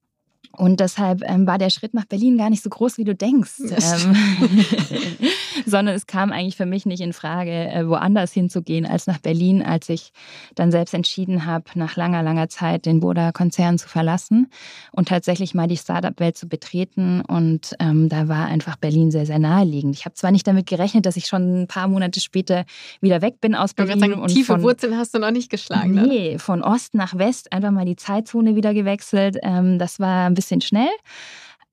und 0.59 0.81
deshalb 0.81 1.23
ähm, 1.25 1.47
war 1.47 1.57
der 1.57 1.69
Schritt 1.69 1.93
nach 1.93 2.03
Berlin 2.03 2.37
gar 2.37 2.49
nicht 2.49 2.61
so 2.61 2.69
groß, 2.69 2.97
wie 2.97 3.05
du 3.05 3.15
denkst. 3.15 3.59
Ähm, 3.79 4.15
sondern 5.65 5.95
es 5.95 6.05
kam 6.05 6.31
eigentlich 6.31 6.57
für 6.57 6.65
mich 6.65 6.85
nicht 6.85 7.01
in 7.01 7.13
Frage, 7.13 7.51
äh, 7.51 7.87
woanders 7.87 8.33
hinzugehen 8.33 8.85
als 8.85 9.07
nach 9.07 9.19
Berlin, 9.19 9.61
als 9.61 9.87
ich 9.89 10.11
dann 10.55 10.71
selbst 10.71 10.93
entschieden 10.93 11.45
habe, 11.45 11.65
nach 11.75 11.95
langer, 11.95 12.21
langer 12.23 12.49
Zeit 12.49 12.85
den 12.85 12.99
Boda-Konzern 12.99 13.77
zu 13.77 13.87
verlassen 13.87 14.49
und 14.91 15.07
tatsächlich 15.07 15.53
mal 15.53 15.67
die 15.67 15.77
Startup-Welt 15.77 16.37
zu 16.37 16.47
betreten. 16.47 17.21
Und 17.21 17.75
ähm, 17.79 18.09
da 18.09 18.27
war 18.27 18.47
einfach 18.47 18.75
Berlin 18.75 19.11
sehr, 19.11 19.25
sehr 19.25 19.39
naheliegend. 19.39 19.95
Ich 19.95 20.05
habe 20.05 20.15
zwar 20.15 20.31
nicht 20.31 20.45
damit 20.45 20.67
gerechnet, 20.67 21.05
dass 21.05 21.15
ich 21.15 21.27
schon 21.27 21.61
ein 21.61 21.67
paar 21.67 21.87
Monate 21.87 22.19
später 22.19 22.65
wieder 22.99 23.21
weg 23.21 23.39
bin 23.39 23.55
aus 23.55 23.73
Berlin. 23.73 23.99
Sagen, 23.99 24.13
und 24.13 24.29
tiefe 24.29 24.53
von, 24.53 24.61
Wurzeln 24.61 24.97
hast 24.97 25.13
du 25.13 25.19
noch 25.19 25.31
nicht 25.31 25.49
geschlagen. 25.49 25.93
Nee, 25.93 26.31
oder? 26.31 26.39
von 26.39 26.63
Ost 26.63 26.95
nach 26.95 27.17
West 27.17 27.53
einfach 27.53 27.71
mal 27.71 27.85
die 27.85 27.95
Zeitzone 27.95 28.55
wieder 28.55 28.73
gewechselt. 28.73 29.37
Ähm, 29.41 29.79
das 29.79 29.99
war 29.99 30.25
ein 30.25 30.33
bisschen 30.33 30.48
bisschen 30.49 30.61
schnell. 30.61 30.89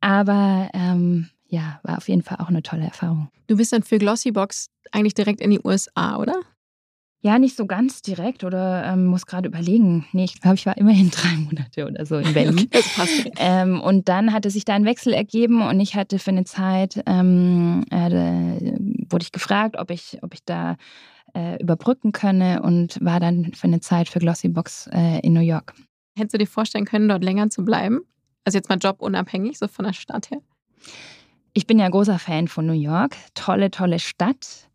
Aber 0.01 0.69
ähm, 0.75 1.29
ja, 1.49 1.81
war 1.83 1.97
auf 1.99 2.09
jeden 2.09 2.23
Fall 2.23 2.39
auch 2.41 2.49
eine 2.49 2.63
tolle 2.63 2.85
Erfahrung. 2.85 3.29
Du 3.47 3.57
bist 3.57 3.73
dann 3.73 3.83
für 3.83 3.99
Glossybox 3.99 4.69
eigentlich 4.93 5.15
direkt 5.15 5.41
in 5.41 5.51
die 5.51 5.61
USA, 5.65 6.17
oder? 6.19 6.35
Ja, 7.23 7.39
nicht 7.39 7.57
so 7.57 7.67
ganz 7.67 8.03
direkt 8.03 8.45
oder 8.45 8.85
ähm, 8.85 9.07
muss 9.07 9.27
gerade 9.27 9.49
überlegen. 9.49 10.07
Nee, 10.13 10.25
ich 10.25 10.41
glaube, 10.41 10.57
ich 10.57 10.67
war 10.67 10.77
immerhin 10.77 11.11
drei 11.13 11.35
Monate 11.37 11.87
oder 11.87 12.05
so 12.05 12.19
in 12.19 12.33
Berlin. 12.35 12.69
das 12.71 12.95
passt. 12.95 13.31
Ähm, 13.39 13.81
und 13.81 14.09
dann 14.09 14.33
hatte 14.33 14.51
sich 14.51 14.65
da 14.65 14.75
ein 14.75 14.85
Wechsel 14.85 15.13
ergeben 15.13 15.63
und 15.63 15.81
ich 15.81 15.97
hatte 15.97 16.19
für 16.19 16.31
eine 16.31 16.45
Zeit, 16.45 17.03
ähm, 17.07 17.85
äh, 17.91 18.77
wurde 19.11 19.23
ich 19.23 19.33
gefragt, 19.33 19.77
ob 19.79 19.91
ich, 19.91 20.19
ob 20.23 20.35
ich 20.35 20.45
da 20.45 20.77
äh, 21.35 21.61
überbrücken 21.61 22.13
könne 22.13 22.63
und 22.63 23.03
war 23.05 23.19
dann 23.19 23.53
für 23.55 23.67
eine 23.67 23.81
Zeit 23.81 24.09
für 24.09 24.19
Glossybox 24.19 24.91
äh, 24.93 25.21
in 25.21 25.33
New 25.33 25.41
York. 25.41 25.75
Hättest 26.17 26.35
du 26.35 26.39
dir 26.39 26.47
vorstellen 26.47 26.85
können, 26.85 27.09
dort 27.09 27.25
länger 27.25 27.51
zu 27.51 27.65
bleiben? 27.65 28.03
Also 28.47 28.59
jetzt 28.59 28.69
mal 28.69 28.79
jobunabhängig, 28.79 29.59
so 29.59 29.67
von 29.67 29.85
der 29.85 29.93
Stadt 29.93 30.31
her? 30.31 30.41
Ich 31.53 31.67
bin 31.67 31.81
ja 31.81 31.89
großer 31.89 32.21
Fan 32.21 32.47
von 32.47 32.65
New 32.65 32.73
York. 32.73 33.17
Tolle, 33.35 33.73
tolle 33.73 33.99
Stadt. 33.99 34.69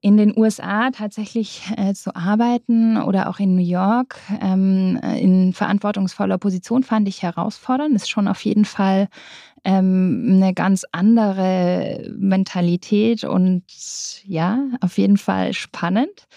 In 0.00 0.16
den 0.16 0.38
USA 0.38 0.92
tatsächlich 0.92 1.62
äh, 1.76 1.92
zu 1.94 2.14
arbeiten 2.14 2.96
oder 2.96 3.28
auch 3.28 3.40
in 3.40 3.56
New 3.56 3.66
York 3.66 4.20
ähm, 4.40 4.96
in 5.16 5.52
verantwortungsvoller 5.52 6.38
Position 6.38 6.84
fand 6.84 7.08
ich 7.08 7.24
herausfordernd. 7.24 7.96
Ist 7.96 8.08
schon 8.08 8.28
auf 8.28 8.44
jeden 8.44 8.64
Fall 8.64 9.08
ähm, 9.64 10.34
eine 10.34 10.54
ganz 10.54 10.84
andere 10.92 12.08
Mentalität 12.16 13.24
und 13.24 13.64
ja, 14.24 14.60
auf 14.80 14.98
jeden 14.98 15.16
Fall 15.16 15.52
spannend. 15.52 16.28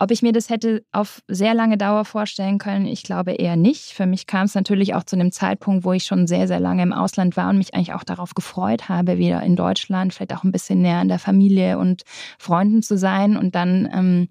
Ob 0.00 0.12
ich 0.12 0.22
mir 0.22 0.30
das 0.30 0.48
hätte 0.48 0.84
auf 0.92 1.22
sehr 1.26 1.54
lange 1.54 1.76
Dauer 1.76 2.04
vorstellen 2.04 2.58
können, 2.58 2.86
ich 2.86 3.02
glaube 3.02 3.32
eher 3.32 3.56
nicht. 3.56 3.92
Für 3.92 4.06
mich 4.06 4.28
kam 4.28 4.44
es 4.44 4.54
natürlich 4.54 4.94
auch 4.94 5.02
zu 5.02 5.16
einem 5.16 5.32
Zeitpunkt, 5.32 5.84
wo 5.84 5.92
ich 5.92 6.04
schon 6.04 6.28
sehr, 6.28 6.46
sehr 6.46 6.60
lange 6.60 6.84
im 6.84 6.92
Ausland 6.92 7.36
war 7.36 7.50
und 7.50 7.58
mich 7.58 7.74
eigentlich 7.74 7.94
auch 7.94 8.04
darauf 8.04 8.34
gefreut 8.34 8.88
habe, 8.88 9.18
wieder 9.18 9.42
in 9.42 9.56
Deutschland, 9.56 10.14
vielleicht 10.14 10.34
auch 10.34 10.44
ein 10.44 10.52
bisschen 10.52 10.82
näher 10.82 10.98
an 10.98 11.08
der 11.08 11.18
Familie 11.18 11.78
und 11.78 12.02
Freunden 12.38 12.80
zu 12.80 12.96
sein. 12.96 13.36
Und 13.36 13.56
dann 13.56 13.88
ähm, 13.92 14.28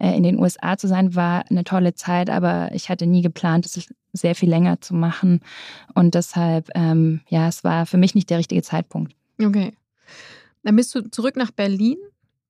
äh, 0.00 0.16
in 0.16 0.22
den 0.22 0.38
USA 0.38 0.78
zu 0.78 0.88
sein, 0.88 1.14
war 1.14 1.44
eine 1.50 1.64
tolle 1.64 1.94
Zeit, 1.94 2.30
aber 2.30 2.70
ich 2.72 2.88
hatte 2.88 3.06
nie 3.06 3.20
geplant, 3.20 3.66
es 3.66 3.92
sehr 4.14 4.34
viel 4.34 4.48
länger 4.48 4.80
zu 4.80 4.94
machen. 4.94 5.40
Und 5.94 6.14
deshalb, 6.14 6.70
ähm, 6.74 7.20
ja, 7.28 7.48
es 7.48 7.64
war 7.64 7.84
für 7.84 7.98
mich 7.98 8.14
nicht 8.14 8.30
der 8.30 8.38
richtige 8.38 8.62
Zeitpunkt. 8.62 9.14
Okay. 9.38 9.74
Dann 10.62 10.76
bist 10.76 10.94
du 10.94 11.02
zurück 11.10 11.36
nach 11.36 11.50
Berlin 11.50 11.98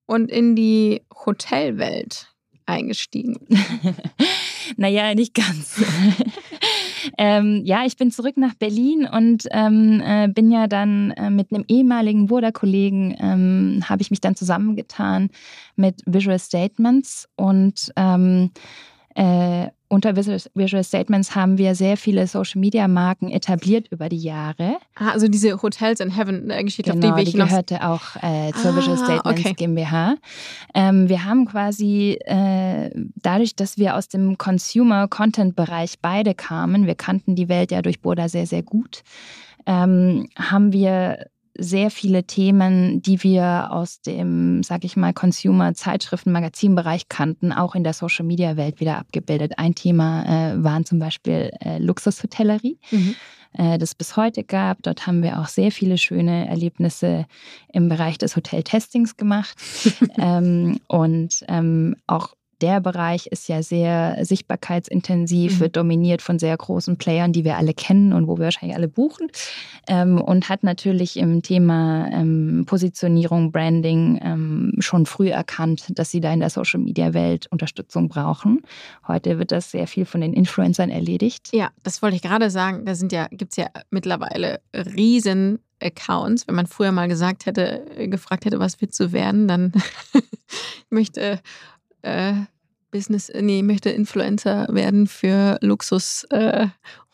und 0.07 0.31
in 0.31 0.55
die 0.55 1.03
Hotelwelt 1.27 2.32
eingestiegen? 2.67 3.39
naja, 4.77 5.15
nicht 5.15 5.35
ganz. 5.35 5.83
ähm, 7.19 7.63
ja, 7.65 7.85
ich 7.85 7.97
bin 7.97 8.11
zurück 8.11 8.37
nach 8.37 8.55
Berlin 8.55 9.09
und 9.11 9.47
ähm, 9.51 10.03
äh, 10.05 10.29
bin 10.29 10.51
ja 10.51 10.67
dann 10.67 11.13
äh, 11.13 11.31
mit 11.31 11.53
einem 11.53 11.65
ehemaligen 11.69 12.27
Burda-Kollegen, 12.27 13.17
ähm, 13.21 13.85
habe 13.89 14.03
ich 14.03 14.11
mich 14.11 14.21
dann 14.21 14.37
zusammengetan 14.37 15.31
mit 15.77 16.03
Visual 16.07 16.39
Statements 16.39 17.29
und 17.37 17.93
ähm, 17.97 18.51
äh, 19.15 19.69
unter 19.89 20.17
Visual 20.17 20.85
Statements 20.85 21.35
haben 21.35 21.59
wir 21.59 21.75
sehr 21.75 21.99
viele 21.99 22.27
Social-Media-Marken 22.27 23.31
etabliert 23.31 23.89
über 23.91 24.09
die 24.09 24.23
Jahre. 24.23 24.79
Ah, 24.95 25.11
also 25.11 25.29
diese 25.29 25.61
Hotels 25.61 26.01
in 26.01 26.11
Heaven 26.11 26.49
äh, 26.49 26.65
Geschichte, 26.65 26.93
genau, 26.93 27.11
auf 27.11 27.19
die 27.19 27.27
die 27.27 27.33
gehörte 27.33 27.87
auch 27.87 28.17
äh, 28.23 28.53
zur 28.53 28.73
ah, 28.73 28.77
Visual 28.77 28.97
Statements 28.97 29.27
okay. 29.27 29.53
GmbH. 29.53 30.15
Ähm, 30.75 31.11
wir 31.11 31.27
haben 31.27 31.45
quasi 31.45 32.19
äh, 32.25 32.91
dadurch, 33.17 33.55
dass 33.55 33.77
wir 33.77 33.97
aus 33.97 34.09
dem 34.09 34.39
Consumer-Content-Bereich 34.39 35.97
beide 36.01 36.35
kamen, 36.35 36.87
wir 36.87 36.95
kannten 36.95 37.35
die 37.35 37.51
Welt 37.51 37.71
ja 37.71 37.83
durch 37.83 38.01
Boda 38.01 38.31
sehr, 38.31 38.47
sehr 38.47 38.63
gut, 38.63 39.03
ähm, 39.67 40.27
haben 40.39 40.73
wir 40.73 41.27
sehr 41.57 41.91
viele 41.91 42.25
Themen, 42.25 43.03
die 43.03 43.23
wir 43.23 43.69
aus 43.71 44.01
dem, 44.01 44.63
sag 44.63 44.85
ich 44.85 44.97
mal, 44.97 45.13
Consumer-Zeitschriften, 45.13 46.33
Magazinbereich 46.33 47.09
kannten, 47.09 47.53
auch 47.53 47.75
in 47.75 47.85
der 47.85 47.93
Social-Media-Welt 47.93 48.81
wieder 48.81 48.99
abgebildet. 48.99 49.59
Ein 49.59 49.75
Thema 49.75 50.25
äh, 50.25 50.63
waren 50.63 50.85
zum 50.85 50.99
Beispiel 50.99 51.51
äh, 51.61 51.79
Luxushotellerie. 51.79 52.79
Mhm 52.91 53.15
äh, 53.55 53.77
das 53.77 53.95
bis 53.95 54.17
heute 54.17 54.45
gab. 54.45 54.83
Dort 54.83 55.07
haben 55.07 55.23
wir 55.23 55.39
auch 55.39 55.47
sehr 55.47 55.71
viele 55.71 55.99
schöne 55.99 56.49
Erlebnisse 56.49 57.27
im 57.73 57.91
Bereich 57.91 58.17
des 58.17 58.35
Hotel-Testings 58.35 59.19
gemacht 59.19 59.55
ähm, 60.19 60.81
und 60.89 61.45
ähm, 61.49 61.97
auch 62.07 62.35
der 62.63 62.81
Bereich 62.81 63.27
ist 63.27 63.49
ja 63.49 63.63
sehr 63.63 64.25
sichtbarkeitsintensiv, 64.25 65.57
mhm. 65.57 65.61
wird 65.61 65.77
dominiert 65.77 66.23
von 66.23 66.39
sehr 66.39 66.57
großen 66.57 66.97
Playern, 66.97 67.33
die 67.33 67.45
wir 67.45 67.57
alle 67.57 67.75
kennen 67.75 68.13
und 68.13 68.29
wo 68.29 68.39
wir 68.39 68.45
wahrscheinlich 68.45 68.77
alle 68.77 68.89
buchen. 68.89 69.29
Ähm, 69.89 70.21
und 70.21 70.49
hat 70.49 70.63
natürlich 70.63 71.17
im 71.17 71.43
Thema 71.43 72.09
ähm, 72.13 72.65
Positionierung, 72.67 73.51
Branding 73.51 74.21
ähm, 74.23 74.75
schon 74.79 75.07
früh 75.07 75.29
erkannt, 75.29 75.87
dass 75.99 76.11
sie 76.11 76.21
da 76.21 76.33
in 76.33 76.41
der 76.41 76.51
Social-Media-Welt 76.51 77.49
Unterstützung 77.51 78.09
brauchen. 78.09 78.63
Heute 79.09 79.39
wird 79.39 79.51
das 79.51 79.73
sehr 79.73 79.89
viel 79.89 80.05
von 80.05 80.21
den 80.21 80.33
Influencern 80.33 80.91
erledigt. 80.91 81.49
Ja, 81.53 81.71
das 81.83 82.01
wollte 82.01 82.17
ich 82.17 82.23
gerade 82.23 82.51
sagen. 82.51 82.85
Da 82.85 82.93
ja, 83.11 83.27
gibt 83.31 83.53
es 83.53 83.57
ja 83.57 83.67
mittlerweile 83.91 84.61
riesen 84.73 85.59
Accounts. 85.83 86.47
Wenn 86.47 86.55
man 86.55 86.67
früher 86.67 86.93
mal 86.93 87.09
gesagt 87.09 87.47
hätte, 87.47 87.85
gefragt 88.09 88.45
hätte, 88.45 88.61
was 88.61 88.81
willst 88.81 88.99
du 89.01 89.13
werden, 89.13 89.49
dann 89.49 89.73
möchte 90.91 91.41
äh, 92.03 92.35
Business, 92.91 93.29
äh, 93.29 93.43
nee, 93.43 93.63
möchte 93.63 93.91
Influencer 93.91 94.69
werden 94.71 95.09
für 95.09 95.59
Luxushotels. 95.61 96.31
Äh, 96.31 96.69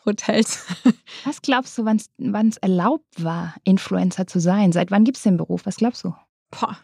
Was 1.25 1.41
glaubst 1.41 1.77
du, 1.77 1.85
wann 1.85 2.49
es 2.49 2.57
erlaubt 2.57 3.23
war, 3.23 3.55
Influencer 3.63 4.27
zu 4.27 4.39
sein? 4.39 4.71
Seit 4.71 4.91
wann 4.91 5.05
gibt 5.05 5.17
es 5.17 5.23
den 5.23 5.37
Beruf? 5.37 5.65
Was 5.65 5.77
glaubst 5.77 6.03
du? 6.03 6.13
Boah. 6.51 6.77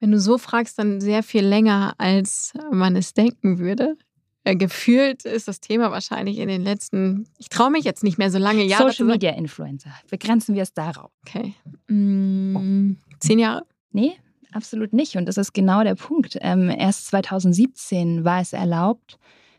Wenn 0.00 0.10
du 0.10 0.20
so 0.20 0.36
fragst, 0.36 0.78
dann 0.78 1.00
sehr 1.00 1.22
viel 1.22 1.44
länger, 1.44 1.94
als 1.96 2.52
man 2.70 2.96
es 2.96 3.14
denken 3.14 3.58
würde. 3.58 3.96
Äh, 4.44 4.54
gefühlt 4.54 5.24
ist 5.24 5.48
das 5.48 5.60
Thema 5.60 5.90
wahrscheinlich 5.90 6.38
in 6.38 6.48
den 6.48 6.62
letzten, 6.62 7.26
ich 7.38 7.48
traue 7.48 7.70
mich 7.70 7.84
jetzt 7.84 8.04
nicht 8.04 8.18
mehr 8.18 8.30
so 8.30 8.38
lange 8.38 8.62
Jahre. 8.62 8.90
Social 8.90 9.06
Media 9.06 9.32
Influencer. 9.32 9.90
Begrenzen 10.10 10.54
wir 10.54 10.62
es 10.62 10.72
darauf. 10.72 11.10
Okay. 11.26 11.54
Mm, 11.88 12.96
zehn 13.18 13.38
Jahre? 13.38 13.66
Nee, 13.90 14.16
absolut 14.56 14.92
nicht. 14.92 15.16
Und 15.16 15.26
das 15.26 15.36
ist 15.36 15.54
genau 15.54 15.84
der 15.84 15.94
Punkt. 15.94 16.36
Ähm, 16.40 16.70
erst 16.70 17.06
2017 17.08 18.24
war 18.24 18.40
es 18.40 18.52
erlaubt, 18.52 19.18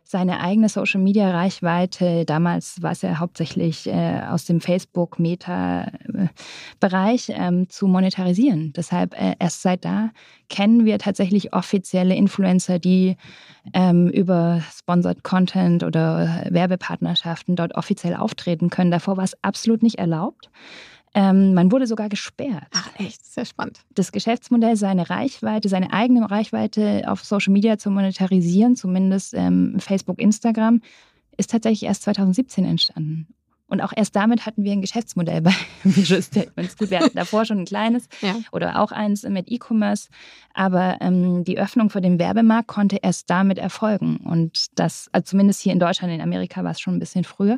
seine 0.09 0.39
eigene 0.39 0.69
Social-Media-Reichweite, 0.69 2.23
damals 2.23 2.81
war 2.81 2.93
es 2.93 3.01
ja 3.01 3.19
hauptsächlich 3.19 3.87
äh, 3.87 4.21
aus 4.29 4.45
dem 4.45 4.61
Facebook-Meta-Bereich, 4.61 7.33
ähm, 7.35 7.69
zu 7.69 7.87
monetarisieren. 7.87 8.71
Deshalb 8.73 9.19
äh, 9.19 9.35
erst 9.37 9.63
seit 9.63 9.83
da 9.83 10.11
kennen 10.47 10.85
wir 10.85 10.97
tatsächlich 10.97 11.51
offizielle 11.51 12.15
Influencer, 12.15 12.79
die 12.79 13.17
ähm, 13.73 14.07
über 14.07 14.61
Sponsored 14.71 15.23
Content 15.23 15.83
oder 15.83 16.45
Werbepartnerschaften 16.49 17.57
dort 17.57 17.75
offiziell 17.75 18.15
auftreten 18.15 18.69
können. 18.69 18.91
Davor 18.91 19.17
war 19.17 19.25
es 19.25 19.35
absolut 19.43 19.83
nicht 19.83 19.99
erlaubt. 19.99 20.49
Ähm, 21.17 21.55
man 21.55 21.71
wurde 21.71 21.87
sogar 21.87 22.09
gesperrt. 22.09 22.67
Ach, 22.75 22.91
echt, 22.99 23.25
sehr 23.25 23.45
spannend. 23.45 23.79
Das 23.95 24.11
Geschäftsmodell, 24.11 24.75
seine 24.75 25.09
Reichweite, 25.09 25.67
seine 25.67 25.91
eigene 25.91 26.29
Reichweite 26.29 27.05
auf 27.07 27.23
Social 27.23 27.51
Media 27.51 27.79
zu 27.79 27.89
monetarisieren, 27.89 28.75
zumindest 28.75 29.33
ähm, 29.33 29.77
Facebook, 29.79 30.21
Instagram, 30.21 30.79
ist 31.35 31.49
tatsächlich 31.49 31.89
erst 31.89 32.03
2017 32.03 32.65
entstanden. 32.65 33.33
Und 33.65 33.81
auch 33.81 33.93
erst 33.95 34.15
damit 34.15 34.45
hatten 34.45 34.63
wir 34.63 34.71
ein 34.71 34.81
Geschäftsmodell 34.81 35.41
bei 35.41 35.53
Visual 35.83 36.21
Statements. 36.21 36.77
Gut, 36.77 36.91
wir 36.91 36.99
hatten 36.99 37.17
davor 37.17 37.45
schon 37.45 37.61
ein 37.61 37.65
kleines 37.65 38.07
ja. 38.21 38.35
oder 38.51 38.79
auch 38.79 38.91
eins 38.91 39.23
mit 39.23 39.51
E-Commerce, 39.51 40.09
aber 40.53 40.97
ähm, 41.01 41.43
die 41.43 41.57
Öffnung 41.57 41.89
für 41.89 41.99
den 41.99 42.19
Werbemarkt 42.19 42.67
konnte 42.67 42.99
erst 43.01 43.27
damit 43.27 43.57
erfolgen. 43.57 44.17
Und 44.17 44.67
das, 44.77 45.09
also 45.13 45.25
zumindest 45.25 45.61
hier 45.61 45.73
in 45.73 45.79
Deutschland, 45.79 46.13
in 46.13 46.21
Amerika 46.21 46.63
war 46.63 46.71
es 46.71 46.79
schon 46.79 46.95
ein 46.95 46.99
bisschen 46.99 47.23
früher. 47.23 47.57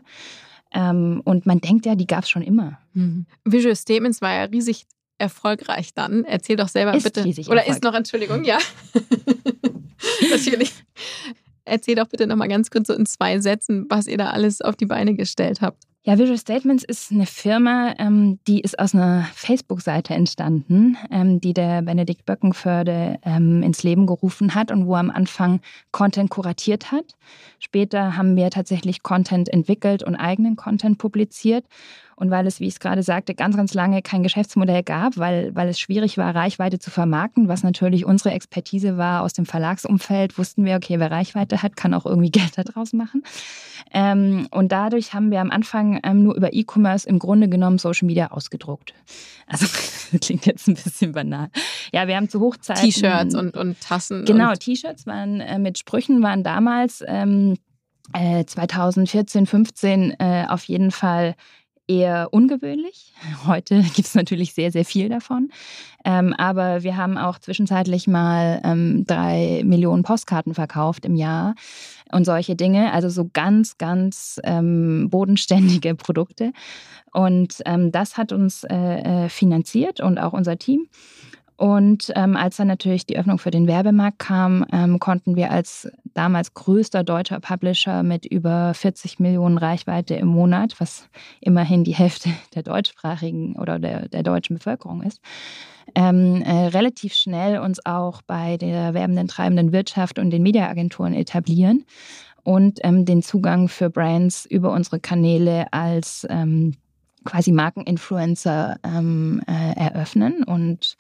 Ähm, 0.74 1.22
und 1.26 1.46
man 1.46 1.60
denkt 1.60 1.86
ja, 1.86 1.96
die 1.96 2.08
gab 2.08 2.24
es 2.24 2.30
schon 2.30 2.42
immer. 2.42 2.80
Mhm. 2.94 3.26
Visual 3.46 3.76
Statements 3.76 4.22
war 4.22 4.34
ja 4.34 4.44
riesig 4.44 4.86
erfolgreich 5.18 5.94
dann. 5.94 6.24
Erzähl 6.24 6.56
doch 6.56 6.70
selber 6.70 6.94
ist 6.94 7.04
bitte. 7.04 7.28
Oder 7.50 7.68
ist 7.68 7.84
noch, 7.84 7.94
Entschuldigung, 7.94 8.44
ja. 8.44 8.58
Natürlich. 10.30 10.72
Erzähl 11.66 11.96
doch 11.96 12.08
bitte 12.08 12.28
nochmal 12.28 12.48
ganz 12.48 12.72
kurz 12.72 12.88
so 12.88 12.94
in 12.94 13.06
zwei 13.06 13.40
Sätzen, 13.40 13.86
was 13.90 14.08
ihr 14.08 14.18
da 14.18 14.30
alles 14.30 14.62
auf 14.62 14.76
die 14.76 14.86
Beine 14.86 15.16
gestellt 15.16 15.62
habt. 15.62 15.84
Ja, 16.04 16.18
Visual 16.18 16.38
Statements 16.38 16.86
ist 16.86 17.12
eine 17.12 17.26
Firma, 17.26 17.94
ähm, 18.00 18.40
die 18.48 18.62
ist 18.62 18.80
aus 18.80 18.96
einer 18.96 19.28
Facebook-Seite 19.34 20.14
entstanden, 20.14 20.98
ähm, 21.12 21.42
die 21.42 21.54
der 21.54 21.82
Benedikt 21.82 22.26
Böckenförde 22.26 23.20
ähm, 23.24 23.62
ins 23.64 23.84
Leben 23.84 24.08
gerufen 24.08 24.56
hat 24.56 24.72
und 24.72 24.88
wo 24.88 24.96
am 24.96 25.12
Anfang 25.12 25.60
Content 25.92 26.30
kuratiert 26.30 26.94
hat. 26.94 27.16
Später 27.60 28.16
haben 28.16 28.38
wir 28.38 28.50
tatsächlich 28.50 29.04
Content 29.04 29.50
entwickelt 29.50 30.02
und 30.02 30.16
eigenen 30.16 30.56
Content 30.56 30.98
publiziert. 30.98 31.66
Und 32.20 32.32
weil 32.32 32.46
es, 32.48 32.60
wie 32.60 32.66
ich 32.66 32.74
es 32.74 32.80
gerade 32.82 33.02
sagte, 33.02 33.34
ganz, 33.34 33.56
ganz 33.56 33.74
lange 33.74 34.02
kein 34.02 34.24
Geschäftsmodell 34.24 34.84
gab, 34.84 35.16
weil, 35.16 35.56
weil 35.56 35.70
es 35.70 35.80
schwierig 35.80 36.18
war, 36.18 36.36
Reichweite 36.36 36.78
zu 36.78 36.92
vermarkten, 36.92 37.48
was 37.48 37.64
natürlich 37.64 38.04
unsere 38.04 38.32
Expertise 38.32 38.98
war 38.98 39.22
aus 39.22 39.32
dem 39.32 39.46
Verlagsumfeld, 39.46 40.38
wussten 40.38 40.66
wir, 40.66 40.76
okay, 40.76 41.00
wer 41.00 41.12
Reichweite 41.12 41.64
hat, 41.64 41.78
kann 41.78 41.94
auch 41.94 42.06
irgendwie 42.06 42.30
Geld 42.40 42.58
daraus 42.58 42.92
machen. 42.92 43.24
Ähm, 43.94 44.50
und 44.52 44.74
dadurch 44.74 45.14
haben 45.14 45.32
wir 45.32 45.40
am 45.40 45.50
Anfang 45.50 46.02
ähm, 46.04 46.24
nur 46.24 46.36
über 46.36 46.52
E-Commerce 46.52 47.08
im 47.08 47.20
Grunde 47.20 47.48
genommen 47.48 47.78
Social 47.78 48.06
Media 48.06 48.32
ausgedruckt. 48.32 48.94
Also 49.48 49.66
klingt 50.20 50.46
jetzt 50.46 50.68
ein 50.68 50.74
bisschen 50.74 51.14
banal. 51.14 51.48
Ja, 51.94 52.10
wir 52.10 52.18
haben 52.18 52.28
zu 52.28 52.42
Hochzeiten. 52.42 52.84
T-Shirts 52.84 53.34
und, 53.34 53.56
und 53.56 53.80
Tassen. 53.80 54.26
Genau, 54.26 54.54
T-Shirts 54.56 55.08
waren 55.08 55.40
äh, 55.40 55.58
mit 55.58 55.78
Sprüchen, 55.78 56.22
waren 56.22 56.44
damals. 56.44 57.02
Ähm, 57.08 57.56
2014, 58.12 59.46
15 59.46 60.16
äh, 60.20 60.46
auf 60.50 60.64
jeden 60.64 60.90
Fall 60.90 61.36
eher 61.90 62.30
ungewöhnlich. 62.32 63.14
Heute 63.46 63.82
gibt 63.82 64.08
es 64.08 64.16
natürlich 64.16 64.54
sehr, 64.54 64.72
sehr 64.72 64.86
viel 64.86 65.10
davon. 65.10 65.50
Ähm, 66.06 66.34
aber 66.38 66.84
wir 66.84 66.96
haben 66.96 67.18
auch 67.18 67.40
zwischenzeitlich 67.40 68.08
mal 68.08 68.62
ähm, 68.64 69.06
drei 69.06 69.64
Millionen 69.66 70.04
Postkarten 70.04 70.54
verkauft 70.54 71.04
im 71.04 71.16
Jahr 71.16 71.56
und 72.12 72.26
solche 72.26 72.56
Dinge. 72.56 72.94
Also 72.94 73.10
so 73.10 73.30
ganz, 73.34 73.78
ganz 73.78 74.40
ähm, 74.44 75.10
bodenständige 75.10 75.96
Produkte. 75.96 76.54
Und 77.12 77.62
ähm, 77.66 77.92
das 77.92 78.18
hat 78.18 78.32
uns 78.32 78.64
äh, 78.64 79.26
äh, 79.26 79.30
finanziert 79.30 80.00
und 80.00 80.20
auch 80.20 80.34
unser 80.34 80.58
Team. 80.58 80.88
Und 81.60 82.14
ähm, 82.16 82.38
als 82.38 82.56
dann 82.56 82.70
natürlich 82.70 83.06
die 83.06 83.18
Öffnung 83.18 83.38
für 83.38 83.52
den 83.52 83.68
Werbemarkt 83.68 84.18
kam, 84.18 84.66
ähm, 84.72 84.98
konnten 84.98 85.36
wir 85.36 85.52
als 85.52 85.92
damals 86.14 86.54
größter 86.54 87.04
deutscher 87.04 87.42
Publisher 87.42 88.02
mit 88.02 88.26
über 88.26 88.74
40 88.74 89.20
Millionen 89.20 89.58
Reichweite 89.58 90.16
im 90.16 90.30
Monat, 90.30 90.80
was 90.80 91.10
immerhin 91.42 91.84
die 91.84 91.94
Hälfte 91.94 92.30
der 92.56 92.64
deutschsprachigen 92.64 93.58
oder 93.58 93.78
der, 93.78 94.08
der 94.08 94.24
deutschen 94.24 94.56
Bevölkerung 94.56 95.04
ist, 95.04 95.20
ähm, 95.96 96.42
äh, 96.44 96.68
relativ 96.68 97.14
schnell 97.14 97.60
uns 97.60 97.86
auch 97.86 98.22
bei 98.22 98.56
der 98.56 98.94
werbenden, 98.94 99.28
treibenden 99.28 99.74
Wirtschaft 99.74 100.18
und 100.18 100.30
den 100.30 100.44
Mediaagenturen 100.44 101.14
etablieren 101.14 101.84
und 102.44 102.80
ähm, 102.84 103.04
den 103.04 103.22
Zugang 103.22 103.68
für 103.68 103.90
Brands 103.90 104.46
über 104.46 104.72
unsere 104.72 105.02
Kanäle 105.02 105.68
als 105.74 106.26
ähm, 106.30 106.76
quasi 107.26 107.52
Markeninfluencer 107.52 108.78
ähm, 108.86 109.42
äh, 109.46 109.78
eröffnen. 109.78 110.46
Und 110.46 110.96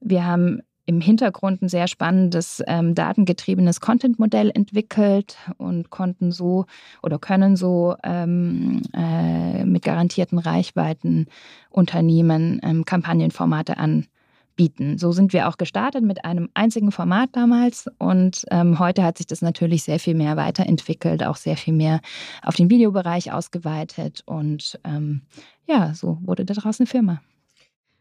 wir 0.00 0.26
haben 0.26 0.60
im 0.88 1.02
Hintergrund 1.02 1.60
ein 1.60 1.68
sehr 1.68 1.86
spannendes 1.86 2.62
ähm, 2.66 2.94
datengetriebenes 2.94 3.80
Content-Modell 3.80 4.50
entwickelt 4.54 5.36
und 5.58 5.90
konnten 5.90 6.32
so 6.32 6.64
oder 7.02 7.18
können 7.18 7.56
so 7.56 7.94
ähm, 8.02 8.80
äh, 8.94 9.66
mit 9.66 9.82
garantierten 9.82 10.38
Reichweiten 10.38 11.26
Unternehmen 11.68 12.58
ähm, 12.62 12.86
Kampagnenformate 12.86 13.76
anbieten. 13.76 14.96
So 14.96 15.12
sind 15.12 15.34
wir 15.34 15.50
auch 15.50 15.58
gestartet 15.58 16.04
mit 16.04 16.24
einem 16.24 16.48
einzigen 16.54 16.90
Format 16.90 17.28
damals 17.32 17.90
und 17.98 18.46
ähm, 18.50 18.78
heute 18.78 19.04
hat 19.04 19.18
sich 19.18 19.26
das 19.26 19.42
natürlich 19.42 19.82
sehr 19.82 19.98
viel 19.98 20.14
mehr 20.14 20.38
weiterentwickelt, 20.38 21.22
auch 21.22 21.36
sehr 21.36 21.58
viel 21.58 21.74
mehr 21.74 22.00
auf 22.42 22.56
den 22.56 22.70
Videobereich 22.70 23.30
ausgeweitet 23.30 24.22
und 24.24 24.80
ähm, 24.84 25.20
ja, 25.66 25.92
so 25.92 26.16
wurde 26.22 26.46
daraus 26.46 26.80
eine 26.80 26.86
Firma. 26.86 27.20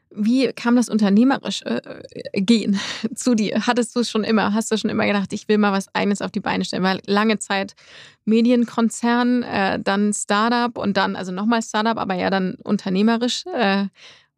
Wie 0.10 0.52
kam 0.54 0.76
das 0.76 0.90
unternehmerisch 0.90 1.62
äh, 1.64 1.82
gehen 2.34 2.80
zu 3.16 3.36
dir? 3.36 3.68
Hattest 3.68 3.96
du 3.96 4.00
es 4.00 4.10
schon 4.10 4.24
immer? 4.24 4.54
Hast 4.54 4.72
du 4.72 4.78
schon 4.78 4.90
immer 4.90 5.06
gedacht, 5.06 5.34
ich 5.34 5.48
will 5.48 5.58
mal 5.58 5.72
was 5.72 5.94
Eigenes 5.94 6.22
auf 6.22 6.32
die 6.32 6.40
Beine 6.40 6.66
stellen? 6.66 6.84
Weil 6.84 7.02
lange 7.06 7.40
Zeit 7.40 7.76
Medienkonzern, 8.26 9.44
äh, 9.44 9.80
dann 9.80 10.14
Startup 10.14 10.78
und 10.78 10.98
dann, 10.98 11.16
also 11.16 11.32
nochmal 11.32 11.62
Startup, 11.62 11.98
aber 11.98 12.16
ja 12.16 12.30
dann 12.30 12.56
unternehmerisch. 12.64 13.46
Äh, 13.46 13.86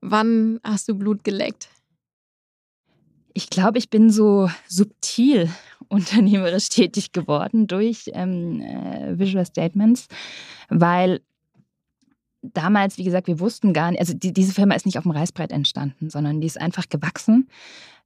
wann 0.01 0.59
hast 0.63 0.87
du 0.89 0.95
Blut 0.95 1.23
geleckt? 1.23 1.69
Ich 3.33 3.49
glaube, 3.49 3.77
ich 3.77 3.89
bin 3.89 4.09
so 4.09 4.49
subtil 4.67 5.49
unternehmerisch 5.87 6.69
tätig 6.69 7.11
geworden 7.11 7.67
durch 7.67 8.09
ähm, 8.13 8.61
äh, 8.61 9.17
Visual 9.17 9.45
Statements, 9.45 10.07
weil 10.69 11.21
damals, 12.41 12.97
wie 12.97 13.03
gesagt, 13.03 13.27
wir 13.27 13.39
wussten 13.39 13.73
gar 13.73 13.91
nicht, 13.91 13.99
also 13.99 14.13
die, 14.13 14.33
diese 14.33 14.53
Firma 14.53 14.75
ist 14.75 14.85
nicht 14.85 14.97
auf 14.97 15.03
dem 15.03 15.11
Reißbrett 15.11 15.51
entstanden, 15.51 16.09
sondern 16.09 16.41
die 16.41 16.47
ist 16.47 16.59
einfach 16.59 16.87
gewachsen 16.89 17.49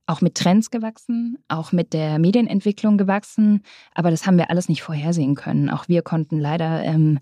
auch 0.05 0.19
mit 0.19 0.35
Trends 0.35 0.69
gewachsen, 0.69 1.37
auch 1.47 1.71
mit 1.71 1.93
der 1.93 2.19
Medienentwicklung 2.19 2.97
gewachsen. 2.97 3.63
Aber 3.93 4.11
das 4.11 4.27
haben 4.27 4.37
wir 4.37 4.49
alles 4.49 4.67
nicht 4.67 4.81
vorhersehen 4.81 5.35
können. 5.35 5.69
Auch 5.69 5.87
wir 5.87 6.01
konnten 6.01 6.39
leider 6.39 6.83
ähm, 6.83 7.19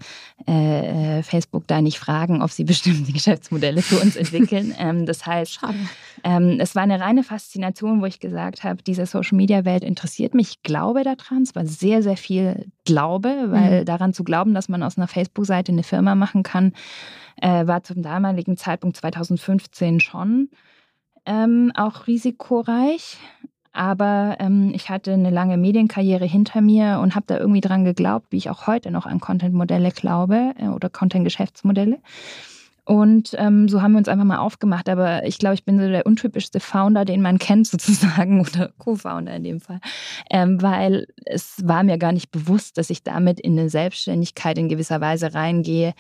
äh, 0.48 1.22
Facebook 1.22 1.68
da 1.68 1.82
nicht 1.82 2.00
fragen, 2.00 2.42
ob 2.42 2.50
sie 2.50 2.64
bestimmte 2.72 3.12
Geschäftsmodelle 3.12 3.84
für 3.84 4.00
uns 4.00 4.16
entwickeln. 4.16 4.74
ähm, 4.80 5.06
das 5.06 5.26
heißt, 5.26 5.60
ähm, 6.24 6.58
es 6.60 6.74
war 6.74 6.82
eine 6.82 7.00
reine 7.00 7.24
Faszination, 7.24 8.02
wo 8.02 8.06
ich 8.06 8.20
gesagt 8.20 8.64
habe, 8.64 8.82
diese 8.82 9.06
Social-Media-Welt 9.06 9.84
interessiert 9.84 10.34
mich. 10.34 10.50
Ich 10.50 10.64
glaube 10.64 11.04
daran. 11.04 11.44
Es 11.44 11.56
war 11.56 11.66
sehr, 11.66 12.02
sehr 12.02 12.18
viel 12.18 12.72
Glaube, 12.84 13.48
weil 13.50 13.82
mhm. 13.82 13.86
daran 13.86 14.14
zu 14.14 14.24
glauben, 14.24 14.56
dass 14.56 14.70
man 14.70 14.82
aus 14.82 14.98
einer 14.98 15.08
Facebook-Seite 15.08 15.72
eine 15.72 15.84
Firma 15.84 16.16
machen 16.16 16.42
kann, 16.42 16.74
äh, 17.40 17.68
war 17.68 17.84
zum 17.84 18.02
damaligen 18.02 18.58
Zeitpunkt 18.58 18.98
2015 18.98 20.00
schon 20.00 20.50
ähm, 21.26 21.72
auch 21.76 22.08
risikoreich. 22.08 23.18
Aber 23.74 24.36
ähm, 24.40 24.72
ich 24.74 24.90
hatte 24.90 25.14
eine 25.14 25.30
lange 25.30 25.58
Medienkarriere 25.58 26.26
hinter 26.26 26.60
mir 26.60 27.00
und 27.02 27.16
habe 27.16 27.26
da 27.28 27.38
irgendwie 27.38 27.62
dran 27.62 27.86
geglaubt, 27.86 28.28
wie 28.32 28.38
ich 28.38 28.50
auch 28.50 28.68
heute 28.68 28.92
noch 28.92 29.06
an 29.06 29.22
Content-Modelle 29.22 29.92
glaube 29.92 30.54
äh, 30.58 30.68
oder 30.68 30.90
Content-Geschäftsmodelle. 30.90 32.00
Und 32.92 33.34
ähm, 33.38 33.70
so 33.70 33.82
haben 33.82 33.94
wir 33.94 34.00
uns 34.00 34.10
einfach 34.10 34.26
mal 34.26 34.40
aufgemacht. 34.40 34.90
Aber 34.90 35.26
ich 35.26 35.38
glaube, 35.38 35.54
ich 35.54 35.64
bin 35.64 35.80
so 35.80 35.88
der 35.88 36.06
untypischste 36.06 36.60
Founder, 36.60 37.06
den 37.06 37.22
man 37.22 37.38
kennt 37.40 37.66
sozusagen, 37.68 38.42
oder 38.42 38.74
Co-Founder 38.80 39.34
in 39.34 39.46
dem 39.46 39.62
Fall, 39.62 39.80
ähm, 40.30 40.62
weil 40.62 41.08
es 41.24 41.56
war 41.64 41.84
mir 41.84 41.98
gar 41.98 42.12
nicht 42.12 42.32
bewusst, 42.32 42.78
dass 42.78 42.90
ich 42.90 43.02
damit 43.02 43.40
in 43.40 43.58
eine 43.58 43.70
Selbstständigkeit 43.70 44.58
in 44.58 44.68
gewisser 44.68 45.00
Weise 45.00 45.34
reingehe 45.34 45.94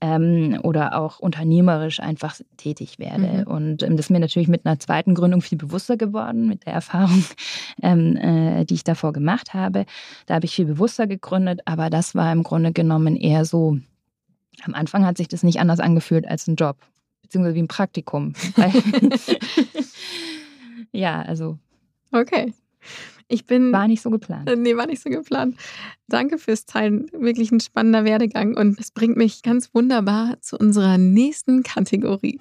ähm, 0.00 0.58
oder 0.62 0.98
auch 0.98 1.18
unternehmerisch 1.18 2.00
einfach 2.00 2.36
tätig 2.56 2.98
werde. 2.98 3.44
Mhm. 3.44 3.46
Und 3.46 3.82
ähm, 3.82 3.98
das 3.98 4.06
ist 4.06 4.10
mir 4.10 4.20
natürlich 4.20 4.48
mit 4.48 4.64
einer 4.64 4.78
zweiten 4.78 5.14
Gründung 5.14 5.42
viel 5.42 5.58
bewusster 5.58 5.98
geworden, 5.98 6.48
mit 6.48 6.64
der 6.64 6.72
Erfahrung, 6.72 7.22
ähm, 7.82 8.16
äh, 8.16 8.64
die 8.64 8.74
ich 8.74 8.84
davor 8.84 9.12
gemacht 9.12 9.52
habe. 9.52 9.84
Da 10.24 10.36
habe 10.36 10.46
ich 10.46 10.54
viel 10.54 10.64
bewusster 10.64 11.06
gegründet, 11.06 11.60
aber 11.66 11.90
das 11.90 12.14
war 12.14 12.32
im 12.32 12.44
Grunde 12.44 12.72
genommen 12.72 13.14
eher 13.14 13.44
so 13.44 13.76
am 14.64 14.74
Anfang 14.74 15.04
hat 15.04 15.16
sich 15.16 15.28
das 15.28 15.42
nicht 15.42 15.60
anders 15.60 15.80
angefühlt 15.80 16.26
als 16.26 16.46
ein 16.46 16.56
Job, 16.56 16.76
beziehungsweise 17.22 17.54
wie 17.54 17.62
ein 17.62 17.68
Praktikum. 17.68 18.34
Ja, 20.92 21.22
also. 21.22 21.58
Okay. 22.12 22.52
Ich 23.28 23.46
bin. 23.46 23.72
War 23.72 23.86
nicht 23.86 24.02
so 24.02 24.10
geplant. 24.10 24.48
Äh, 24.48 24.56
nee, 24.56 24.76
war 24.76 24.86
nicht 24.86 25.02
so 25.02 25.10
geplant. 25.10 25.56
Danke 26.08 26.38
fürs 26.38 26.66
Teilen. 26.66 27.06
Wirklich 27.12 27.52
ein 27.52 27.60
spannender 27.60 28.04
Werdegang. 28.04 28.56
Und 28.56 28.80
es 28.80 28.90
bringt 28.90 29.16
mich 29.16 29.42
ganz 29.42 29.72
wunderbar 29.72 30.40
zu 30.40 30.56
unserer 30.58 30.98
nächsten 30.98 31.62
Kategorie. 31.62 32.40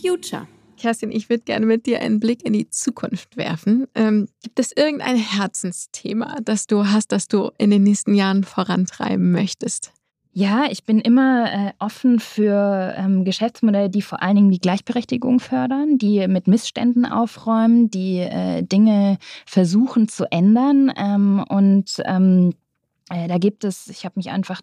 Future. 0.00 0.46
Kerstin, 0.84 1.12
ich 1.12 1.30
würde 1.30 1.44
gerne 1.44 1.64
mit 1.64 1.86
dir 1.86 2.02
einen 2.02 2.20
Blick 2.20 2.44
in 2.44 2.52
die 2.52 2.68
Zukunft 2.68 3.38
werfen. 3.38 3.86
Ähm, 3.94 4.28
gibt 4.42 4.58
es 4.58 4.70
irgendein 4.76 5.16
Herzensthema, 5.16 6.36
das 6.44 6.66
du 6.66 6.88
hast, 6.88 7.10
das 7.10 7.26
du 7.26 7.50
in 7.56 7.70
den 7.70 7.84
nächsten 7.84 8.14
Jahren 8.14 8.44
vorantreiben 8.44 9.32
möchtest? 9.32 9.94
Ja, 10.34 10.66
ich 10.68 10.84
bin 10.84 11.00
immer 11.00 11.50
äh, 11.50 11.72
offen 11.78 12.20
für 12.20 12.92
ähm, 12.98 13.24
Geschäftsmodelle, 13.24 13.88
die 13.88 14.02
vor 14.02 14.20
allen 14.20 14.36
Dingen 14.36 14.50
die 14.50 14.58
Gleichberechtigung 14.58 15.40
fördern, 15.40 15.96
die 15.96 16.28
mit 16.28 16.48
Missständen 16.48 17.06
aufräumen, 17.06 17.88
die 17.88 18.18
äh, 18.18 18.62
Dinge 18.62 19.16
versuchen 19.46 20.06
zu 20.08 20.30
ändern. 20.30 20.92
Ähm, 20.96 21.42
und 21.48 22.02
ähm, 22.04 22.50
äh, 22.50 22.63
da 23.08 23.38
gibt 23.38 23.64
es, 23.64 23.88
ich 23.88 24.04
habe 24.04 24.14
mich 24.16 24.30
einfach 24.30 24.62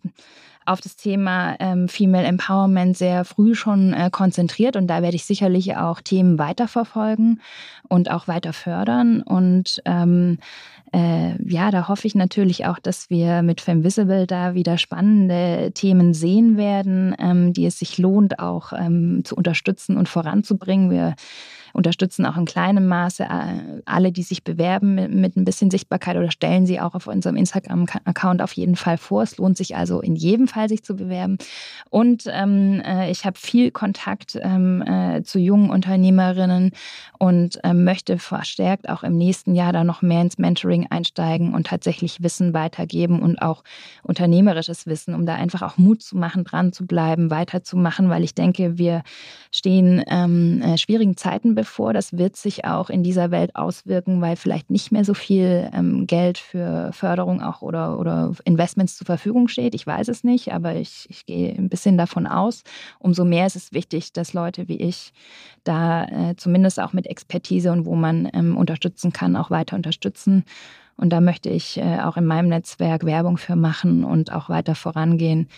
auf 0.65 0.81
das 0.81 0.95
Thema 0.95 1.55
ähm, 1.59 1.87
Female 1.87 2.25
Empowerment 2.25 2.97
sehr 2.97 3.25
früh 3.25 3.55
schon 3.55 3.93
äh, 3.93 4.09
konzentriert 4.11 4.75
und 4.75 4.87
da 4.87 5.01
werde 5.01 5.15
ich 5.15 5.25
sicherlich 5.25 5.75
auch 5.75 6.01
Themen 6.01 6.37
weiterverfolgen 6.37 7.41
und 7.87 8.11
auch 8.11 8.27
weiter 8.27 8.53
fördern. 8.53 9.21
Und 9.21 9.81
ähm, 9.85 10.37
äh, 10.93 11.41
ja, 11.43 11.71
da 11.71 11.87
hoffe 11.87 12.05
ich 12.05 12.15
natürlich 12.15 12.65
auch, 12.65 12.77
dass 12.77 13.09
wir 13.09 13.41
mit 13.41 13.61
Femvisible 13.61 14.27
da 14.27 14.53
wieder 14.53 14.77
spannende 14.77 15.71
Themen 15.73 16.13
sehen 16.13 16.57
werden, 16.57 17.15
ähm, 17.17 17.53
die 17.53 17.65
es 17.65 17.79
sich 17.79 17.97
lohnt, 17.97 18.39
auch 18.39 18.73
ähm, 18.73 19.21
zu 19.23 19.35
unterstützen 19.35 19.97
und 19.97 20.09
voranzubringen. 20.09 20.91
Wir 20.91 21.15
unterstützen 21.73 22.25
auch 22.25 22.37
in 22.37 22.45
kleinem 22.45 22.87
Maße 22.87 23.23
äh, 23.23 23.81
alle, 23.85 24.11
die 24.11 24.23
sich 24.23 24.43
bewerben 24.43 24.95
mit, 24.95 25.13
mit 25.13 25.37
ein 25.37 25.45
bisschen 25.45 25.71
Sichtbarkeit 25.71 26.17
oder 26.17 26.31
stellen 26.31 26.65
sie 26.65 26.79
auch 26.79 26.95
auf 26.95 27.07
unserem 27.07 27.35
Instagram-Account 27.35 28.41
auf 28.41 28.53
jeden 28.53 28.75
Fall 28.75 28.97
vor. 28.97 29.23
Es 29.23 29.37
lohnt 29.37 29.57
sich 29.57 29.75
also 29.75 30.01
in 30.01 30.15
jedem 30.15 30.47
Fall, 30.47 30.69
sich 30.69 30.83
zu 30.83 30.95
bewerben. 30.95 31.37
Und 31.89 32.23
ähm, 32.27 32.81
äh, 32.85 33.11
ich 33.11 33.25
habe 33.25 33.37
viel 33.37 33.71
Kontakt 33.71 34.37
ähm, 34.41 34.81
äh, 34.81 35.23
zu 35.23 35.39
jungen 35.39 35.69
Unternehmerinnen 35.69 36.71
und 37.17 37.59
ähm, 37.63 37.83
möchte 37.83 38.17
verstärkt 38.17 38.89
auch 38.89 39.03
im 39.03 39.17
nächsten 39.17 39.55
Jahr 39.55 39.73
da 39.73 39.83
noch 39.83 40.01
mehr 40.01 40.21
ins 40.21 40.37
Mentoring 40.37 40.87
einsteigen 40.89 41.53
und 41.53 41.67
tatsächlich 41.67 42.23
Wissen 42.23 42.53
weitergeben 42.53 43.21
und 43.21 43.41
auch 43.41 43.63
unternehmerisches 44.03 44.87
Wissen, 44.87 45.13
um 45.13 45.25
da 45.25 45.35
einfach 45.35 45.61
auch 45.61 45.77
Mut 45.77 46.01
zu 46.01 46.17
machen, 46.17 46.43
dran 46.43 46.73
zu 46.73 46.85
bleiben, 46.85 47.29
weiterzumachen, 47.29 48.09
weil 48.09 48.23
ich 48.23 48.35
denke, 48.35 48.77
wir 48.77 49.03
stehen 49.51 50.03
ähm, 50.07 50.61
äh, 50.61 50.77
schwierigen 50.77 51.17
Zeiten 51.17 51.55
bevor. 51.61 51.93
Das 51.93 52.17
wird 52.17 52.35
sich 52.35 52.65
auch 52.65 52.89
in 52.89 53.03
dieser 53.03 53.29
Welt 53.29 53.55
auswirken, 53.55 54.19
weil 54.19 54.35
vielleicht 54.35 54.71
nicht 54.71 54.91
mehr 54.91 55.05
so 55.05 55.13
viel 55.13 55.69
ähm, 55.73 56.07
Geld 56.07 56.39
für 56.39 56.91
Förderung 56.91 57.39
auch 57.39 57.61
oder, 57.61 57.99
oder 57.99 58.33
Investments 58.45 58.97
zur 58.97 59.05
Verfügung 59.05 59.47
steht. 59.47 59.75
Ich 59.75 59.85
weiß 59.85 60.07
es 60.07 60.23
nicht, 60.23 60.53
aber 60.53 60.73
ich, 60.73 61.05
ich 61.11 61.27
gehe 61.27 61.53
ein 61.53 61.69
bisschen 61.69 61.99
davon 61.99 62.25
aus. 62.25 62.63
Umso 62.97 63.25
mehr 63.25 63.45
ist 63.45 63.55
es 63.55 63.73
wichtig, 63.73 64.11
dass 64.11 64.33
Leute 64.33 64.67
wie 64.69 64.77
ich 64.77 65.13
da 65.63 66.05
äh, 66.05 66.35
zumindest 66.35 66.79
auch 66.79 66.93
mit 66.93 67.05
Expertise 67.05 67.71
und 67.71 67.85
wo 67.85 67.93
man 67.93 68.27
ähm, 68.33 68.57
unterstützen 68.57 69.13
kann, 69.13 69.35
auch 69.35 69.51
weiter 69.51 69.75
unterstützen. 69.75 70.45
Und 71.01 71.09
da 71.09 71.19
möchte 71.19 71.49
ich 71.49 71.77
äh, 71.77 71.99
auch 72.01 72.15
in 72.15 72.27
meinem 72.27 72.47
Netzwerk 72.47 73.05
Werbung 73.05 73.37
für 73.37 73.55
machen 73.55 74.03
und 74.03 74.31
auch 74.31 74.49
weiter 74.49 74.75
vorangehen. 74.75 75.49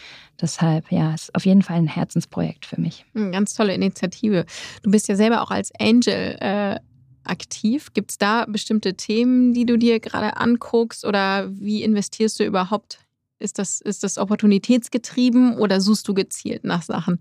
Deshalb, 0.42 0.90
ja, 0.90 1.14
ist 1.14 1.36
auf 1.36 1.46
jeden 1.46 1.62
Fall 1.62 1.76
ein 1.76 1.88
Herzensprojekt 1.88 2.66
für 2.66 2.80
mich. 2.80 3.06
Hm, 3.14 3.34
ganz 3.34 3.54
tolle 3.54 3.74
Initiative. 3.74 4.46
Du 4.84 4.92
bist 4.92 5.10
ja 5.10 5.18
selber 5.18 5.42
auch 5.42 5.52
als 5.52 5.74
Angel 5.78 6.38
äh, 6.40 6.80
aktiv. 7.26 7.94
Gibt 7.94 8.12
es 8.12 8.18
da 8.18 8.46
bestimmte 8.46 8.94
Themen, 8.94 9.54
die 9.54 9.66
du 9.66 9.78
dir 9.78 10.00
gerade 10.00 10.38
anguckst 10.38 11.04
oder 11.04 11.50
wie 11.52 11.84
investierst 11.84 12.40
du 12.40 12.46
überhaupt? 12.46 13.00
Ist 13.38 13.60
das, 13.60 13.82
ist 13.82 14.04
das 14.04 14.18
opportunitätsgetrieben 14.18 15.58
oder 15.58 15.82
suchst 15.82 16.08
du 16.08 16.14
gezielt 16.14 16.64
nach 16.64 16.84
Sachen? 16.84 17.20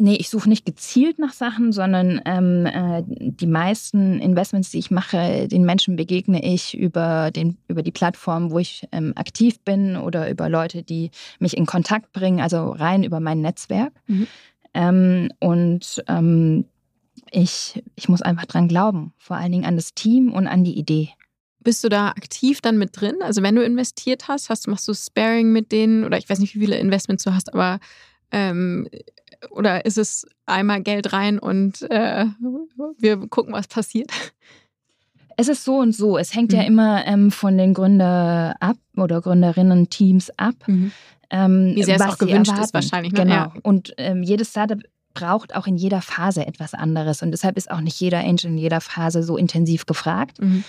Nee, 0.00 0.14
ich 0.14 0.30
suche 0.30 0.48
nicht 0.48 0.64
gezielt 0.64 1.18
nach 1.18 1.32
Sachen, 1.32 1.72
sondern 1.72 2.20
ähm, 2.24 2.66
äh, 2.66 3.02
die 3.04 3.48
meisten 3.48 4.20
Investments, 4.20 4.70
die 4.70 4.78
ich 4.78 4.92
mache, 4.92 5.48
den 5.48 5.64
Menschen 5.64 5.96
begegne 5.96 6.40
ich 6.44 6.78
über, 6.78 7.32
den, 7.32 7.58
über 7.66 7.82
die 7.82 7.90
Plattform, 7.90 8.52
wo 8.52 8.60
ich 8.60 8.86
ähm, 8.92 9.12
aktiv 9.16 9.58
bin 9.60 9.96
oder 9.96 10.30
über 10.30 10.48
Leute, 10.48 10.84
die 10.84 11.10
mich 11.40 11.56
in 11.56 11.66
Kontakt 11.66 12.12
bringen, 12.12 12.40
also 12.40 12.70
rein 12.70 13.02
über 13.02 13.18
mein 13.18 13.40
Netzwerk. 13.40 13.92
Mhm. 14.06 14.26
Ähm, 14.72 15.32
und 15.40 16.04
ähm, 16.06 16.66
ich, 17.32 17.82
ich 17.96 18.08
muss 18.08 18.22
einfach 18.22 18.46
dran 18.46 18.68
glauben, 18.68 19.12
vor 19.18 19.36
allen 19.36 19.50
Dingen 19.50 19.64
an 19.66 19.76
das 19.76 19.94
Team 19.94 20.32
und 20.32 20.46
an 20.46 20.62
die 20.62 20.78
Idee. 20.78 21.10
Bist 21.60 21.82
du 21.82 21.88
da 21.88 22.10
aktiv 22.10 22.60
dann 22.60 22.78
mit 22.78 23.00
drin? 23.00 23.16
Also 23.20 23.42
wenn 23.42 23.56
du 23.56 23.64
investiert 23.64 24.28
hast, 24.28 24.48
hast 24.48 24.68
machst 24.68 24.86
du 24.86 24.94
Sparing 24.94 25.50
mit 25.50 25.72
denen 25.72 26.04
oder 26.04 26.18
ich 26.18 26.30
weiß 26.30 26.38
nicht, 26.38 26.54
wie 26.54 26.60
viele 26.60 26.78
Investments 26.78 27.24
du 27.24 27.34
hast, 27.34 27.52
aber 27.52 27.80
ähm, 28.30 28.88
oder 29.50 29.84
ist 29.84 29.98
es 29.98 30.26
einmal 30.46 30.82
Geld 30.82 31.12
rein 31.12 31.38
und 31.38 31.82
äh, 31.90 32.26
wir 32.98 33.16
gucken, 33.28 33.52
was 33.52 33.68
passiert? 33.68 34.10
Es 35.36 35.46
ist 35.46 35.64
so 35.64 35.76
und 35.76 35.94
so. 35.94 36.18
Es 36.18 36.34
hängt 36.34 36.50
mhm. 36.50 36.58
ja 36.58 36.64
immer 36.64 37.06
ähm, 37.06 37.30
von 37.30 37.56
den 37.56 37.72
Gründer 37.72 38.56
ab 38.58 38.76
oder 38.96 39.20
Gründerinnen-Teams 39.20 40.32
ab. 40.36 40.56
Mhm. 40.66 40.90
Ähm, 41.30 41.72
Wie 41.76 41.84
sehr 41.84 41.96
es 41.96 42.02
auch 42.02 42.18
gewünscht 42.18 42.50
erwarten. 42.50 42.64
ist 42.64 42.74
wahrscheinlich. 42.74 43.12
Ne? 43.12 43.20
Genau. 43.20 43.34
Ja. 43.34 43.52
Und 43.62 43.94
ähm, 43.98 44.22
jedes 44.24 44.50
Startup 44.50 44.80
braucht 45.14 45.54
auch 45.54 45.66
in 45.66 45.76
jeder 45.76 46.00
Phase 46.00 46.46
etwas 46.46 46.74
anderes. 46.74 47.22
Und 47.22 47.30
deshalb 47.30 47.56
ist 47.56 47.70
auch 47.70 47.80
nicht 47.80 48.00
jeder 48.00 48.20
Angel 48.20 48.46
in 48.46 48.58
jeder 48.58 48.80
Phase 48.80 49.22
so 49.22 49.36
intensiv 49.36 49.86
gefragt. 49.86 50.40
Mhm. 50.40 50.64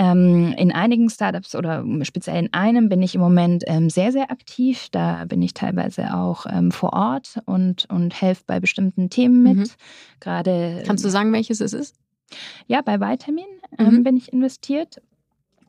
Ähm, 0.00 0.54
in 0.56 0.70
einigen 0.70 1.10
Startups 1.10 1.56
oder 1.56 1.84
speziell 2.02 2.38
in 2.38 2.52
einem 2.52 2.88
bin 2.88 3.02
ich 3.02 3.16
im 3.16 3.20
Moment 3.20 3.64
ähm, 3.66 3.90
sehr, 3.90 4.12
sehr 4.12 4.30
aktiv. 4.30 4.86
Da 4.92 5.24
bin 5.24 5.42
ich 5.42 5.54
teilweise 5.54 6.14
auch 6.14 6.46
ähm, 6.48 6.70
vor 6.70 6.92
Ort 6.92 7.40
und, 7.46 7.90
und 7.90 8.22
helfe 8.22 8.44
bei 8.46 8.60
bestimmten 8.60 9.10
Themen 9.10 9.42
mit. 9.42 9.56
Mhm. 9.56 9.70
Gerade, 10.20 10.84
Kannst 10.86 11.04
du 11.04 11.08
sagen, 11.08 11.32
welches 11.32 11.60
es 11.60 11.72
ist? 11.72 11.96
Ja, 12.68 12.80
bei 12.80 13.00
Vitamin 13.00 13.46
ähm, 13.76 13.96
mhm. 13.96 14.02
bin 14.04 14.16
ich 14.16 14.32
investiert. 14.32 15.02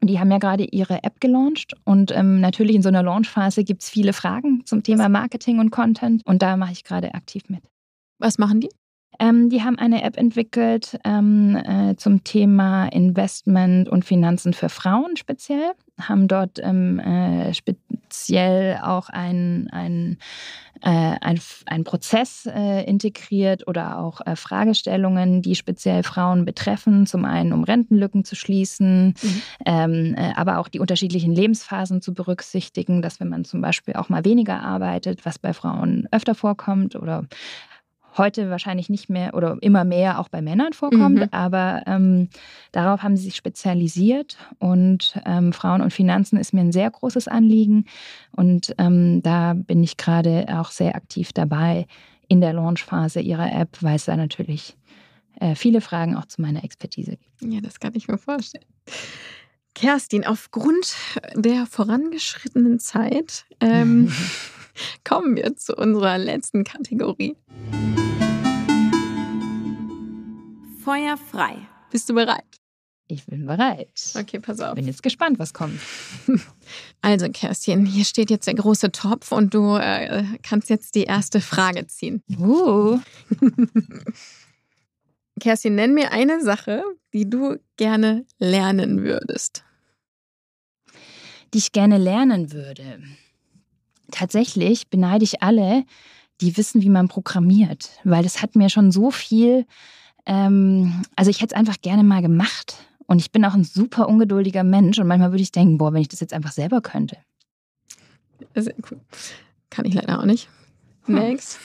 Die 0.02 0.20
haben 0.20 0.30
ja 0.30 0.38
gerade 0.38 0.64
ihre 0.64 1.04
App 1.04 1.20
gelauncht 1.20 1.74
und 1.84 2.16
ähm, 2.16 2.40
natürlich 2.40 2.76
in 2.76 2.84
so 2.84 2.90
einer 2.90 3.02
Launchphase 3.02 3.64
gibt 3.64 3.82
es 3.82 3.90
viele 3.90 4.14
Fragen 4.14 4.62
zum 4.66 4.84
Thema 4.84 5.10
Marketing 5.10 5.58
und 5.58 5.72
Content 5.72 6.22
und 6.26 6.44
da 6.44 6.56
mache 6.56 6.72
ich 6.72 6.84
gerade 6.84 7.16
aktiv 7.16 7.50
mit. 7.50 7.64
Was 8.20 8.38
machen 8.38 8.62
die? 8.62 8.70
Ähm, 9.18 9.50
die 9.50 9.64
haben 9.64 9.78
eine 9.78 10.04
App 10.04 10.18
entwickelt 10.18 10.98
ähm, 11.04 11.56
äh, 11.56 11.96
zum 11.96 12.24
Thema 12.24 12.88
Investment 12.88 13.90
und 13.90 14.06
Finanzen 14.06 14.54
für 14.54 14.70
Frauen 14.70 15.18
speziell, 15.18 15.72
haben 16.00 16.28
dort 16.28 16.60
ähm, 16.62 17.00
äh, 17.00 17.54
speziell 17.54 18.80
auch 18.82 19.10
ein, 19.10 19.68
ein, 19.72 20.18
äh, 20.82 20.90
ein, 21.20 21.40
ein 21.66 21.84
Prozess 21.84 22.46
äh, 22.46 22.86
integriert 22.86 23.68
oder 23.68 24.00
auch 24.00 24.22
äh, 24.26 24.38
Fragestellungen, 24.38 25.42
die 25.42 25.56
speziell 25.56 26.04
Frauen 26.04 26.46
betreffen, 26.46 27.06
zum 27.06 27.26
einen 27.26 27.52
um 27.52 27.66
Rentenlücken 27.66 28.24
zu 28.24 28.36
schließen, 28.36 29.16
mhm. 29.22 29.42
Ähm, 29.66 30.16
äh, 30.18 30.32
aber 30.36 30.60
auch 30.60 30.70
die 30.70 30.80
unterschiedlichen 30.80 31.34
Lebensphasen 31.34 32.02
zu 32.02 32.14
berücksichtigen, 32.14 33.02
dass 33.02 33.20
wenn 33.20 33.28
man 33.30 33.44
zum 33.44 33.60
Beispiel 33.60 33.96
auch 33.96 34.08
mal 34.08 34.24
weniger 34.24 34.62
arbeitet, 34.62 35.26
was 35.26 35.40
bei 35.40 35.54
Frauen 35.54 36.08
öfter 36.12 36.36
vorkommt 36.36 36.96
oder 36.96 37.26
heute 38.18 38.50
wahrscheinlich 38.50 38.90
nicht 38.90 39.10
mehr 39.10 39.34
oder 39.34 39.58
immer 39.62 39.84
mehr 39.84 40.20
auch 40.20 40.30
bei 40.30 40.42
Männern 40.42 40.74
vorkommt, 40.74 41.20
mhm. 41.20 41.28
aber 41.32 41.84
ähm, 41.86 42.30
darauf 42.72 43.04
haben 43.04 43.18
sie 43.18 43.26
sich 43.26 43.36
spezialisiert 43.36 44.38
und 44.60 45.20
ähm, 45.26 45.54
Frauen 45.54 45.82
und 45.82 45.94
Finanzen 45.94 46.38
ist 46.38 46.54
mir 46.54 46.62
ein 46.62 46.72
sehr 46.72 46.90
großes 46.90 47.28
Anliegen 47.28 47.86
und 48.32 48.74
ähm, 48.78 49.22
da 49.22 49.54
bin 49.54 49.84
ich 49.84 49.98
gerade 49.98 50.48
auch 50.50 50.72
sehr 50.72 50.96
aktiv 50.96 51.34
dabei 51.34 51.88
in 52.28 52.42
der 52.42 52.54
Launchphase 52.54 53.20
ihrer 53.20 53.52
App, 53.52 53.78
weil 53.82 53.96
es 53.96 54.06
da 54.06 54.16
natürlich 54.16 54.78
äh, 55.40 55.56
viele 55.56 55.82
Fragen 55.82 56.16
auch 56.16 56.26
zu 56.26 56.42
meiner 56.42 56.64
Expertise 56.64 57.12
gibt. 57.12 57.42
Ja, 57.42 57.62
das 57.62 57.80
kann 57.80 57.94
ich 57.96 58.08
mir 58.08 58.18
vorstellen. 58.18 58.66
Kerstin, 59.76 60.26
aufgrund 60.26 60.96
der 61.36 61.66
vorangeschrittenen 61.66 62.80
Zeit 62.80 63.46
ähm, 63.62 64.12
kommen 65.04 65.36
wir 65.36 65.56
zu 65.56 65.76
unserer 65.76 66.18
letzten 66.18 66.64
Kategorie. 66.64 67.36
Feuer 70.84 71.18
frei. 71.18 71.58
Bist 71.92 72.10
du 72.10 72.14
bereit? 72.14 72.60
Ich 73.12 73.26
bin 73.26 73.48
bereit. 73.48 73.90
Okay, 74.16 74.40
pass 74.40 74.60
auf. 74.60 74.76
Bin 74.76 74.86
jetzt 74.86 75.02
gespannt, 75.02 75.40
was 75.40 75.54
kommt. 75.54 75.80
Also, 77.02 77.28
Kerstin, 77.30 77.86
hier 77.86 78.06
steht 78.06 78.30
jetzt 78.30 78.46
der 78.46 78.54
große 78.54 78.92
Topf 78.92 79.32
und 79.32 79.54
du 79.54 79.78
äh, 79.78 80.24
kannst 80.44 80.70
jetzt 80.70 80.94
die 80.94 81.06
erste 81.06 81.42
Frage 81.42 81.88
ziehen. 81.88 82.22
Uh. 82.38 83.00
Kerstin, 85.40 85.76
nenn 85.76 85.94
mir 85.96 86.12
eine 86.12 86.44
Sache, 86.44 86.84
die 87.14 87.28
du 87.28 87.58
gerne 87.78 88.26
lernen 88.38 89.02
würdest. 89.02 89.64
Die 91.54 91.58
ich 91.58 91.72
gerne 91.72 91.98
lernen 91.98 92.52
würde. 92.52 93.02
Tatsächlich 94.12 94.90
beneide 94.90 95.24
ich 95.24 95.42
alle, 95.42 95.84
die 96.42 96.56
wissen, 96.58 96.82
wie 96.82 96.90
man 96.90 97.08
programmiert, 97.08 97.90
weil 98.04 98.24
das 98.24 98.42
hat 98.42 98.56
mir 98.56 98.70
schon 98.70 98.92
so 98.92 99.12
viel 99.12 99.66
Ähm, 100.26 101.02
also 101.16 101.32
ich 101.32 101.42
hätte 101.42 101.56
es 101.56 101.60
einfach 101.60 101.82
gerne 101.82 102.04
mal 102.04 102.22
gemacht. 102.22 102.76
Und 103.08 103.18
ich 103.20 103.32
bin 103.32 103.44
auch 103.46 103.56
ein 103.56 103.64
super 103.64 104.08
ungeduldiger 104.08 104.64
Mensch. 104.64 105.00
Und 105.00 105.08
manchmal 105.08 105.32
würde 105.32 105.42
ich 105.42 105.52
denken, 105.52 105.80
boah, 105.80 105.92
wenn 105.92 106.02
ich 106.02 106.10
das 106.10 106.20
jetzt 106.20 106.34
einfach 106.34 106.52
selber 106.52 106.82
könnte. 106.82 107.18
Sehr 108.54 108.76
cool. 108.92 109.00
Kann 109.72 109.86
ich 109.86 109.96
leider 109.96 110.20
auch 110.20 110.26
nicht. 110.26 110.48
Hm. 111.06 111.16
Next. 111.16 111.58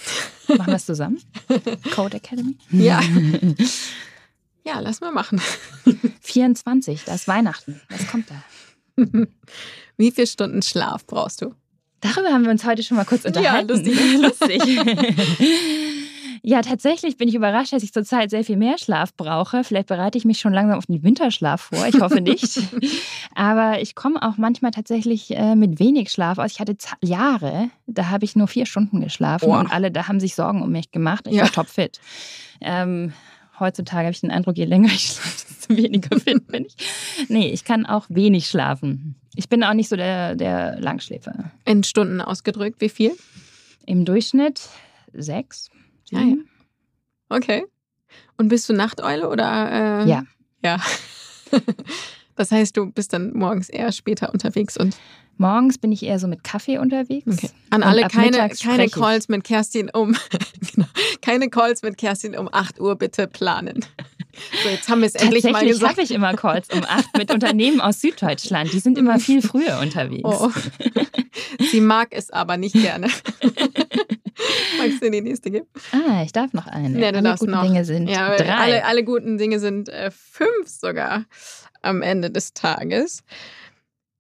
Machen 0.49 0.69
wir 0.69 0.77
es 0.77 0.87
zusammen? 0.87 1.21
Code 1.95 2.17
Academy? 2.17 2.57
Ja. 2.71 3.03
Ja, 4.67 4.81
lass 4.81 5.03
mal 5.03 5.13
machen. 5.13 5.43
24, 6.23 7.05
das 7.05 7.17
ist 7.17 7.29
Weihnachten. 7.29 7.83
Was 7.91 8.07
kommt 8.07 8.31
da? 8.31 8.43
Wie 9.99 10.11
viele 10.11 10.27
Stunden 10.27 10.63
Schlaf 10.63 11.07
brauchst 11.07 11.43
du? 11.43 11.55
Darüber 12.05 12.29
haben 12.29 12.45
wir 12.45 12.51
uns 12.51 12.67
heute 12.67 12.83
schon 12.83 12.99
mal 12.99 13.05
kurz 13.05 13.25
unterhalten. 13.25 13.69
Ja, 13.69 13.75
lustig. 13.75 14.61
lustig. 14.61 14.63
Ja, 16.47 16.61
tatsächlich 16.61 17.17
bin 17.17 17.27
ich 17.27 17.35
überrascht, 17.35 17.73
dass 17.73 17.83
ich 17.83 17.95
zurzeit 17.95 18.29
sehr 18.29 18.45
viel 18.45 18.59
mehr 18.59 18.77
Schlaf 18.77 19.15
brauche. 19.15 19.65
Vielleicht 19.65 19.87
bereite 19.87 20.19
ich 20.19 20.27
mich 20.27 20.41
schon 20.41 20.53
langsam 20.53 20.77
auf 20.77 20.85
den 20.85 21.03
Winterschlaf 21.03 21.71
vor. 21.73 21.87
Ich 21.87 21.99
hoffe 22.03 22.21
nicht. 22.21 22.61
Aber 23.35 23.81
ich 23.81 23.95
komme 23.95 24.21
auch 24.21 24.37
manchmal 24.37 24.71
tatsächlich 24.71 25.35
äh, 25.35 25.55
mit 25.55 25.81
wenig 25.81 26.11
Schlaf 26.11 26.37
aus. 26.37 26.53
Ich 26.53 26.61
hatte 26.61 26.77
Jahre, 27.03 27.71
da 27.87 28.11
habe 28.11 28.27
ich 28.27 28.37
nur 28.37 28.47
vier 28.47 28.67
Stunden 28.67 29.01
geschlafen 29.01 29.49
oh. 29.49 29.59
und 29.59 29.73
alle 29.73 29.91
da 29.91 30.07
haben 30.07 30.21
sich 30.21 30.35
Sorgen 30.35 30.61
um 30.61 30.71
mich 30.71 30.91
gemacht. 30.91 31.27
Ich 31.29 31.37
ja. 31.37 31.45
war 31.45 31.51
topfit. 31.51 31.99
Ähm, 32.61 33.15
heutzutage 33.59 34.07
habe 34.07 34.13
ich 34.13 34.21
den 34.21 34.31
Eindruck, 34.31 34.57
je 34.57 34.65
länger 34.65 34.89
ich 34.89 35.07
schlafe, 35.07 35.47
desto 35.49 35.77
weniger 35.77 36.21
fit 36.21 36.47
bin 36.47 36.67
ich. 36.67 36.77
Nee, 37.29 37.51
ich 37.51 37.65
kann 37.65 37.87
auch 37.87 38.07
wenig 38.09 38.49
schlafen. 38.49 39.17
Ich 39.35 39.49
bin 39.49 39.65
auch 39.65 39.75
nicht 39.75 39.89
so 39.89 39.97
der, 39.97 40.37
der 40.37 40.81
Langschläfer. 40.81 41.51
In 41.65 41.83
Stunden 41.83 42.21
ausgedrückt, 42.21 42.81
wie 42.81 42.89
viel? 42.89 43.13
Im 43.87 44.05
Durchschnitt 44.05 44.69
sechs. 45.13 45.71
Ah, 46.13 46.21
ja. 46.21 46.37
Okay. 47.29 47.65
Und 48.37 48.49
bist 48.49 48.69
du 48.69 48.73
Nachteule 48.73 49.29
oder? 49.29 50.03
Äh, 50.03 50.09
ja. 50.09 50.25
Ja. 50.63 50.81
das 52.37 52.51
heißt, 52.51 52.76
du 52.76 52.91
bist 52.91 53.12
dann 53.12 53.32
morgens 53.32 53.68
eher 53.68 53.93
später 53.93 54.32
unterwegs 54.32 54.76
und. 54.76 54.97
Morgens 55.37 55.78
bin 55.78 55.91
ich 55.91 56.05
eher 56.05 56.20
so 56.20 56.28
mit 56.28 56.45
Kaffee 56.45 56.78
unterwegs. 56.78 57.26
Okay. 57.26 57.51
An 57.70 57.82
alle 57.82 58.07
keine, 58.07 58.49
keine 58.51 58.89
Calls 58.89 59.28
mit 59.28 59.43
Kerstin 59.43 59.91
um 59.93 60.16
genau, 60.74 60.87
keine 61.22 61.51
Calls 61.51 61.82
mit 61.82 61.99
Kerstin 61.99 62.37
um 62.37 62.49
8 62.53 62.80
Uhr 62.80 62.95
bitte 62.95 63.26
planen. 63.26 63.85
So, 64.62 64.68
jetzt 64.68 64.89
haben 64.89 65.01
wir 65.01 65.09
es 65.09 65.16
endlich 65.16 65.43
mal 65.45 65.66
gesagt. 65.66 65.93
habe 65.93 66.03
ich 66.03 66.12
immer 66.12 66.35
Calls 66.35 66.68
um 66.70 66.85
8 66.85 67.18
mit 67.18 67.32
Unternehmen 67.32 67.80
aus 67.80 68.01
Süddeutschland. 68.01 68.72
Die 68.72 68.78
sind 68.78 68.97
immer 68.97 69.18
viel 69.18 69.43
früher 69.43 69.80
unterwegs. 69.80 70.22
Oh. 70.24 70.51
Sie 71.70 71.80
mag 71.80 72.09
es 72.12 72.30
aber 72.30 72.57
nicht 72.57 72.74
gerne. 72.74 73.09
Magst 74.78 75.03
du 75.03 75.11
die 75.11 75.20
nächste 75.20 75.51
geben? 75.51 75.66
Ah, 75.93 76.22
ich 76.24 76.32
darf 76.32 76.53
noch 76.53 76.66
eine. 76.66 77.01
Ja, 77.01 77.09
alle 77.11 77.37
guten 77.37 77.51
noch. 77.51 77.62
Dinge 77.62 77.85
sind 77.85 78.09
ja, 78.09 78.37
drei. 78.37 78.55
Alle, 78.55 78.85
alle 78.85 79.05
guten 79.05 79.39
Dinge 79.39 79.61
sind 79.61 79.89
äh, 79.89 80.11
fünf 80.11 80.68
sogar 80.68 81.24
am 81.85 82.03
Ende 82.03 82.30
des 82.30 82.55
Tages. 82.55 83.22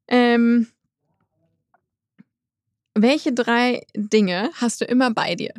Ähm, 0.08 0.68
welche 2.94 3.32
drei 3.32 3.86
Dinge 3.96 4.50
hast 4.54 4.80
du 4.80 4.84
immer 4.84 5.10
bei 5.10 5.34
dir? 5.34 5.52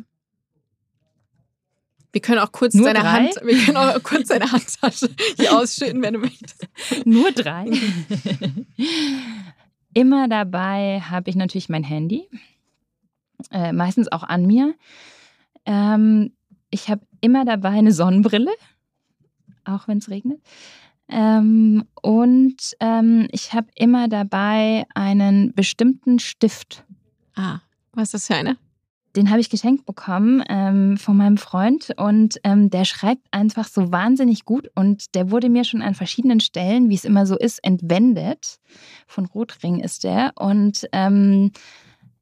Wir 2.12 2.22
können 2.22 2.38
auch 2.38 2.52
kurz 2.52 2.72
Nur 2.72 2.86
deine 2.86 3.00
drei? 3.00 3.26
Hand, 3.26 3.34
wir 3.42 3.58
können 3.64 3.76
auch 3.76 4.02
kurz 4.02 4.28
deine 4.28 4.50
Handtasche 4.50 5.10
hier 5.36 5.56
ausschütten, 5.58 6.00
wenn 6.02 6.14
du 6.14 6.20
möchtest. 6.20 6.66
Nur 7.04 7.30
drei. 7.32 7.66
Immer 9.92 10.28
dabei 10.28 11.00
habe 11.00 11.28
ich 11.28 11.36
natürlich 11.36 11.68
mein 11.68 11.84
Handy 11.84 12.28
äh, 13.50 13.72
meistens 13.72 14.10
auch 14.10 14.22
an 14.22 14.46
mir. 14.46 14.74
Ähm, 15.64 16.32
ich 16.70 16.88
habe 16.88 17.02
immer 17.20 17.44
dabei 17.44 17.70
eine 17.70 17.92
Sonnenbrille, 17.92 18.52
auch 19.64 19.88
wenn 19.88 19.98
es 19.98 20.10
regnet. 20.10 20.40
Ähm, 21.08 21.84
und 22.02 22.56
ähm, 22.80 23.28
ich 23.30 23.52
habe 23.52 23.68
immer 23.74 24.08
dabei 24.08 24.86
einen 24.94 25.54
bestimmten 25.54 26.18
Stift. 26.18 26.84
Ah, 27.34 27.60
was 27.92 28.08
ist 28.08 28.14
das 28.14 28.26
für 28.26 28.34
eine? 28.34 28.56
Den 29.14 29.30
habe 29.30 29.40
ich 29.40 29.48
geschenkt 29.48 29.86
bekommen 29.86 30.44
ähm, 30.48 30.98
von 30.98 31.16
meinem 31.16 31.38
Freund 31.38 31.90
und 31.96 32.38
ähm, 32.44 32.68
der 32.68 32.84
schreibt 32.84 33.26
einfach 33.30 33.66
so 33.66 33.90
wahnsinnig 33.90 34.44
gut 34.44 34.70
und 34.74 35.14
der 35.14 35.30
wurde 35.30 35.48
mir 35.48 35.64
schon 35.64 35.80
an 35.80 35.94
verschiedenen 35.94 36.40
Stellen, 36.40 36.90
wie 36.90 36.96
es 36.96 37.06
immer 37.06 37.24
so 37.24 37.38
ist, 37.38 37.64
entwendet. 37.64 38.58
Von 39.06 39.24
Rotring 39.24 39.80
ist 39.80 40.04
der 40.04 40.32
und 40.34 40.86
ähm, 40.92 41.52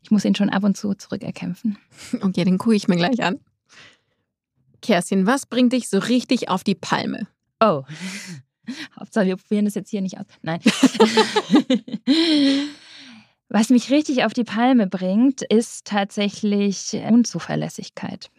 ich 0.05 0.13
muss 0.13 0.25
ihn 0.25 0.37
schon 0.37 0.51
ab 0.51 0.63
und 0.63 0.77
zu 0.77 0.95
zurückerkämpfen. 0.95 1.79
Okay, 2.21 2.45
den 2.45 2.59
gucke 2.59 2.77
ich 2.77 2.87
mir 2.87 2.97
gleich 2.97 3.25
an. 3.25 3.41
Kerstin, 4.81 5.27
was 5.27 5.47
bringt 5.47 5.73
dich 5.73 5.89
so 5.89 5.99
richtig 5.99 6.49
auf 6.49 6.63
die 6.63 6.77
Palme? 6.77 7.27
Oh. 7.59 7.83
Hauptsache, 8.99 9.27
wir 9.27 9.37
probieren 9.37 9.65
das 9.65 9.75
jetzt 9.75 9.91
hier 9.91 10.03
nicht 10.03 10.19
aus. 10.19 10.27
Nein. 10.43 10.61
Was 13.49 13.71
mich 13.71 13.91
richtig 13.91 14.25
auf 14.25 14.33
die 14.33 14.45
Palme 14.45 14.87
bringt, 14.87 15.43
ist 15.43 15.87
tatsächlich 15.87 16.97
Unzuverlässigkeit. 17.09 18.31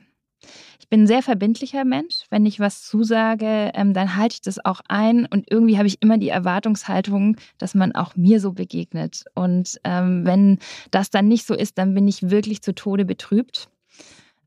Ich 0.79 0.89
bin 0.89 1.03
ein 1.03 1.07
sehr 1.07 1.23
verbindlicher 1.23 1.85
Mensch. 1.85 2.25
Wenn 2.29 2.45
ich 2.45 2.59
was 2.59 2.83
zusage, 2.83 3.71
ähm, 3.73 3.93
dann 3.93 4.15
halte 4.17 4.35
ich 4.35 4.41
das 4.41 4.63
auch 4.63 4.81
ein. 4.87 5.25
Und 5.25 5.49
irgendwie 5.49 5.77
habe 5.77 5.87
ich 5.87 6.01
immer 6.01 6.17
die 6.17 6.29
Erwartungshaltung, 6.29 7.37
dass 7.57 7.73
man 7.75 7.95
auch 7.95 8.15
mir 8.15 8.39
so 8.39 8.53
begegnet. 8.53 9.23
Und 9.33 9.79
ähm, 9.83 10.25
wenn 10.25 10.59
das 10.91 11.09
dann 11.09 11.27
nicht 11.27 11.47
so 11.47 11.55
ist, 11.55 11.77
dann 11.77 11.93
bin 11.93 12.07
ich 12.07 12.29
wirklich 12.29 12.61
zu 12.61 12.75
Tode 12.75 13.05
betrübt 13.05 13.69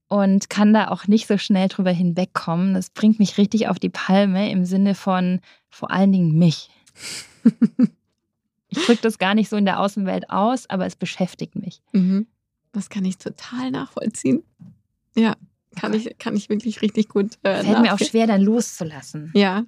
und 0.09 0.51
kann 0.51 0.73
da 0.73 0.89
auch 0.89 1.07
nicht 1.07 1.27
so 1.27 1.39
schnell 1.39 1.69
drüber 1.69 1.91
hinwegkommen. 1.91 2.75
Das 2.75 2.91
bringt 2.91 3.19
mich 3.19 3.39
richtig 3.39 3.69
auf 3.69 3.79
die 3.79 3.91
Palme 3.91 4.51
im 4.51 4.65
Sinne 4.65 4.95
von 4.95 5.41
vor 5.69 5.91
allen 5.91 6.13
Dingen 6.13 6.39
mich. 6.39 6.71
ich 8.69 8.85
drücke 8.87 9.03
das 9.03 9.19
gar 9.19 9.35
nicht 9.35 9.49
so 9.49 9.57
in 9.57 9.67
der 9.67 9.81
Außenwelt 9.81 10.31
aus, 10.31 10.69
aber 10.69 10.87
es 10.87 10.97
beschäftigt 10.97 11.57
mich. 11.57 11.83
Mhm. 11.93 12.27
Das 12.73 12.89
kann 12.89 13.05
ich 13.05 13.19
total 13.19 13.71
nachvollziehen. 13.71 14.43
Ja, 15.15 15.37
kann 15.77 15.95
ich, 15.95 16.17
kann 16.19 16.37
ich 16.37 16.49
wirklich 16.49 16.83
richtig 16.83 17.09
gut. 17.09 17.39
Äh, 17.43 17.63
Fällt 17.65 17.81
mir 17.81 17.95
auch 17.95 17.99
schwer, 17.99 18.27
dann 18.27 18.41
loszulassen. 18.41 19.31
Ja. 19.35 19.65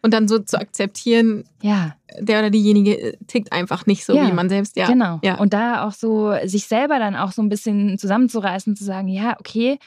Und 0.00 0.14
dann 0.14 0.28
so 0.28 0.38
zu 0.38 0.60
akzeptieren, 0.60 1.44
ja. 1.60 1.96
der 2.20 2.38
oder 2.38 2.50
diejenige 2.50 2.98
äh, 2.98 3.16
tickt 3.26 3.52
einfach 3.52 3.86
nicht 3.86 4.04
so, 4.04 4.14
ja, 4.14 4.28
wie 4.28 4.32
man 4.32 4.48
selbst. 4.48 4.76
Ja, 4.76 4.86
genau. 4.86 5.18
Ja. 5.24 5.38
Und 5.38 5.52
da 5.52 5.86
auch 5.86 5.92
so 5.92 6.34
sich 6.44 6.66
selber 6.66 7.00
dann 7.00 7.16
auch 7.16 7.32
so 7.32 7.42
ein 7.42 7.48
bisschen 7.48 7.98
zusammenzureißen, 7.98 8.76
zu 8.76 8.84
sagen, 8.84 9.08
ja, 9.08 9.36
okay, 9.40 9.78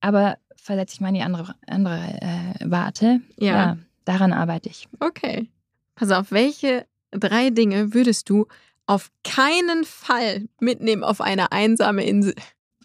aber 0.00 0.36
versetze 0.56 0.94
ich 0.94 1.00
mal 1.00 1.08
in 1.08 1.14
die 1.14 1.22
andere, 1.22 1.54
andere 1.66 1.98
äh, 2.20 2.70
Warte. 2.70 3.20
Ja. 3.38 3.52
ja. 3.52 3.76
Daran 4.04 4.32
arbeite 4.32 4.68
ich. 4.68 4.88
Okay. 5.00 5.48
Pass 5.94 6.10
auf, 6.10 6.30
welche 6.30 6.86
drei 7.10 7.50
Dinge 7.50 7.94
würdest 7.94 8.28
du 8.28 8.46
auf 8.86 9.10
keinen 9.24 9.84
Fall 9.84 10.48
mitnehmen 10.60 11.04
auf 11.04 11.20
eine 11.20 11.52
einsame 11.52 12.04
Insel? 12.04 12.34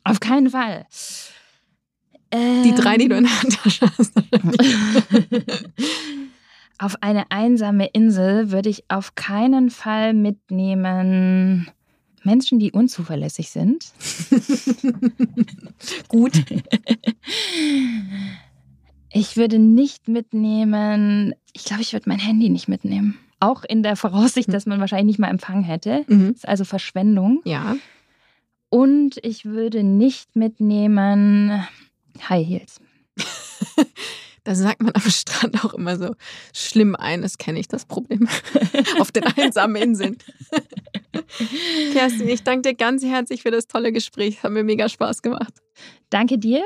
Auf 0.04 0.20
keinen 0.20 0.50
Fall. 0.50 0.86
Die 2.34 2.74
drei, 2.76 2.98
die 2.98 3.08
du 3.08 3.16
in 3.16 3.26
der 3.26 3.42
Handtasche 3.42 3.92
hast. 3.98 4.14
auf 6.78 6.98
eine 7.02 7.32
einsame 7.32 7.88
Insel 7.88 8.52
würde 8.52 8.70
ich 8.70 8.84
auf 8.90 9.16
keinen 9.16 9.70
Fall 9.70 10.14
mitnehmen 10.14 11.70
Menschen, 12.24 12.60
die 12.60 12.72
unzuverlässig 12.72 13.50
sind. 13.50 13.92
Gut. 16.08 16.44
Ich 19.16 19.38
würde 19.38 19.60
nicht 19.60 20.08
mitnehmen, 20.08 21.36
ich 21.54 21.66
glaube, 21.66 21.84
ich 21.84 21.94
würde 21.94 22.10
mein 22.10 22.18
Handy 22.18 22.50
nicht 22.50 22.68
mitnehmen. 22.68 23.16
Auch 23.40 23.64
in 23.64 23.84
der 23.84 23.96
Voraussicht, 23.96 24.52
dass 24.52 24.66
man 24.66 24.80
wahrscheinlich 24.80 25.06
nicht 25.06 25.20
mal 25.20 25.30
Empfang 25.30 25.62
hätte. 25.62 26.04
Mhm. 26.08 26.30
Das 26.30 26.38
ist 26.38 26.48
also 26.48 26.66
Verschwendung. 26.66 27.42
Ja. 27.46 27.76
Und 28.70 29.20
ich 29.22 29.46
würde 29.46 29.84
nicht 29.84 30.36
mitnehmen 30.36 31.64
High 32.28 32.48
Heels. 32.48 32.82
Da 34.44 34.56
sagt 34.56 34.82
man 34.82 34.94
am 34.94 35.10
Strand 35.10 35.64
auch 35.64 35.74
immer 35.74 35.98
so, 35.98 36.16
schlimm 36.54 36.96
ein, 36.96 37.22
das 37.22 37.38
kenne 37.38 37.60
ich, 37.60 37.68
das 37.68 37.86
Problem. 37.86 38.28
Auf 39.00 39.12
den 39.12 39.24
einsamen 39.24 39.82
Inseln. 39.82 40.18
Kerstin, 41.94 42.28
ich 42.28 42.44
danke 42.44 42.70
dir 42.70 42.76
ganz 42.76 43.04
herzlich 43.04 43.44
für 43.44 43.52
das 43.52 43.68
tolle 43.68 43.92
Gespräch. 43.92 44.44
Hat 44.44 44.52
mir 44.52 44.64
mega 44.64 44.90
Spaß 44.90 45.22
gemacht. 45.22 45.54
Danke 46.10 46.38
dir. 46.38 46.62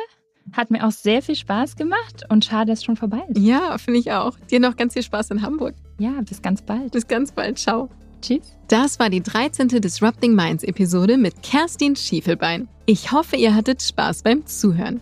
Hat 0.53 0.71
mir 0.71 0.87
auch 0.87 0.91
sehr 0.91 1.21
viel 1.21 1.35
Spaß 1.35 1.75
gemacht 1.75 2.23
und 2.29 2.45
schade, 2.45 2.71
dass 2.71 2.79
es 2.79 2.85
schon 2.85 2.95
vorbei 2.95 3.21
ist. 3.29 3.39
Ja, 3.39 3.77
finde 3.77 3.99
ich 3.99 4.11
auch. 4.11 4.37
Dir 4.49 4.59
noch 4.59 4.77
ganz 4.77 4.93
viel 4.93 5.03
Spaß 5.03 5.31
in 5.31 5.41
Hamburg. 5.41 5.75
Ja, 5.99 6.21
bis 6.21 6.41
ganz 6.41 6.61
bald. 6.61 6.91
Bis 6.93 7.07
ganz 7.07 7.31
bald. 7.31 7.59
Ciao. 7.59 7.89
Tschüss. 8.21 8.55
Das 8.67 8.97
war 8.99 9.09
die 9.09 9.21
13. 9.21 9.67
Disrupting 9.67 10.33
Minds 10.33 10.63
Episode 10.63 11.17
mit 11.17 11.43
Kerstin 11.43 11.95
Schiefelbein. 11.95 12.67
Ich 12.85 13.11
hoffe, 13.11 13.35
ihr 13.35 13.53
hattet 13.53 13.81
Spaß 13.81 14.23
beim 14.23 14.45
Zuhören. 14.45 15.01